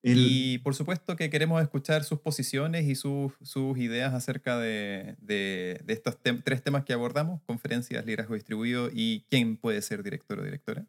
El... 0.05 0.19
Y 0.19 0.59
por 0.59 0.75
supuesto 0.75 1.17
que 1.17 1.31
queremos 1.31 1.63
escuchar 1.63 2.05
sus 2.05 2.21
posiciones 2.21 2.85
y 2.85 2.95
sus, 2.95 3.33
sus 3.41 3.79
ideas 3.79 4.13
acerca 4.13 4.59
de, 4.59 5.17
de, 5.19 5.81
de 5.83 5.93
estos 5.95 6.21
tem 6.21 6.43
tres 6.43 6.63
temas 6.63 6.85
que 6.85 6.93
abordamos, 6.93 7.41
conferencias, 7.47 8.05
liderazgo 8.05 8.35
distribuido 8.35 8.91
y 8.93 9.25
quién 9.31 9.57
puede 9.57 9.81
ser 9.81 10.03
director 10.03 10.39
o 10.39 10.45
directora. 10.45 10.85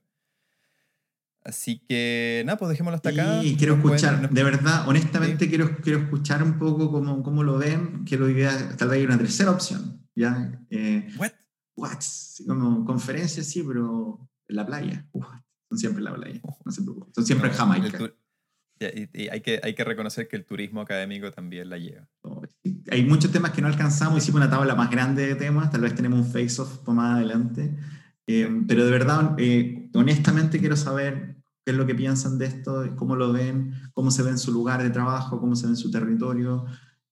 Así 1.45 1.79
que 1.87 2.43
nada, 2.45 2.57
pues 2.57 2.69
dejémoslo 2.69 2.97
hasta 2.97 3.09
acá. 3.09 3.41
Y 3.41 3.55
quiero 3.55 3.75
escuchar, 3.75 4.29
de 4.29 4.43
verdad, 4.43 4.85
honestamente 4.85 5.45
sí. 5.45 5.49
quiero, 5.49 5.77
quiero 5.77 5.99
escuchar 5.99 6.43
un 6.43 6.59
poco 6.59 6.91
cómo, 6.91 7.23
cómo 7.23 7.41
lo 7.43 7.57
ven, 7.57 8.03
que 8.03 8.17
lo 8.17 8.29
idea, 8.29 8.75
tal 8.75 8.89
vez 8.89 8.99
hay 8.99 9.05
una 9.05 9.17
tercera 9.17 9.51
opción. 9.51 10.05
¿ya? 10.13 10.59
Eh, 10.69 11.07
What? 11.17 11.31
What? 11.77 11.99
Como 12.47 12.83
conferencias, 12.83 13.45
sí, 13.47 13.63
pero 13.65 14.27
en 14.47 14.55
la 14.55 14.65
playa. 14.65 15.07
What? 15.13 15.41
Son 15.69 15.77
siempre 15.77 15.99
en 15.99 16.05
la 16.05 16.15
playa, 16.15 16.41
no 16.65 16.71
se 16.71 16.81
preocupen. 16.81 17.13
Son 17.13 17.25
siempre 17.25 17.47
no, 17.47 17.53
en 17.53 17.57
Jamaica. 17.57 18.13
Tu 18.77 18.85
Y, 19.13 19.27
hay, 19.29 19.41
que, 19.41 19.59
hay 19.63 19.73
que 19.73 19.83
reconocer 19.83 20.27
que 20.27 20.35
el 20.35 20.45
turismo 20.45 20.81
académico 20.81 21.31
también 21.31 21.69
la 21.69 21.77
lleva. 21.77 22.07
Hay 22.91 23.05
muchos 23.05 23.31
temas 23.31 23.51
que 23.51 23.61
no 23.61 23.67
alcanzamos, 23.67 24.17
hicimos 24.21 24.41
una 24.41 24.49
tabla 24.49 24.75
más 24.75 24.89
grande 24.89 25.27
de 25.27 25.35
temas, 25.35 25.71
tal 25.71 25.81
vez 25.81 25.95
tenemos 25.95 26.19
un 26.19 26.31
face-off 26.31 26.87
más 26.89 27.15
adelante, 27.15 27.75
eh, 28.27 28.49
pero 28.67 28.85
de 28.85 28.91
verdad, 28.91 29.35
eh, 29.37 29.89
honestamente 29.93 30.59
quiero 30.59 30.75
saber 30.75 31.35
qué 31.63 31.71
es 31.71 31.77
lo 31.77 31.85
que 31.85 31.95
piensan 31.95 32.37
de 32.37 32.45
esto, 32.45 32.95
cómo 32.95 33.15
lo 33.15 33.31
ven, 33.31 33.73
cómo 33.93 34.11
se 34.11 34.23
ve 34.23 34.31
en 34.31 34.37
su 34.37 34.51
lugar 34.51 34.83
de 34.83 34.89
trabajo, 34.89 35.39
cómo 35.39 35.55
se 35.55 35.65
ve 35.67 35.71
en 35.71 35.77
su 35.77 35.89
territorio 35.89 36.65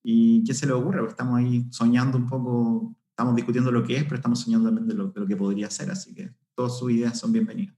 y 0.03 0.43
qué 0.43 0.53
se 0.53 0.65
les 0.65 0.75
ocurre, 0.75 0.99
porque 0.99 1.13
estamos 1.13 1.39
ahí 1.39 1.65
soñando 1.71 2.17
un 2.17 2.27
poco, 2.27 2.95
estamos 3.09 3.35
discutiendo 3.35 3.71
lo 3.71 3.83
que 3.83 3.97
es, 3.97 4.03
pero 4.03 4.15
estamos 4.15 4.41
soñando 4.41 4.69
también 4.69 4.87
de 4.87 4.95
lo, 4.95 5.07
de 5.09 5.21
lo 5.21 5.27
que 5.27 5.35
podría 5.35 5.69
ser, 5.69 5.89
así 5.89 6.13
que 6.13 6.31
todas 6.55 6.77
sus 6.77 6.91
ideas 6.91 7.17
son 7.17 7.31
bienvenidas. 7.31 7.75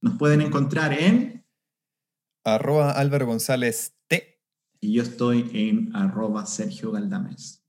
Nos 0.00 0.16
pueden 0.16 0.40
encontrar 0.40 0.92
en 0.92 1.37
arroba 2.54 2.92
Álvaro 2.92 3.26
González 3.26 3.94
T. 4.06 4.40
Y 4.80 4.94
yo 4.94 5.02
estoy 5.02 5.50
en 5.54 5.94
arroba 5.94 6.46
Sergio 6.46 6.92
Galdames. 6.92 7.62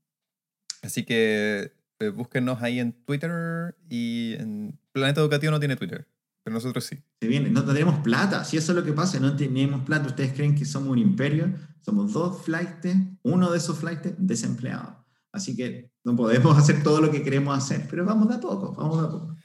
Así 0.82 1.03
que 1.03 1.73
eh, 1.99 2.09
búsquenos 2.09 2.61
ahí 2.61 2.80
en 2.80 2.93
Twitter 2.93 3.75
y 3.89 4.36
en 4.39 4.80
Planeta 4.91 5.21
Educativo 5.21 5.51
no 5.51 5.59
tiene 5.59 5.75
Twitter, 5.75 6.07
pero 6.43 6.53
nosotros 6.53 6.86
sí. 6.86 6.97
Se 7.19 7.27
viene, 7.27 7.49
no 7.49 7.65
tenemos 7.65 7.99
plata, 7.99 8.45
si 8.45 8.57
eso 8.57 8.71
es 8.71 8.77
lo 8.77 8.84
que 8.84 8.93
pasa, 8.93 9.19
no 9.19 9.36
tenemos 9.36 9.84
plata. 9.84 10.07
Ustedes 10.07 10.34
creen 10.34 10.55
que 10.55 10.65
somos 10.65 10.89
un 10.89 10.99
imperio, 10.99 11.53
somos 11.82 12.13
dos 12.13 12.41
flights, 12.43 12.95
uno 13.23 13.51
de 13.51 13.57
esos 13.57 13.77
flights 13.77 14.13
desempleado. 14.17 15.05
Así 15.32 15.55
que 15.55 15.91
no 16.03 16.15
podemos 16.15 16.57
hacer 16.57 16.82
todo 16.84 17.01
lo 17.01 17.11
que 17.11 17.21
queremos 17.21 17.57
hacer, 17.57 17.86
pero 17.89 18.05
vamos 18.05 18.30
de 18.30 18.36
a 18.36 18.39
poco, 18.39 18.73
vamos 18.73 19.01
de 19.01 19.07
a 19.07 19.11
poco. 19.11 19.36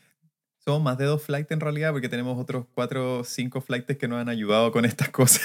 Somos 0.66 0.82
más 0.82 0.96
de 0.96 1.04
dos 1.04 1.22
flights 1.22 1.50
en 1.50 1.60
realidad, 1.60 1.92
porque 1.92 2.08
tenemos 2.08 2.38
otros 2.38 2.64
cuatro 2.72 3.18
o 3.18 3.24
cinco 3.24 3.60
flights 3.60 3.98
que 3.98 4.08
nos 4.08 4.18
han 4.18 4.30
ayudado 4.30 4.72
con 4.72 4.86
estas 4.86 5.10
cosas. 5.10 5.42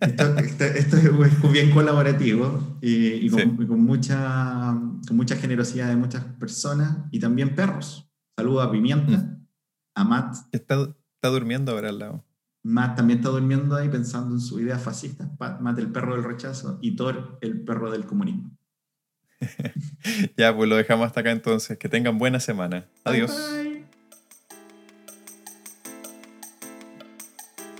Esto, 0.00 0.96
es 0.96 1.52
bien 1.52 1.70
colaborativo 1.70 2.76
y, 2.80 3.30
con, 3.30 3.84
mucha, 3.84 4.74
con 5.06 5.16
mucha 5.16 5.36
generosidad 5.36 5.88
de 5.88 5.96
muchas 5.96 6.24
personas 6.40 6.98
y 7.12 7.20
también 7.20 7.54
perros. 7.54 8.10
Saludo 8.36 8.62
a 8.62 8.70
Pimienta, 8.72 9.16
mm. 9.16 9.46
a 9.94 10.04
Matt. 10.04 10.36
Está, 10.50 10.88
está 11.14 11.28
durmiendo 11.28 11.72
ahora 11.72 11.90
al 11.90 11.98
lado. 12.00 12.24
Matt 12.64 12.96
también 12.96 13.20
está 13.20 13.30
durmiendo 13.30 13.76
ahí 13.76 13.88
pensando 13.88 14.34
en 14.34 14.40
su 14.40 14.60
idea 14.60 14.78
fascista. 14.78 15.30
Matt, 15.60 15.78
el 15.78 15.92
perro 15.92 16.16
del 16.16 16.24
rechazo, 16.24 16.80
y 16.82 16.96
Thor, 16.96 17.38
el 17.40 17.60
perro 17.64 17.92
del 17.92 18.06
comunismo. 18.06 18.50
ya, 20.36 20.56
pues 20.56 20.68
lo 20.68 20.74
dejamos 20.74 21.06
hasta 21.06 21.20
acá 21.20 21.30
entonces. 21.30 21.78
Que 21.78 21.88
tengan 21.88 22.18
buena 22.18 22.40
semana. 22.40 22.86
Adiós. 23.04 23.32